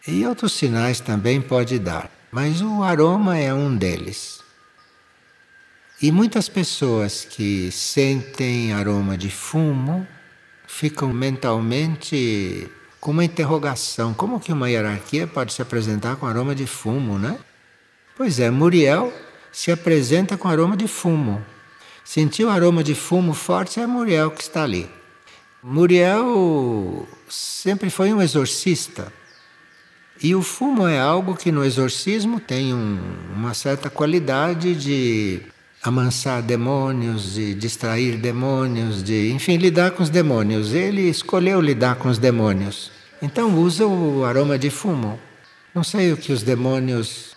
E 0.07 0.25
outros 0.25 0.53
sinais 0.53 0.99
também 0.99 1.39
pode 1.39 1.77
dar, 1.77 2.09
mas 2.31 2.61
o 2.61 2.83
aroma 2.83 3.37
é 3.37 3.53
um 3.53 3.75
deles. 3.75 4.39
E 6.01 6.11
muitas 6.11 6.49
pessoas 6.49 7.23
que 7.23 7.71
sentem 7.71 8.73
aroma 8.73 9.15
de 9.15 9.29
fumo 9.29 10.07
ficam 10.67 11.13
mentalmente 11.13 12.67
com 12.99 13.11
uma 13.11 13.23
interrogação: 13.23 14.11
como 14.13 14.39
que 14.39 14.51
uma 14.51 14.69
hierarquia 14.69 15.27
pode 15.27 15.53
se 15.53 15.61
apresentar 15.61 16.15
com 16.15 16.25
aroma 16.25 16.55
de 16.55 16.65
fumo, 16.65 17.19
né? 17.19 17.37
Pois 18.17 18.39
é, 18.39 18.49
Muriel 18.49 19.13
se 19.51 19.71
apresenta 19.71 20.37
com 20.37 20.47
aroma 20.47 20.75
de 20.75 20.87
fumo. 20.87 21.45
Sentiu 22.03 22.49
aroma 22.49 22.83
de 22.83 22.95
fumo 22.95 23.33
forte, 23.33 23.79
é 23.79 23.85
Muriel 23.85 24.31
que 24.31 24.41
está 24.41 24.63
ali. 24.63 24.89
Muriel 25.63 27.07
sempre 27.29 27.89
foi 27.89 28.11
um 28.13 28.21
exorcista. 28.21 29.11
E 30.23 30.35
o 30.35 30.41
fumo 30.41 30.87
é 30.87 30.99
algo 30.99 31.35
que 31.35 31.51
no 31.51 31.63
exorcismo 31.63 32.39
tem 32.39 32.73
um, 32.73 32.99
uma 33.35 33.53
certa 33.53 33.89
qualidade 33.89 34.75
de 34.75 35.41
amansar 35.83 36.41
demônios, 36.41 37.33
de 37.33 37.55
distrair 37.55 38.17
demônios, 38.17 39.03
de, 39.03 39.31
enfim, 39.31 39.57
lidar 39.57 39.91
com 39.91 40.03
os 40.03 40.09
demônios. 40.09 40.73
Ele 40.73 41.09
escolheu 41.09 41.59
lidar 41.59 41.95
com 41.95 42.07
os 42.07 42.19
demônios. 42.19 42.91
Então 43.21 43.55
usa 43.57 43.85
o 43.85 44.23
aroma 44.23 44.57
de 44.59 44.69
fumo. 44.69 45.19
Não 45.73 45.83
sei 45.83 46.11
o 46.11 46.17
que 46.17 46.31
os 46.31 46.43
demônios 46.43 47.35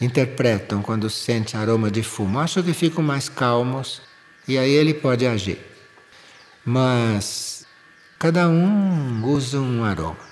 interpretam 0.00 0.82
quando 0.82 1.10
sente 1.10 1.56
aroma 1.56 1.90
de 1.90 2.02
fumo. 2.02 2.38
Acho 2.38 2.62
que 2.62 2.72
ficam 2.72 3.02
mais 3.02 3.28
calmos 3.28 4.02
e 4.46 4.56
aí 4.56 4.70
ele 4.70 4.94
pode 4.94 5.26
agir. 5.26 5.58
Mas 6.64 7.49
cada 8.20 8.50
um 8.50 9.24
usa 9.24 9.58
um 9.58 9.82
aroma. 9.82 10.28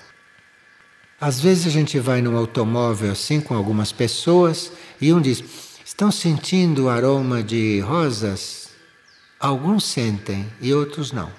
Às 1.19 1.41
vezes 1.41 1.65
a 1.65 1.71
gente 1.71 1.97
vai 1.99 2.21
num 2.21 2.37
automóvel 2.37 3.11
assim 3.11 3.41
com 3.41 3.55
algumas 3.55 3.91
pessoas 3.91 4.71
e 5.01 5.11
um 5.11 5.19
diz: 5.19 5.43
Estão 5.83 6.11
sentindo 6.11 6.83
o 6.83 6.89
aroma 6.89 7.41
de 7.41 7.79
rosas? 7.79 8.69
Alguns 9.39 9.85
sentem 9.85 10.47
e 10.61 10.71
outros 10.71 11.11
não. 11.11 11.31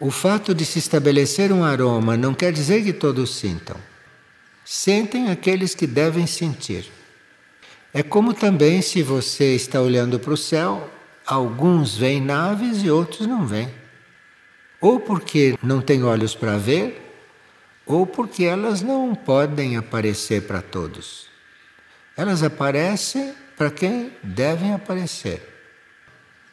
O 0.00 0.10
fato 0.10 0.52
de 0.52 0.64
se 0.64 0.80
estabelecer 0.80 1.52
um 1.52 1.62
aroma 1.62 2.16
não 2.16 2.34
quer 2.34 2.52
dizer 2.52 2.82
que 2.82 2.92
todos 2.92 3.36
sintam. 3.36 3.76
Sentem 4.64 5.30
aqueles 5.30 5.76
que 5.76 5.86
devem 5.86 6.26
sentir. 6.26 6.90
É 7.94 8.02
como 8.02 8.34
também 8.34 8.82
se 8.82 9.00
você 9.00 9.54
está 9.54 9.80
olhando 9.80 10.18
para 10.18 10.34
o 10.34 10.36
céu, 10.36 10.90
alguns 11.24 11.96
veem 11.96 12.20
naves 12.20 12.82
e 12.82 12.90
outros 12.90 13.28
não 13.28 13.46
veem. 13.46 13.85
Ou 14.80 15.00
porque 15.00 15.58
não 15.62 15.80
têm 15.80 16.04
olhos 16.04 16.34
para 16.34 16.58
ver, 16.58 17.02
ou 17.86 18.06
porque 18.06 18.44
elas 18.44 18.82
não 18.82 19.14
podem 19.14 19.76
aparecer 19.76 20.42
para 20.42 20.60
todos. 20.60 21.28
Elas 22.16 22.42
aparecem 22.42 23.34
para 23.56 23.70
quem 23.70 24.12
devem 24.22 24.74
aparecer. 24.74 25.54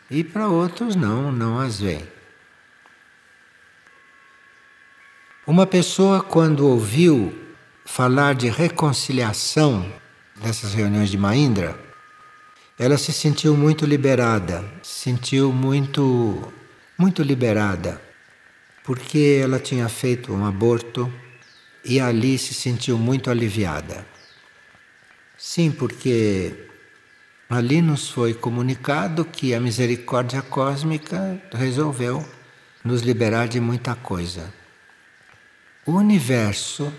E 0.09 0.23
para 0.23 0.47
outros 0.47 0.95
não, 0.95 1.31
não 1.31 1.59
as 1.59 1.79
veem. 1.79 2.07
Uma 5.45 5.65
pessoa, 5.65 6.21
quando 6.21 6.67
ouviu 6.67 7.37
falar 7.83 8.35
de 8.35 8.47
reconciliação 8.47 9.91
nessas 10.41 10.73
reuniões 10.73 11.09
de 11.09 11.17
Mahindra, 11.17 11.77
ela 12.79 12.97
se 12.97 13.11
sentiu 13.11 13.55
muito 13.55 13.85
liberada, 13.85 14.63
se 14.81 15.01
sentiu 15.01 15.51
muito, 15.51 16.53
muito 16.97 17.21
liberada, 17.21 18.01
porque 18.83 19.39
ela 19.41 19.59
tinha 19.59 19.87
feito 19.87 20.33
um 20.33 20.45
aborto 20.45 21.11
e 21.83 21.99
ali 21.99 22.37
se 22.37 22.53
sentiu 22.53 22.97
muito 22.97 23.29
aliviada. 23.29 24.05
Sim, 25.37 25.71
porque 25.71 26.67
ali 27.49 27.81
nos 27.81 28.09
foi 28.09 28.33
comunicado 28.33 29.25
que 29.25 29.53
a 29.53 29.59
misericórdia 29.59 30.41
cósmica 30.41 31.41
resolveu 31.53 32.25
nos 32.83 33.01
liberar 33.01 33.47
de 33.47 33.59
muita 33.59 33.95
coisa. 33.95 34.53
O 35.85 35.93
universo 35.93 36.93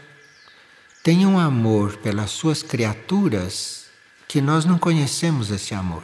tem 1.02 1.26
um 1.26 1.38
amor 1.38 1.96
pelas 1.98 2.30
suas 2.30 2.62
criaturas 2.62 3.86
que 4.26 4.40
nós 4.40 4.64
não 4.64 4.78
conhecemos 4.78 5.50
esse 5.50 5.74
amor. 5.74 6.02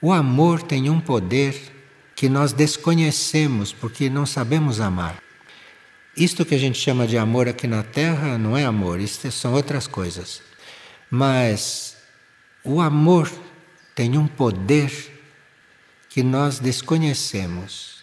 O 0.00 0.12
amor 0.12 0.62
tem 0.62 0.90
um 0.90 1.00
poder 1.00 1.75
que 2.16 2.30
nós 2.30 2.52
desconhecemos 2.52 3.72
porque 3.74 4.08
não 4.08 4.24
sabemos 4.24 4.80
amar. 4.80 5.22
Isto 6.16 6.46
que 6.46 6.54
a 6.54 6.58
gente 6.58 6.78
chama 6.78 7.06
de 7.06 7.18
amor 7.18 7.46
aqui 7.46 7.66
na 7.66 7.82
Terra 7.82 8.38
não 8.38 8.56
é 8.56 8.64
amor, 8.64 8.98
isto 8.98 9.30
são 9.30 9.52
outras 9.52 9.86
coisas. 9.86 10.40
Mas 11.10 11.94
o 12.64 12.80
amor 12.80 13.30
tem 13.94 14.16
um 14.16 14.26
poder 14.26 14.90
que 16.08 16.22
nós 16.22 16.58
desconhecemos. 16.58 17.96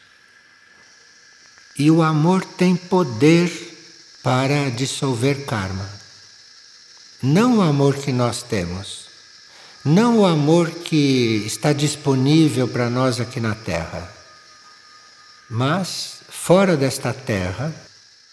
E 1.78 1.90
o 1.90 2.04
amor 2.04 2.46
tem 2.46 2.76
poder 2.76 3.52
para 4.22 4.70
dissolver 4.70 5.44
karma. 5.46 5.90
Não 7.22 7.58
o 7.58 7.62
amor 7.62 7.96
que 7.96 8.12
nós 8.12 8.44
temos, 8.44 9.03
não 9.86 10.20
o 10.20 10.26
amor 10.26 10.70
que 10.70 11.44
está 11.46 11.74
disponível 11.74 12.68
para 12.70 12.90
nós 12.90 13.20
aqui 13.20 13.42
na 13.42 13.54
Terra, 13.54 14.10
mas 15.50 16.22
fora 16.30 16.78
desta 16.78 17.14
Terra, 17.14 17.74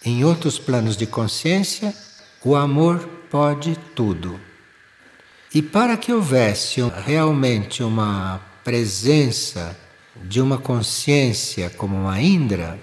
em 0.04 0.24
outros 0.24 0.58
planos 0.58 0.96
de 0.96 1.06
consciência, 1.06 1.92
o 2.44 2.54
amor 2.54 3.00
pode 3.28 3.76
tudo. 3.96 4.40
E 5.52 5.60
para 5.60 5.96
que 5.96 6.12
houvesse 6.12 6.80
realmente 7.04 7.82
uma 7.82 8.40
presença 8.62 9.76
de 10.22 10.40
uma 10.40 10.56
consciência 10.56 11.68
como 11.70 11.96
uma 11.96 12.20
Indra, 12.20 12.78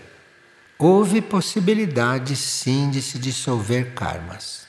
houve 0.77 1.21
possibilidade 1.21 2.35
sim 2.35 2.89
de 2.89 3.01
se 3.01 3.17
dissolver 3.17 3.93
karmas. 3.93 4.66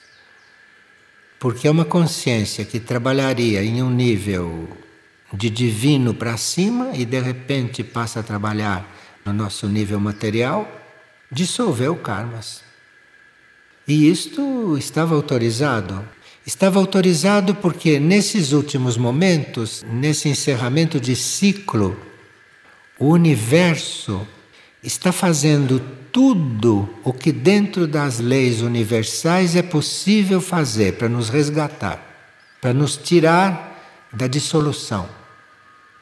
Porque 1.38 1.68
é 1.68 1.70
uma 1.70 1.84
consciência 1.84 2.64
que 2.64 2.80
trabalharia 2.80 3.62
em 3.62 3.82
um 3.82 3.90
nível 3.90 4.68
de 5.32 5.50
divino 5.50 6.14
para 6.14 6.36
cima 6.36 6.90
e 6.94 7.04
de 7.04 7.20
repente 7.20 7.84
passa 7.84 8.20
a 8.20 8.22
trabalhar 8.22 8.88
no 9.24 9.32
nosso 9.32 9.68
nível 9.68 10.00
material, 10.00 10.66
dissolveu 11.30 11.94
karmas. 11.96 12.62
E 13.86 14.10
isto 14.10 14.76
estava 14.76 15.14
autorizado. 15.14 16.04
Estava 16.44 16.78
autorizado 16.78 17.54
porque 17.54 18.00
nesses 18.00 18.52
últimos 18.52 18.96
momentos, 18.96 19.84
nesse 19.90 20.28
encerramento 20.28 20.98
de 20.98 21.14
ciclo, 21.14 21.96
o 22.98 23.10
universo 23.10 24.26
está 24.82 25.12
fazendo 25.12 25.80
tudo 26.18 26.90
o 27.04 27.12
que 27.12 27.30
dentro 27.30 27.86
das 27.86 28.18
leis 28.18 28.60
universais 28.60 29.54
é 29.54 29.62
possível 29.62 30.40
fazer 30.40 30.96
para 30.96 31.08
nos 31.08 31.28
resgatar, 31.28 32.04
para 32.60 32.74
nos 32.74 32.96
tirar 32.96 33.80
da 34.12 34.26
dissolução. 34.26 35.08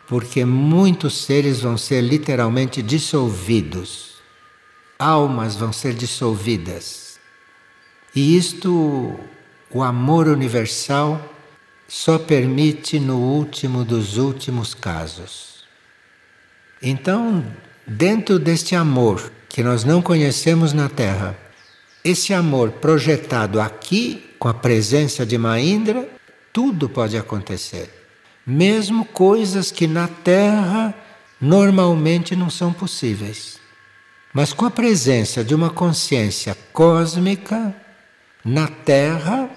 Porque 0.09 0.43
muitos 0.43 1.23
seres 1.23 1.61
vão 1.61 1.77
ser 1.77 2.01
literalmente 2.01 2.81
dissolvidos, 2.81 4.15
almas 4.99 5.55
vão 5.55 5.71
ser 5.71 5.93
dissolvidas. 5.93 7.21
E 8.15 8.39
isto, 8.39 9.21
o 9.71 9.83
amor 9.83 10.29
universal, 10.29 11.21
só 11.87 12.19
permite 12.19 12.99
no 12.99 13.19
último 13.19 13.85
dos 13.85 14.17
últimos 14.17 14.73
casos. 14.73 15.63
Então, 16.81 17.45
Dentro 17.87 18.41
deste 18.41 18.75
amor 18.75 19.31
que 19.57 19.63
nós 19.63 19.85
não 19.85 20.03
conhecemos 20.03 20.75
na 20.75 20.87
Terra, 20.87 21.35
esse 22.05 22.35
amor 22.35 22.73
projetado 22.73 23.59
aqui, 23.59 24.35
com 24.39 24.49
a 24.49 24.53
presença 24.53 25.25
de 25.25 25.39
Maindra, 25.39 26.07
tudo 26.53 26.91
pode 26.91 27.17
acontecer. 27.17 27.91
Mesmo 28.47 29.07
coisas 29.07 29.71
que 29.71 29.87
na 29.87 30.09
Terra 30.09 30.95
normalmente 31.41 32.37
não 32.37 32.51
são 32.51 32.71
possíveis. 32.71 33.59
Mas 34.31 34.53
com 34.53 34.67
a 34.67 34.71
presença 34.71 35.43
de 35.43 35.55
uma 35.55 35.71
consciência 35.71 36.55
cósmica, 36.71 37.75
na 38.45 38.69
Terra, 38.69 39.49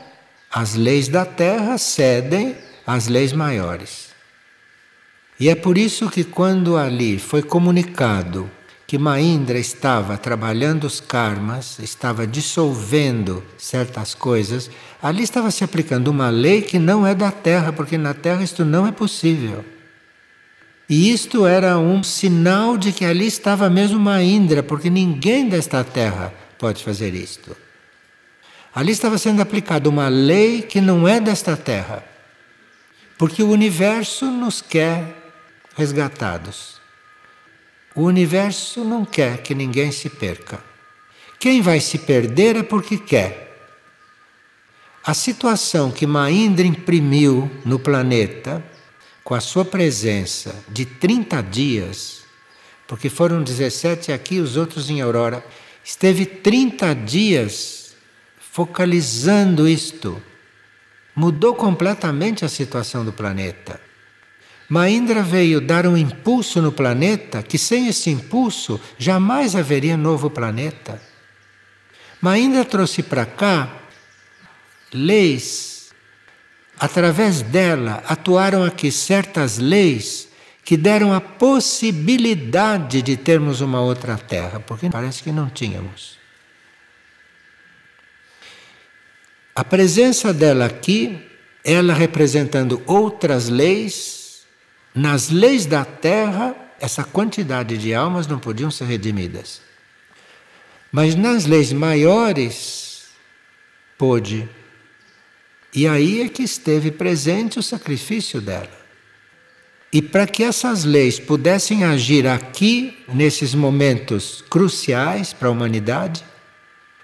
as 0.49 0.75
leis 0.75 1.09
da 1.09 1.25
Terra 1.25 1.77
cedem 1.77 2.55
às 2.87 3.09
leis 3.09 3.33
maiores. 3.33 4.11
E 5.37 5.49
é 5.49 5.55
por 5.55 5.77
isso 5.77 6.09
que, 6.09 6.23
quando 6.23 6.77
ali 6.77 7.19
foi 7.19 7.43
comunicado 7.43 8.49
que 8.89 8.97
Maindra 8.97 9.59
estava 9.59 10.17
trabalhando 10.17 10.85
os 10.85 10.99
karmas, 10.99 11.77
estava 11.77 12.25
dissolvendo 12.25 13.43
certas 13.55 14.15
coisas, 14.15 14.67
ali 14.99 15.21
estava 15.21 15.51
se 15.51 15.63
aplicando 15.63 16.07
uma 16.07 16.31
lei 16.31 16.63
que 16.63 16.79
não 16.79 17.05
é 17.05 17.13
da 17.13 17.29
Terra, 17.29 17.71
porque 17.71 17.99
na 17.99 18.15
Terra 18.15 18.41
isto 18.41 18.65
não 18.65 18.87
é 18.87 18.91
possível. 18.91 19.63
E 20.89 21.13
isto 21.13 21.45
era 21.45 21.77
um 21.77 22.01
sinal 22.01 22.79
de 22.79 22.91
que 22.91 23.05
ali 23.05 23.27
estava 23.27 23.69
mesmo 23.69 23.99
Maindra, 23.99 24.63
porque 24.63 24.89
ninguém 24.89 25.47
desta 25.47 25.83
Terra 25.83 26.33
pode 26.57 26.83
fazer 26.83 27.13
isto. 27.13 27.55
Ali 28.73 28.91
estava 28.91 29.19
sendo 29.19 29.39
aplicada 29.39 29.87
uma 29.87 30.07
lei 30.07 30.63
que 30.63 30.81
não 30.81 31.07
é 31.07 31.19
desta 31.19 31.55
Terra. 31.55 32.03
Porque 33.19 33.43
o 33.43 33.51
universo 33.51 34.25
nos 34.25 34.63
quer 34.63 35.15
resgatados. 35.75 36.78
O 37.95 38.03
universo 38.03 38.83
não 38.83 39.03
quer 39.03 39.41
que 39.41 39.55
ninguém 39.55 39.91
se 39.91 40.09
perca. 40.09 40.63
Quem 41.39 41.61
vai 41.61 41.79
se 41.79 41.97
perder 41.97 42.55
é 42.57 42.63
porque 42.63 42.97
quer. 42.97 43.49
A 45.03 45.13
situação 45.13 45.91
que 45.91 46.05
Maindra 46.05 46.67
imprimiu 46.67 47.49
no 47.65 47.79
planeta, 47.79 48.63
com 49.23 49.33
a 49.33 49.39
sua 49.39 49.63
presença 49.63 50.55
de 50.67 50.85
30 50.85 51.41
dias, 51.41 52.23
porque 52.87 53.09
foram 53.09 53.41
17 53.41 54.11
aqui, 54.11 54.39
os 54.39 54.57
outros 54.57 54.89
em 54.89 55.01
Aurora, 55.01 55.43
esteve 55.83 56.25
30 56.25 56.93
dias 56.93 57.95
focalizando 58.39 59.67
isto. 59.67 60.21
Mudou 61.15 61.55
completamente 61.55 62.43
a 62.43 62.49
situação 62.49 63.05
do 63.05 63.13
planeta. 63.13 63.88
Maindra 64.69 65.23
veio 65.23 65.59
dar 65.59 65.87
um 65.87 65.97
impulso 65.97 66.61
no 66.61 66.71
planeta 66.71 67.41
que 67.41 67.57
sem 67.57 67.87
esse 67.87 68.11
impulso 68.11 68.79
jamais 68.99 69.55
haveria 69.55 69.97
novo 69.97 70.29
planeta. 70.29 71.01
Maindra 72.21 72.63
trouxe 72.63 73.01
para 73.01 73.25
cá 73.25 73.67
leis. 74.93 75.89
Através 76.79 77.41
dela 77.41 78.03
atuaram 78.07 78.63
aqui 78.63 78.91
certas 78.91 79.57
leis 79.57 80.29
que 80.63 80.77
deram 80.77 81.15
a 81.15 81.19
possibilidade 81.19 83.01
de 83.01 83.17
termos 83.17 83.61
uma 83.61 83.81
outra 83.81 84.17
terra, 84.19 84.59
porque 84.59 84.87
parece 84.87 85.23
que 85.23 85.31
não 85.31 85.49
tínhamos. 85.49 86.19
A 89.55 89.63
presença 89.63 90.31
dela 90.31 90.65
aqui, 90.65 91.19
ela 91.65 91.91
representando 91.91 92.83
outras 92.85 93.49
leis 93.49 94.18
nas 94.93 95.29
leis 95.29 95.65
da 95.65 95.85
terra, 95.85 96.55
essa 96.79 97.03
quantidade 97.03 97.77
de 97.77 97.93
almas 97.93 98.27
não 98.27 98.39
podiam 98.39 98.71
ser 98.71 98.85
redimidas. 98.85 99.61
Mas 100.91 101.15
nas 101.15 101.45
leis 101.45 101.71
maiores, 101.71 103.03
pôde. 103.97 104.49
E 105.73 105.87
aí 105.87 106.21
é 106.21 106.29
que 106.29 106.41
esteve 106.41 106.89
presente 106.89 107.59
o 107.59 107.63
sacrifício 107.63 108.41
dela. 108.41 108.79
E 109.91 110.01
para 110.01 110.25
que 110.25 110.43
essas 110.43 110.83
leis 110.83 111.19
pudessem 111.19 111.83
agir 111.83 112.27
aqui, 112.27 112.97
nesses 113.13 113.53
momentos 113.53 114.43
cruciais 114.49 115.33
para 115.33 115.47
a 115.47 115.51
humanidade, 115.51 116.23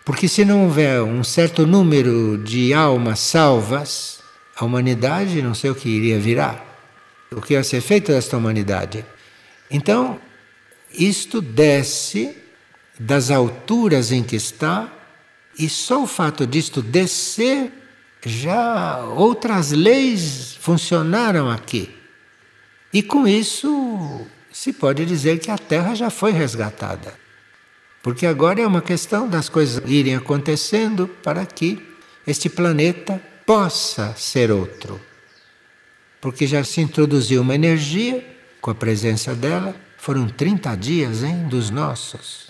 porque 0.03 0.27
se 0.27 0.45
não 0.45 0.65
houver 0.65 1.01
um 1.01 1.23
certo 1.23 1.65
número 1.65 2.37
de 2.37 2.73
almas 2.73 3.19
salvas, 3.19 4.19
a 4.55 4.63
humanidade 4.63 5.41
não 5.41 5.55
sei 5.55 5.71
o 5.71 5.75
que 5.75 5.89
iria 5.89 6.19
virar 6.19 6.74
o 7.35 7.41
que 7.41 7.53
vai 7.53 7.63
ser 7.63 7.81
feito 7.81 8.11
desta 8.11 8.37
humanidade. 8.37 9.05
Então, 9.69 10.19
isto 10.91 11.41
desce 11.41 12.35
das 12.97 13.29
alturas 13.29 14.11
em 14.11 14.23
que 14.23 14.37
está, 14.37 14.91
e 15.59 15.67
só 15.67 16.03
o 16.03 16.07
fato 16.07 16.47
disto 16.47 16.81
descer, 16.81 17.71
já 18.25 18.99
outras 19.01 19.71
leis 19.71 20.57
funcionaram 20.59 21.51
aqui. 21.51 21.93
E 22.93 23.03
com 23.03 23.27
isso 23.27 24.25
se 24.51 24.71
pode 24.71 25.05
dizer 25.05 25.39
que 25.39 25.51
a 25.51 25.57
Terra 25.57 25.93
já 25.93 26.09
foi 26.09 26.31
resgatada. 26.31 27.13
Porque 28.01 28.25
agora 28.25 28.61
é 28.61 28.67
uma 28.67 28.81
questão 28.81 29.27
das 29.27 29.49
coisas 29.49 29.83
irem 29.85 30.15
acontecendo 30.15 31.07
para 31.21 31.45
que 31.45 31.85
este 32.25 32.49
planeta 32.49 33.21
possa 33.45 34.13
ser 34.15 34.51
outro. 34.51 35.01
Porque 36.25 36.47
já 36.47 36.63
se 36.63 36.81
introduziu 36.81 37.43
uma 37.43 37.53
energia 37.53 38.25
com 38.59 38.71
a 38.71 38.73
presença 38.73 39.35
dela. 39.35 39.75
Foram 39.95 40.27
30 40.27 40.75
dias, 40.75 41.21
hein, 41.21 41.47
dos 41.47 41.69
nossos. 41.69 42.47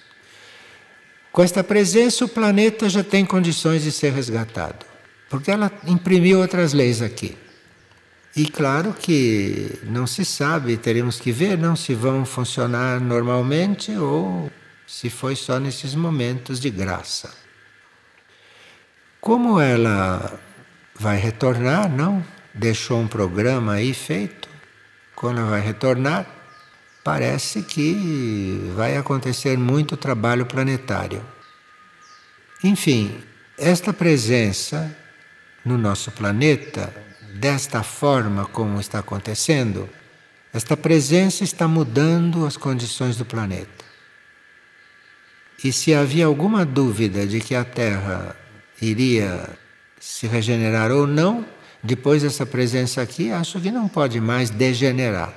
Com 1.29 1.43
esta 1.43 1.61
presença, 1.61 2.23
o 2.23 2.29
planeta 2.29 2.87
já 2.87 3.03
tem 3.03 3.25
condições 3.25 3.83
de 3.83 3.91
ser 3.91 4.13
resgatado, 4.13 4.85
porque 5.29 5.51
ela 5.51 5.69
imprimiu 5.85 6.39
outras 6.39 6.71
leis 6.71 7.01
aqui. 7.01 7.37
E 8.33 8.47
claro 8.47 8.93
que 8.97 9.77
não 9.83 10.07
se 10.07 10.23
sabe, 10.23 10.77
teremos 10.77 11.19
que 11.19 11.33
ver 11.33 11.57
não 11.57 11.75
se 11.75 11.93
vão 11.93 12.23
funcionar 12.23 13.01
normalmente 13.01 13.91
ou 13.91 14.49
se 14.87 15.09
foi 15.09 15.35
só 15.35 15.59
nesses 15.59 15.93
momentos 15.95 16.61
de 16.61 16.69
graça. 16.69 17.29
Como 19.19 19.59
ela 19.59 20.39
vai 20.97 21.17
retornar, 21.17 21.91
não? 21.91 22.23
Deixou 22.55 22.99
um 23.01 23.07
programa 23.07 23.73
aí 23.73 23.93
feito. 23.93 24.47
Quando 25.13 25.45
vai 25.49 25.61
retornar, 25.61 26.25
parece 27.03 27.61
que 27.61 28.71
vai 28.75 28.97
acontecer 28.97 29.57
muito 29.57 29.95
trabalho 29.95 30.45
planetário. 30.45 31.23
Enfim, 32.63 33.21
esta 33.57 33.93
presença 33.93 34.95
no 35.63 35.77
nosso 35.77 36.11
planeta 36.11 36.93
desta 37.33 37.83
forma 37.83 38.45
como 38.45 38.79
está 38.79 38.99
acontecendo, 38.99 39.89
esta 40.53 40.77
presença 40.77 41.43
está 41.43 41.67
mudando 41.67 42.45
as 42.45 42.55
condições 42.55 43.17
do 43.17 43.25
planeta. 43.25 43.83
E 45.63 45.71
se 45.71 45.93
havia 45.93 46.25
alguma 46.25 46.65
dúvida 46.65 47.27
de 47.27 47.39
que 47.39 47.53
a 47.53 47.65
Terra 47.65 48.35
iria 48.81 49.49
se 49.99 50.27
regenerar 50.27 50.91
ou 50.91 51.05
não, 51.05 51.45
depois 51.85 52.23
dessa 52.23 52.45
presença 52.45 53.01
aqui, 53.01 53.31
acho 53.31 53.59
que 53.61 53.71
não 53.71 53.87
pode 53.87 54.19
mais 54.19 54.49
degenerar. 54.49 55.33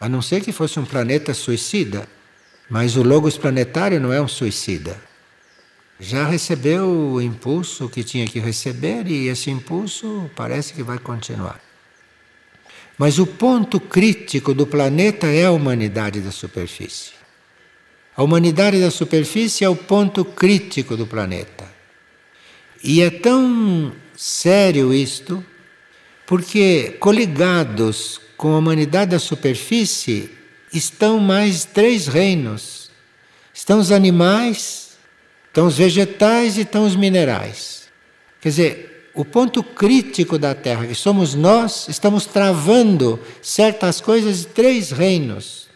A 0.00 0.08
não 0.08 0.22
ser 0.22 0.40
que 0.42 0.52
fosse 0.52 0.78
um 0.80 0.84
planeta 0.84 1.34
suicida, 1.34 2.08
mas 2.70 2.96
o 2.96 3.02
Logos 3.02 3.36
planetário 3.36 4.00
não 4.00 4.12
é 4.12 4.20
um 4.20 4.28
suicida 4.28 4.96
já 6.02 6.26
recebeu 6.26 6.88
o 6.88 7.22
impulso 7.22 7.88
que 7.88 8.02
tinha 8.02 8.26
que 8.26 8.40
receber 8.40 9.06
e 9.06 9.28
esse 9.28 9.50
impulso 9.50 10.28
parece 10.34 10.74
que 10.74 10.82
vai 10.82 10.98
continuar. 10.98 11.60
Mas 12.98 13.20
o 13.20 13.26
ponto 13.26 13.78
crítico 13.78 14.52
do 14.52 14.66
planeta 14.66 15.28
é 15.28 15.46
a 15.46 15.52
humanidade 15.52 16.20
da 16.20 16.32
superfície. 16.32 17.12
A 18.16 18.22
humanidade 18.22 18.80
da 18.80 18.90
superfície 18.90 19.64
é 19.64 19.68
o 19.68 19.76
ponto 19.76 20.24
crítico 20.24 20.96
do 20.96 21.06
planeta. 21.06 21.70
E 22.82 23.00
é 23.00 23.08
tão 23.08 23.92
sério 24.22 24.92
isto, 24.92 25.44
porque 26.26 26.96
coligados 27.00 28.20
com 28.36 28.54
a 28.54 28.58
humanidade 28.58 29.12
da 29.12 29.18
superfície 29.18 30.30
estão 30.72 31.18
mais 31.18 31.64
três 31.64 32.06
reinos: 32.06 32.90
estão 33.52 33.78
os 33.78 33.90
animais, 33.90 34.82
Estão 35.52 35.66
os 35.66 35.76
vegetais 35.76 36.56
e 36.56 36.62
estão 36.62 36.86
os 36.86 36.96
minerais. 36.96 37.82
Quer 38.40 38.48
dizer, 38.48 39.10
o 39.12 39.22
ponto 39.22 39.62
crítico 39.62 40.38
da 40.38 40.54
Terra, 40.54 40.86
que 40.86 40.94
somos 40.94 41.34
nós, 41.34 41.88
estamos 41.88 42.24
travando 42.24 43.20
certas 43.42 44.00
coisas 44.00 44.38
de 44.38 44.46
três 44.46 44.90
reinos. 44.90 45.68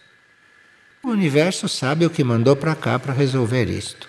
O 1.04 1.08
universo 1.08 1.68
sabe 1.68 2.06
o 2.06 2.10
que 2.10 2.24
mandou 2.24 2.56
para 2.56 2.74
cá 2.74 2.98
para 2.98 3.12
resolver 3.12 3.68
isto. 3.68 4.08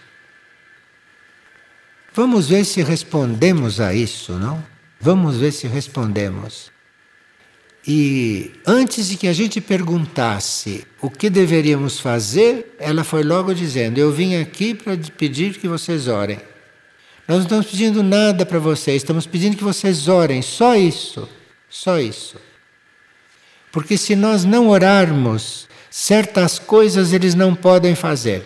Vamos 2.18 2.49
ver 2.49 2.65
se 2.65 2.82
respondemos 2.82 3.80
a 3.80 3.93
isso, 3.93 4.32
não? 4.39 4.65
Vamos 4.99 5.38
ver 5.38 5.51
se 5.51 5.68
respondemos. 5.68 6.72
E 7.88 8.53
antes 8.65 9.09
de 9.09 9.18
que 9.18 9.28
a 9.28 9.34
gente 9.34 9.61
perguntasse 9.61 10.88
o 10.99 11.11
que 11.11 11.30
deveríamos 11.30 11.99
fazer, 11.99 12.76
ela 12.80 13.03
foi 13.03 13.22
logo 13.22 13.53
dizendo: 13.53 13.99
Eu 13.99 14.11
vim 14.11 14.36
aqui 14.36 14.74
para 14.74 14.97
pedir 15.15 15.59
que 15.59 15.68
vocês 15.68 16.07
orem. 16.07 16.39
Nós 17.28 17.38
não 17.38 17.43
estamos 17.43 17.68
pedindo 17.68 18.01
nada 18.01 18.47
para 18.47 18.57
vocês, 18.57 19.03
estamos 19.03 19.28
pedindo 19.28 19.55
que 19.55 19.63
vocês 19.63 20.07
orem, 20.07 20.41
só 20.41 20.76
isso, 20.76 21.30
só 21.70 21.99
isso. 21.99 22.38
Porque 23.72 23.95
se 23.95 24.15
nós 24.15 24.43
não 24.43 24.70
orarmos, 24.70 25.70
certas 25.88 26.57
coisas 26.57 27.13
eles 27.13 27.36
não 27.36 27.53
podem 27.53 27.93
fazer. 27.93 28.43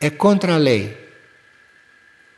É 0.00 0.08
contra 0.08 0.54
a 0.54 0.56
lei. 0.56 1.03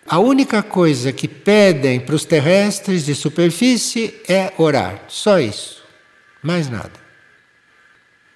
A 0.08 0.20
única 0.20 0.62
coisa 0.62 1.12
que 1.12 1.26
pedem 1.26 1.98
para 1.98 2.14
os 2.14 2.24
terrestres 2.24 3.04
de 3.04 3.14
superfície 3.14 4.14
é 4.28 4.52
orar, 4.56 5.04
só 5.08 5.40
isso, 5.40 5.82
mais 6.40 6.68
nada. 6.70 6.92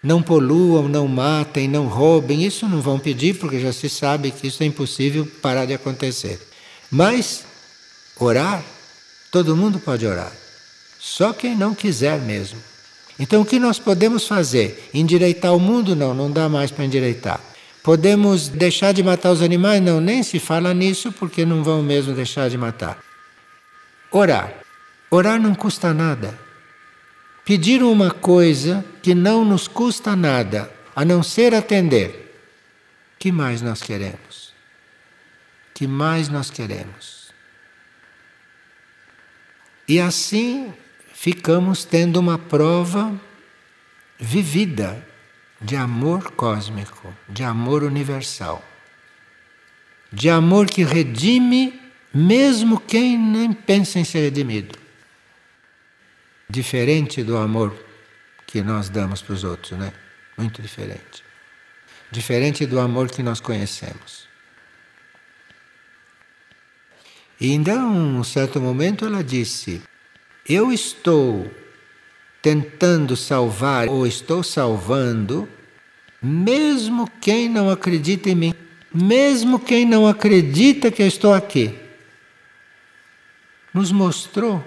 Não 0.03 0.21
poluam, 0.21 0.89
não 0.89 1.07
matem, 1.07 1.69
não 1.69 1.87
roubem, 1.87 2.45
isso 2.45 2.69
não 2.69 2.81
vão 2.81 2.99
pedir 2.99 3.39
porque 3.39 3.61
já 3.61 3.73
se 3.73 3.89
sabe 3.89 4.33
que 4.33 4.49
isso 4.49 4.63
é 4.63 4.67
impossível 4.67 5.25
parar 5.41 5.65
de 5.65 5.75
acontecer. 5.75 6.41
Mas 6.91 7.45
orar, 8.19 8.65
todo 9.31 9.57
mundo 9.57 9.79
pode 9.79 10.05
orar, 10.05 10.33
só 10.99 11.33
quem 11.33 11.55
não 11.55 11.73
quiser 11.73 12.19
mesmo. 12.19 12.59
Então 13.17 13.43
o 13.43 13.47
que 13.47 13.61
nós 13.61 13.79
podemos 13.79 14.27
fazer? 14.27 14.91
Endireitar 14.93 15.55
o 15.55 15.61
mundo? 15.61 15.95
Não, 15.95 16.15
não 16.15 16.31
dá 16.31 16.49
mais 16.49 16.71
para 16.73 16.85
endireitar. 16.85 17.39
Podemos 17.83 18.49
deixar 18.49 18.93
de 18.93 19.03
matar 19.03 19.31
os 19.31 19.43
animais? 19.43 19.81
Não, 19.81 20.01
nem 20.01 20.23
se 20.23 20.39
fala 20.39 20.75
nisso 20.75 21.11
porque 21.13 21.47
não 21.47 21.65
vão 21.65 21.83
mesmo 21.83 22.15
deixar 22.15 22.51
de 22.51 22.59
matar. 22.59 23.03
Orar. 24.11 24.53
Orar 25.11 25.41
não 25.41 25.55
custa 25.55 25.95
nada. 25.95 26.39
Pedir 27.45 27.83
uma 27.83 28.11
coisa 28.11 28.85
que 29.03 29.15
não 29.15 29.45
nos 29.45 29.67
custa 29.67 30.15
nada, 30.15 30.71
a 30.95 31.05
não 31.05 31.23
ser 31.23 31.55
atender. 31.55 32.35
Que 33.19 33.33
mais 33.33 33.63
nós 33.63 33.83
queremos? 33.83 34.53
Que 35.75 35.87
mais 35.87 36.29
nós 36.29 36.51
queremos? 36.51 37.33
E 39.89 39.99
assim 39.99 40.73
ficamos 41.13 41.85
tendo 41.85 42.21
uma 42.21 42.39
prova 42.39 43.19
vivida 44.19 45.05
de 45.61 45.77
amor 45.77 46.33
cósmico, 46.33 47.15
de 47.29 47.45
amor 47.45 47.83
universal, 47.83 48.65
de 50.13 50.31
amor 50.31 50.67
que 50.67 50.83
redime 50.83 51.81
mesmo 52.13 52.81
quem 52.81 53.19
nem 53.19 53.53
pensa 53.53 53.99
em 53.99 54.05
ser 54.05 54.21
redimido. 54.21 54.77
Diferente 56.49 57.23
do 57.23 57.37
amor 57.37 57.73
que 58.47 58.63
nós 58.63 58.89
damos 58.89 59.23
para 59.23 59.35
os 59.35 59.45
outros, 59.45 59.79
né? 59.79 59.93
Muito 60.37 60.61
diferente. 60.61 61.23
Diferente 62.11 62.67
do 62.67 62.81
amor 62.81 63.09
que 63.09 63.23
nós 63.23 63.41
conhecemos. 63.41 64.29
E 67.41 67.53
então, 67.53 67.95
em 67.95 68.19
um 68.19 68.25
certo 68.25 68.61
momento, 68.61 69.05
ela 69.05 69.23
disse: 69.23 69.81
Eu 70.47 70.73
estou 70.73 71.49
tentando 72.43 73.17
salvar 73.17 73.89
ou 73.89 74.07
estou 74.07 74.43
salvando, 74.43 75.49
mesmo 76.23 77.09
quem 77.21 77.49
não 77.49 77.71
acredita 77.71 78.31
em 78.31 78.35
mim, 78.35 78.55
mesmo 78.93 79.59
quem 79.59 79.85
não 79.85 80.07
acredita 80.07 80.91
que 80.91 81.03
eu 81.03 81.07
estou 81.07 81.33
aqui. 81.33 81.75
Nos 83.73 83.93
mostrou 83.93 84.65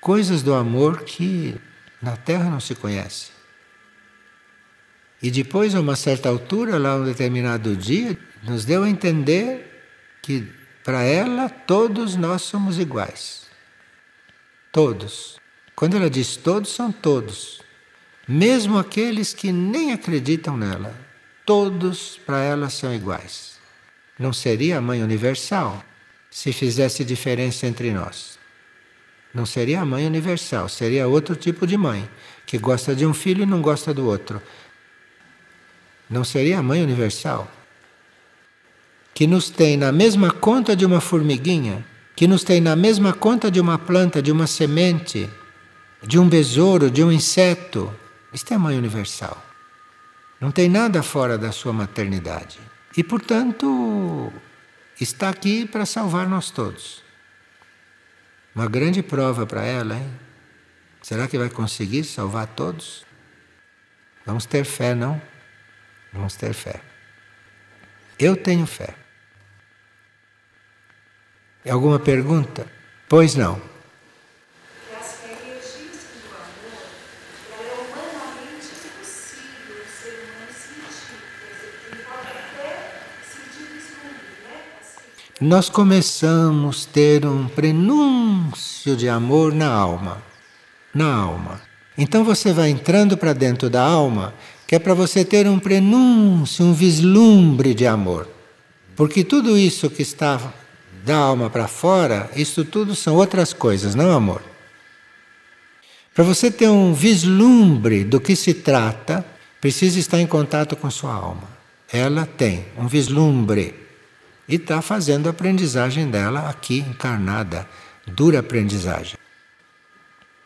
coisas 0.00 0.42
do 0.42 0.54
amor 0.54 1.02
que 1.02 1.54
na 2.00 2.16
Terra 2.16 2.50
não 2.50 2.60
se 2.60 2.74
conhece. 2.74 3.30
E 5.22 5.30
depois, 5.30 5.74
a 5.74 5.80
uma 5.80 5.94
certa 5.94 6.28
altura, 6.28 6.78
lá 6.78 6.96
um 6.96 7.04
determinado 7.04 7.76
dia, 7.76 8.18
nos 8.42 8.64
deu 8.64 8.82
a 8.82 8.90
entender 8.90 9.84
que 10.20 10.48
para 10.82 11.02
ela 11.04 11.48
todos 11.48 12.16
nós 12.16 12.42
somos 12.42 12.78
iguais. 12.78 13.46
Todos. 14.72 15.41
Quando 15.74 15.96
ela 15.96 16.10
diz 16.10 16.36
todos, 16.36 16.70
são 16.70 16.92
todos. 16.92 17.60
Mesmo 18.28 18.78
aqueles 18.78 19.34
que 19.34 19.50
nem 19.50 19.92
acreditam 19.92 20.56
nela. 20.56 20.94
Todos 21.44 22.20
para 22.24 22.40
ela 22.40 22.70
são 22.70 22.94
iguais. 22.94 23.58
Não 24.18 24.32
seria 24.32 24.78
a 24.78 24.80
mãe 24.80 25.02
universal 25.02 25.84
se 26.30 26.52
fizesse 26.52 27.04
diferença 27.04 27.66
entre 27.66 27.92
nós. 27.92 28.38
Não 29.34 29.44
seria 29.44 29.80
a 29.80 29.84
mãe 29.84 30.06
universal, 30.06 30.68
seria 30.68 31.08
outro 31.08 31.34
tipo 31.34 31.66
de 31.66 31.76
mãe, 31.76 32.08
que 32.46 32.58
gosta 32.58 32.94
de 32.94 33.04
um 33.04 33.12
filho 33.14 33.42
e 33.42 33.46
não 33.46 33.60
gosta 33.60 33.92
do 33.92 34.06
outro. 34.06 34.40
Não 36.08 36.24
seria 36.24 36.58
a 36.58 36.62
mãe 36.62 36.82
universal, 36.82 37.50
que 39.14 39.26
nos 39.26 39.50
tem 39.50 39.76
na 39.76 39.90
mesma 39.92 40.30
conta 40.30 40.74
de 40.76 40.84
uma 40.84 41.00
formiguinha, 41.00 41.84
que 42.14 42.26
nos 42.26 42.44
tem 42.44 42.60
na 42.60 42.76
mesma 42.76 43.12
conta 43.12 43.50
de 43.50 43.60
uma 43.60 43.78
planta, 43.78 44.22
de 44.22 44.30
uma 44.30 44.46
semente, 44.46 45.28
de 46.02 46.18
um 46.18 46.28
besouro, 46.28 46.90
de 46.90 47.02
um 47.02 47.12
inseto. 47.12 47.94
Isto 48.32 48.54
é 48.54 48.58
mãe 48.58 48.76
universal. 48.76 49.40
Não 50.40 50.50
tem 50.50 50.68
nada 50.68 51.02
fora 51.02 51.38
da 51.38 51.52
sua 51.52 51.72
maternidade. 51.72 52.58
E, 52.96 53.02
portanto, 53.04 54.32
está 55.00 55.28
aqui 55.28 55.66
para 55.66 55.86
salvar 55.86 56.28
nós 56.28 56.50
todos. 56.50 57.02
Uma 58.54 58.68
grande 58.68 59.02
prova 59.02 59.46
para 59.46 59.64
ela, 59.64 59.96
hein? 59.96 60.10
Será 61.00 61.26
que 61.26 61.38
vai 61.38 61.48
conseguir 61.48 62.04
salvar 62.04 62.46
todos? 62.48 63.04
Vamos 64.26 64.46
ter 64.46 64.64
fé, 64.64 64.94
não? 64.94 65.20
Vamos 66.12 66.36
ter 66.36 66.52
fé. 66.52 66.80
Eu 68.18 68.36
tenho 68.36 68.66
fé. 68.66 68.94
Alguma 71.68 71.98
pergunta? 71.98 72.66
Pois 73.08 73.34
não. 73.34 73.71
Nós 85.42 85.68
começamos 85.68 86.86
a 86.88 86.94
ter 86.94 87.26
um 87.26 87.48
prenúncio 87.48 88.94
de 88.94 89.08
amor 89.08 89.52
na 89.52 89.66
alma. 89.66 90.22
Na 90.94 91.12
alma. 91.12 91.60
Então 91.98 92.22
você 92.22 92.52
vai 92.52 92.70
entrando 92.70 93.16
para 93.16 93.32
dentro 93.32 93.68
da 93.68 93.82
alma, 93.82 94.32
que 94.68 94.76
é 94.76 94.78
para 94.78 94.94
você 94.94 95.24
ter 95.24 95.48
um 95.48 95.58
prenúncio, 95.58 96.64
um 96.64 96.72
vislumbre 96.72 97.74
de 97.74 97.84
amor. 97.84 98.28
Porque 98.94 99.24
tudo 99.24 99.58
isso 99.58 99.90
que 99.90 100.02
está 100.02 100.40
da 101.04 101.16
alma 101.16 101.50
para 101.50 101.66
fora, 101.66 102.30
isso 102.36 102.64
tudo 102.64 102.94
são 102.94 103.16
outras 103.16 103.52
coisas, 103.52 103.96
não 103.96 104.12
amor. 104.12 104.42
Para 106.14 106.22
você 106.22 106.52
ter 106.52 106.68
um 106.68 106.94
vislumbre 106.94 108.04
do 108.04 108.20
que 108.20 108.36
se 108.36 108.54
trata, 108.54 109.26
precisa 109.60 109.98
estar 109.98 110.20
em 110.20 110.26
contato 110.26 110.76
com 110.76 110.88
sua 110.88 111.12
alma. 111.12 111.48
Ela 111.92 112.26
tem 112.26 112.64
um 112.78 112.86
vislumbre 112.86 113.81
e 114.52 114.56
está 114.56 114.82
fazendo 114.82 115.28
a 115.28 115.30
aprendizagem 115.30 116.10
dela 116.10 116.50
aqui 116.50 116.80
encarnada, 116.80 117.66
dura 118.06 118.40
aprendizagem. 118.40 119.16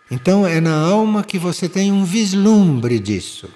Então 0.08 0.46
é 0.46 0.60
na 0.60 0.76
alma 0.76 1.24
que 1.24 1.40
você 1.40 1.68
tem 1.68 1.90
um 1.90 2.04
vislumbre 2.04 3.00
disso. 3.00 3.50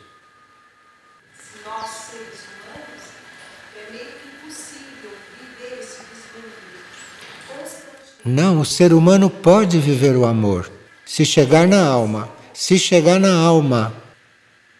Não, 8.24 8.59
o 8.59 8.64
ser 8.64 8.92
humano 8.92 9.30
pode 9.30 9.78
viver 9.78 10.16
o 10.16 10.26
amor 10.26 10.68
se 11.05 11.24
chegar 11.24 11.68
na 11.68 11.86
alma. 11.86 12.28
Se 12.53 12.76
chegar 12.76 13.20
na 13.20 13.32
alma, 13.32 13.94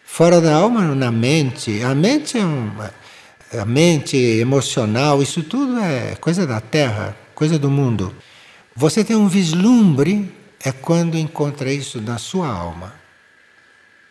fora 0.03 0.41
da 0.41 0.53
alma, 0.53 0.93
na 0.93 1.11
mente. 1.11 1.81
A 1.81 1.95
mente 1.95 2.37
é 2.37 2.43
uma, 2.43 2.93
a 3.57 3.65
mente 3.65 4.17
emocional, 4.17 5.21
isso 5.21 5.43
tudo 5.43 5.79
é 5.79 6.15
coisa 6.15 6.45
da 6.47 6.61
terra, 6.61 7.15
coisa 7.35 7.59
do 7.59 7.69
mundo. 7.69 8.15
Você 8.75 9.03
tem 9.03 9.15
um 9.15 9.27
vislumbre 9.27 10.33
é 10.63 10.71
quando 10.71 11.17
encontra 11.17 11.71
isso 11.73 11.99
na 11.99 12.17
sua 12.17 12.47
alma. 12.47 12.93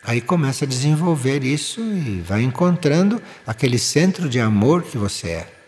Aí 0.03 0.19
começa 0.19 0.65
a 0.65 0.67
desenvolver 0.67 1.43
isso 1.43 1.79
e 1.81 2.21
vai 2.21 2.41
encontrando 2.41 3.21
aquele 3.45 3.77
centro 3.77 4.27
de 4.27 4.39
amor 4.39 4.83
que 4.83 4.97
você 4.97 5.29
é 5.29 5.61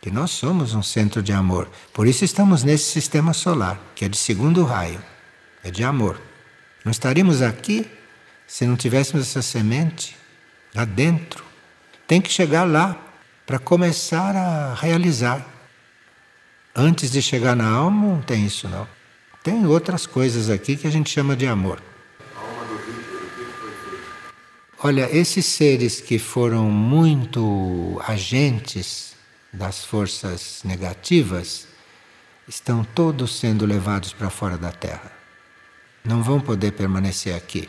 que 0.00 0.10
nós 0.10 0.30
somos 0.30 0.74
um 0.74 0.82
centro 0.82 1.22
de 1.22 1.32
amor. 1.32 1.68
Por 1.92 2.06
isso 2.06 2.24
estamos 2.24 2.62
nesse 2.62 2.84
sistema 2.84 3.32
solar, 3.32 3.80
que 3.94 4.04
é 4.04 4.08
de 4.08 4.16
segundo 4.16 4.64
raio, 4.64 5.02
é 5.62 5.70
de 5.70 5.82
amor. 5.82 6.20
Não 6.84 6.90
estaríamos 6.90 7.42
aqui 7.42 7.86
se 8.46 8.66
não 8.66 8.76
tivéssemos 8.76 9.26
essa 9.26 9.42
semente 9.42 10.16
lá 10.74 10.84
dentro. 10.84 11.44
Tem 12.08 12.22
que 12.22 12.32
chegar 12.32 12.64
lá 12.64 12.96
para 13.46 13.58
começar 13.58 14.34
a 14.34 14.74
realizar. 14.74 15.46
Antes 16.74 17.10
de 17.10 17.20
chegar 17.20 17.54
na 17.54 17.68
alma, 17.68 18.14
não 18.14 18.22
tem 18.22 18.46
isso 18.46 18.66
não. 18.66 18.88
Tem 19.42 19.66
outras 19.66 20.06
coisas 20.06 20.48
aqui 20.48 20.74
que 20.74 20.86
a 20.86 20.90
gente 20.90 21.10
chama 21.10 21.36
de 21.36 21.46
amor. 21.46 21.82
Olha, 24.82 25.14
esses 25.14 25.44
seres 25.44 26.00
que 26.00 26.18
foram 26.18 26.70
muito 26.70 28.00
agentes 28.06 29.14
das 29.52 29.84
forças 29.84 30.62
negativas 30.64 31.68
estão 32.48 32.84
todos 32.84 33.38
sendo 33.38 33.66
levados 33.66 34.14
para 34.14 34.30
fora 34.30 34.56
da 34.56 34.72
Terra. 34.72 35.12
Não 36.02 36.22
vão 36.22 36.40
poder 36.40 36.72
permanecer 36.72 37.34
aqui. 37.34 37.68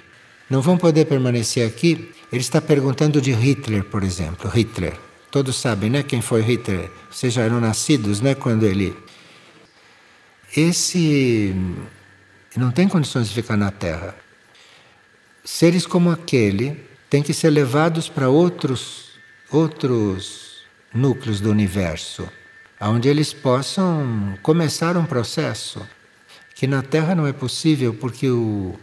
Não 0.49 0.61
vão 0.61 0.77
poder 0.77 1.05
permanecer 1.05 1.67
aqui. 1.67 2.09
Ele 2.31 2.41
está 2.41 2.61
perguntando 2.61 3.21
de 3.21 3.31
Hitler, 3.31 3.83
por 3.83 4.03
exemplo. 4.03 4.49
Hitler. 4.49 4.93
Todos 5.31 5.55
sabem, 5.55 5.89
né? 5.89 6.03
Quem 6.03 6.21
foi 6.21 6.41
Hitler? 6.41 6.91
Vocês 7.09 7.33
já 7.33 7.43
eram 7.43 7.59
nascidos, 7.59 8.21
né? 8.21 8.35
Quando 8.35 8.65
ele. 8.65 8.95
Esse 10.55 11.55
não 12.55 12.71
tem 12.71 12.87
condições 12.87 13.27
de 13.27 13.33
ficar 13.33 13.57
na 13.57 13.71
Terra. 13.71 14.15
Seres 15.43 15.85
como 15.85 16.11
aquele 16.11 16.79
têm 17.09 17.23
que 17.23 17.33
ser 17.33 17.49
levados 17.49 18.09
para 18.09 18.29
outros 18.29 19.09
outros 19.51 20.59
núcleos 20.93 21.41
do 21.41 21.49
universo, 21.49 22.29
onde 22.79 23.09
eles 23.09 23.33
possam 23.33 24.37
começar 24.43 24.95
um 24.95 25.05
processo 25.05 25.87
que 26.55 26.67
na 26.67 26.81
Terra 26.81 27.15
não 27.15 27.25
é 27.25 27.33
possível 27.33 27.93
porque 27.93 28.29
o 28.29 28.77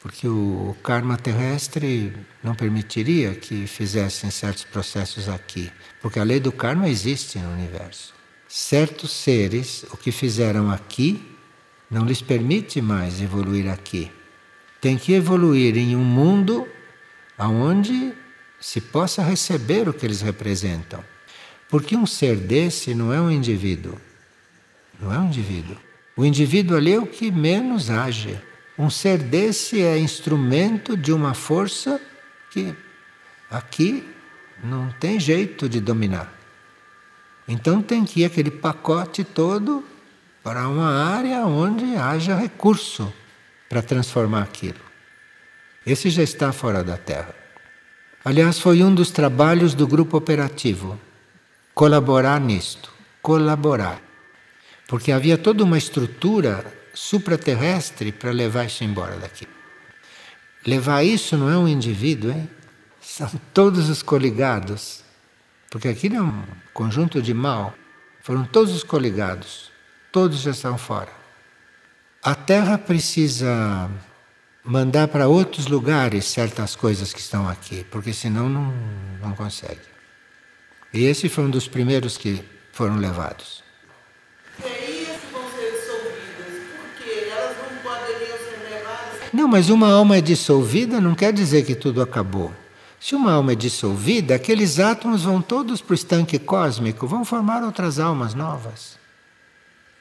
porque 0.00 0.26
o 0.26 0.74
karma 0.82 1.16
terrestre 1.18 2.16
não 2.42 2.54
permitiria 2.54 3.34
que 3.34 3.66
fizessem 3.66 4.30
certos 4.30 4.64
processos 4.64 5.28
aqui, 5.28 5.70
porque 6.00 6.18
a 6.18 6.24
lei 6.24 6.40
do 6.40 6.50
karma 6.50 6.88
existe 6.88 7.38
no 7.38 7.52
universo. 7.52 8.14
Certos 8.48 9.12
seres, 9.12 9.84
o 9.92 9.96
que 9.98 10.10
fizeram 10.10 10.70
aqui, 10.70 11.22
não 11.90 12.06
lhes 12.06 12.22
permite 12.22 12.80
mais 12.80 13.20
evoluir 13.20 13.70
aqui. 13.70 14.10
Tem 14.80 14.96
que 14.96 15.12
evoluir 15.12 15.76
em 15.76 15.94
um 15.94 16.04
mundo 16.04 16.66
onde 17.38 18.14
se 18.58 18.80
possa 18.80 19.22
receber 19.22 19.86
o 19.86 19.92
que 19.92 20.06
eles 20.06 20.22
representam. 20.22 21.04
Porque 21.68 21.94
um 21.94 22.06
ser 22.06 22.36
desse 22.36 22.94
não 22.94 23.12
é 23.12 23.20
um 23.20 23.30
indivíduo. 23.30 24.00
Não 24.98 25.12
é 25.12 25.18
um 25.18 25.26
indivíduo. 25.26 25.76
O 26.16 26.24
indivíduo 26.24 26.76
ali 26.76 26.94
é 26.94 26.98
o 26.98 27.06
que 27.06 27.30
menos 27.30 27.90
age. 27.90 28.38
Um 28.80 28.88
ser 28.88 29.18
desse 29.18 29.82
é 29.82 29.98
instrumento 29.98 30.96
de 30.96 31.12
uma 31.12 31.34
força 31.34 32.00
que 32.50 32.74
aqui 33.50 34.08
não 34.64 34.90
tem 34.92 35.20
jeito 35.20 35.68
de 35.68 35.78
dominar. 35.80 36.32
Então 37.46 37.82
tem 37.82 38.06
que 38.06 38.22
ir 38.22 38.24
aquele 38.24 38.50
pacote 38.50 39.22
todo 39.22 39.84
para 40.42 40.66
uma 40.66 40.90
área 41.14 41.44
onde 41.44 41.94
haja 41.94 42.34
recurso 42.34 43.12
para 43.68 43.82
transformar 43.82 44.44
aquilo. 44.44 44.80
Esse 45.84 46.08
já 46.08 46.22
está 46.22 46.50
fora 46.50 46.82
da 46.82 46.96
Terra. 46.96 47.34
Aliás, 48.24 48.58
foi 48.58 48.82
um 48.82 48.94
dos 48.94 49.10
trabalhos 49.10 49.74
do 49.74 49.86
grupo 49.86 50.16
operativo 50.16 50.98
colaborar 51.74 52.40
nisto, 52.40 52.90
colaborar. 53.20 54.00
Porque 54.88 55.12
havia 55.12 55.36
toda 55.36 55.64
uma 55.64 55.76
estrutura 55.76 56.79
supraterrestre 56.94 58.12
para 58.12 58.30
levar 58.30 58.66
isso 58.66 58.84
embora 58.84 59.16
daqui. 59.16 59.46
Levar 60.66 61.02
isso 61.02 61.36
não 61.36 61.48
é 61.48 61.56
um 61.56 61.66
indivíduo, 61.66 62.32
hein? 62.32 62.48
São 63.00 63.30
todos 63.54 63.88
os 63.88 64.02
coligados. 64.02 65.02
Porque 65.70 65.88
aquilo 65.88 66.16
é 66.16 66.22
um 66.22 66.44
conjunto 66.74 67.22
de 67.22 67.32
mal. 67.32 67.74
Foram 68.22 68.44
todos 68.44 68.74
os 68.74 68.82
coligados. 68.82 69.70
Todos 70.12 70.40
já 70.40 70.50
estão 70.50 70.76
fora. 70.76 71.10
A 72.22 72.34
Terra 72.34 72.76
precisa 72.76 73.90
mandar 74.62 75.08
para 75.08 75.28
outros 75.28 75.66
lugares 75.66 76.26
certas 76.26 76.76
coisas 76.76 77.12
que 77.12 77.20
estão 77.20 77.48
aqui, 77.48 77.84
porque 77.90 78.12
senão 78.12 78.48
não, 78.48 78.74
não 79.22 79.34
consegue. 79.34 79.80
E 80.92 81.04
esse 81.04 81.28
foi 81.28 81.44
um 81.44 81.50
dos 81.50 81.66
primeiros 81.66 82.18
que 82.18 82.44
foram 82.72 82.96
levados. 82.96 83.62
Não, 89.40 89.48
mas 89.48 89.70
uma 89.70 89.90
alma 89.90 90.18
é 90.18 90.20
dissolvida 90.20 91.00
não 91.00 91.14
quer 91.14 91.32
dizer 91.32 91.64
que 91.64 91.74
tudo 91.74 92.02
acabou. 92.02 92.52
Se 93.00 93.14
uma 93.14 93.32
alma 93.32 93.52
é 93.52 93.54
dissolvida, 93.54 94.34
aqueles 94.34 94.78
átomos 94.78 95.22
vão 95.22 95.40
todos 95.40 95.80
para 95.80 95.92
o 95.92 95.94
estanque 95.94 96.38
cósmico, 96.38 97.06
vão 97.06 97.24
formar 97.24 97.64
outras 97.64 97.98
almas 97.98 98.34
novas. 98.34 98.98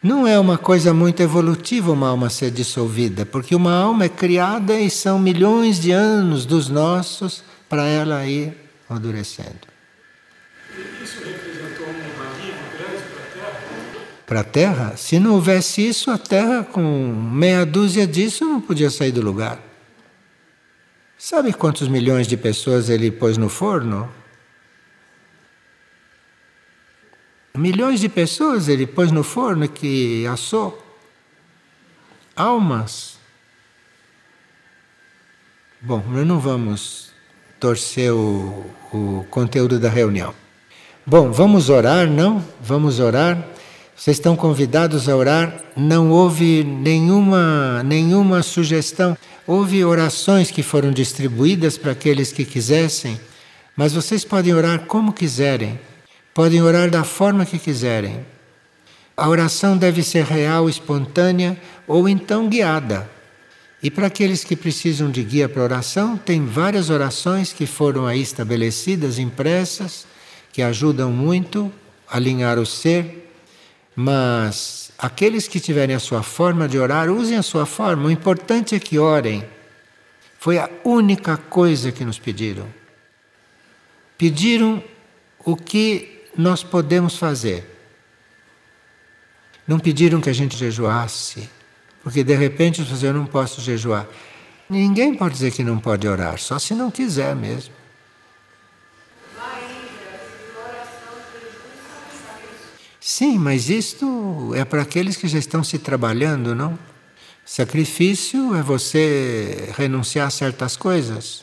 Não 0.03 0.27
é 0.27 0.37
uma 0.37 0.57
coisa 0.57 0.93
muito 0.93 1.21
evolutiva 1.21 1.93
uma 1.93 2.09
alma 2.09 2.29
ser 2.29 2.51
dissolvida, 2.51 3.25
porque 3.25 3.55
uma 3.55 3.73
alma 3.73 4.03
é 4.03 4.09
criada 4.09 4.77
e 4.77 4.89
são 4.89 5.17
milhões 5.17 5.79
de 5.79 5.93
anos 5.93 6.45
dos 6.45 6.67
nossos 6.67 7.41
para 7.69 7.85
ela 7.85 8.25
ir 8.25 8.53
amadurecendo. 8.89 9.69
Isso 11.01 11.19
representou 11.23 11.87
um 11.87 11.93
grande 11.93 13.03
para 13.13 13.23
a 13.23 13.51
Terra? 13.53 13.79
Para 14.29 14.41
a 14.41 14.43
Terra? 14.43 14.95
Se 14.95 15.19
não 15.19 15.33
houvesse 15.33 15.87
isso, 15.87 16.11
a 16.11 16.17
Terra, 16.19 16.63
com 16.63 16.81
meia 16.83 17.65
dúzia 17.65 18.05
disso, 18.05 18.45
não 18.45 18.61
podia 18.61 18.91
sair 18.91 19.11
do 19.11 19.21
lugar. 19.21 19.59
Sabe 21.17 21.51
quantos 21.51 21.87
milhões 21.87 22.27
de 22.27 22.37
pessoas 22.37 22.91
ele 22.91 23.09
pôs 23.09 23.39
no 23.39 23.49
forno? 23.49 24.07
Milhões 27.57 27.99
de 27.99 28.07
pessoas 28.07 28.67
ele 28.67 28.85
pôs 28.85 29.11
no 29.11 29.23
forno 29.23 29.67
que 29.67 30.27
assou. 30.27 30.79
Almas. 32.35 33.17
Bom, 35.81 36.03
nós 36.07 36.27
não 36.27 36.39
vamos 36.39 37.11
torcer 37.59 38.13
o, 38.13 38.63
o 38.93 39.25
conteúdo 39.31 39.79
da 39.79 39.89
reunião. 39.89 40.35
Bom, 41.03 41.31
vamos 41.31 41.67
orar, 41.67 42.07
não? 42.07 42.45
Vamos 42.61 42.99
orar. 42.99 43.57
Vocês 43.99 44.15
estão 44.15 44.33
convidados 44.33 45.09
a 45.09 45.15
orar. 45.15 45.53
Não 45.75 46.09
houve 46.09 46.63
nenhuma, 46.63 47.83
nenhuma 47.83 48.41
sugestão. 48.41 49.17
Houve 49.45 49.83
orações 49.83 50.49
que 50.49 50.63
foram 50.63 50.89
distribuídas 50.89 51.77
para 51.77 51.91
aqueles 51.91 52.31
que 52.31 52.45
quisessem, 52.45 53.19
mas 53.75 53.91
vocês 53.91 54.23
podem 54.23 54.53
orar 54.53 54.85
como 54.85 55.11
quiserem, 55.11 55.77
podem 56.33 56.61
orar 56.61 56.89
da 56.89 57.03
forma 57.03 57.45
que 57.45 57.59
quiserem. 57.59 58.25
A 59.17 59.27
oração 59.27 59.77
deve 59.77 60.01
ser 60.01 60.23
real, 60.23 60.69
espontânea 60.69 61.59
ou 61.85 62.07
então 62.07 62.47
guiada. 62.47 63.09
E 63.83 63.91
para 63.91 64.07
aqueles 64.07 64.45
que 64.45 64.55
precisam 64.55 65.11
de 65.11 65.23
guia 65.23 65.49
para 65.49 65.61
oração, 65.61 66.15
tem 66.15 66.45
várias 66.45 66.89
orações 66.89 67.51
que 67.51 67.65
foram 67.65 68.07
aí 68.07 68.21
estabelecidas, 68.21 69.19
impressas, 69.19 70.07
que 70.53 70.61
ajudam 70.61 71.11
muito 71.11 71.69
a 72.07 72.15
alinhar 72.15 72.57
o 72.59 72.65
ser. 72.65 73.28
Mas 74.01 74.93
aqueles 74.97 75.45
que 75.45 75.59
tiverem 75.59 75.93
a 75.93 75.99
sua 75.99 76.23
forma 76.23 76.69
de 76.69 76.79
orar, 76.79 77.09
usem 77.09 77.37
a 77.37 77.43
sua 77.43 77.65
forma. 77.65 78.07
O 78.07 78.11
importante 78.11 78.73
é 78.73 78.79
que 78.79 78.97
orem. 78.97 79.43
Foi 80.37 80.57
a 80.57 80.69
única 80.85 81.35
coisa 81.35 81.91
que 81.91 82.05
nos 82.05 82.17
pediram. 82.17 82.65
Pediram 84.17 84.81
o 85.43 85.57
que 85.57 86.23
nós 86.37 86.63
podemos 86.63 87.17
fazer. 87.17 87.65
Não 89.67 89.77
pediram 89.77 90.21
que 90.21 90.29
a 90.29 90.33
gente 90.33 90.55
jejuasse 90.55 91.49
porque 92.01 92.23
de 92.23 92.35
repente 92.35 92.81
eu 93.03 93.13
não 93.13 93.25
posso 93.25 93.59
jejuar. 93.59 94.07
Ninguém 94.69 95.13
pode 95.13 95.33
dizer 95.33 95.51
que 95.51 95.61
não 95.61 95.77
pode 95.77 96.07
orar, 96.07 96.39
só 96.39 96.57
se 96.57 96.73
não 96.73 96.89
quiser 96.89 97.35
mesmo. 97.35 97.73
Sim, 103.09 103.39
mas 103.39 103.71
isto 103.71 104.53
é 104.53 104.63
para 104.63 104.83
aqueles 104.83 105.17
que 105.17 105.27
já 105.27 105.39
estão 105.39 105.63
se 105.63 105.79
trabalhando, 105.79 106.53
não? 106.53 106.77
Sacrifício 107.43 108.53
é 108.53 108.61
você 108.61 109.73
renunciar 109.75 110.27
a 110.27 110.29
certas 110.29 110.77
coisas, 110.77 111.41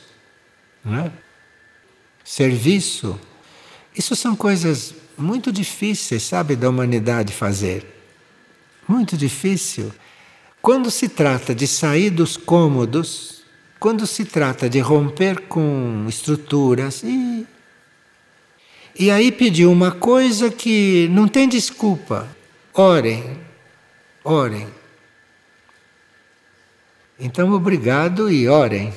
não 0.83 0.97
é? 0.97 1.11
Serviço, 2.23 3.19
isso 3.93 4.15
são 4.15 4.33
coisas 4.33 4.95
muito 5.17 5.51
difíceis, 5.51 6.23
sabe, 6.23 6.55
da 6.55 6.69
humanidade 6.69 7.33
fazer. 7.33 7.85
Muito 8.87 9.17
difícil. 9.17 9.91
Quando 10.61 10.89
se 10.89 11.09
trata 11.09 11.53
de 11.53 11.67
sair 11.67 12.11
dos 12.11 12.37
cômodos, 12.37 13.43
quando 13.77 14.07
se 14.07 14.23
trata 14.23 14.69
de 14.69 14.79
romper 14.79 15.41
com 15.49 16.05
estruturas, 16.07 17.03
e, 17.03 17.45
e 18.99 19.11
aí 19.11 19.31
pediu 19.31 19.71
uma 19.71 19.91
coisa 19.91 20.49
que 20.49 21.07
não 21.11 21.27
tem 21.27 21.47
desculpa: 21.47 22.27
orem, 22.73 23.23
orem. 24.23 24.67
Então, 27.19 27.51
obrigado 27.53 28.31
e 28.31 28.47
orem. 28.47 28.93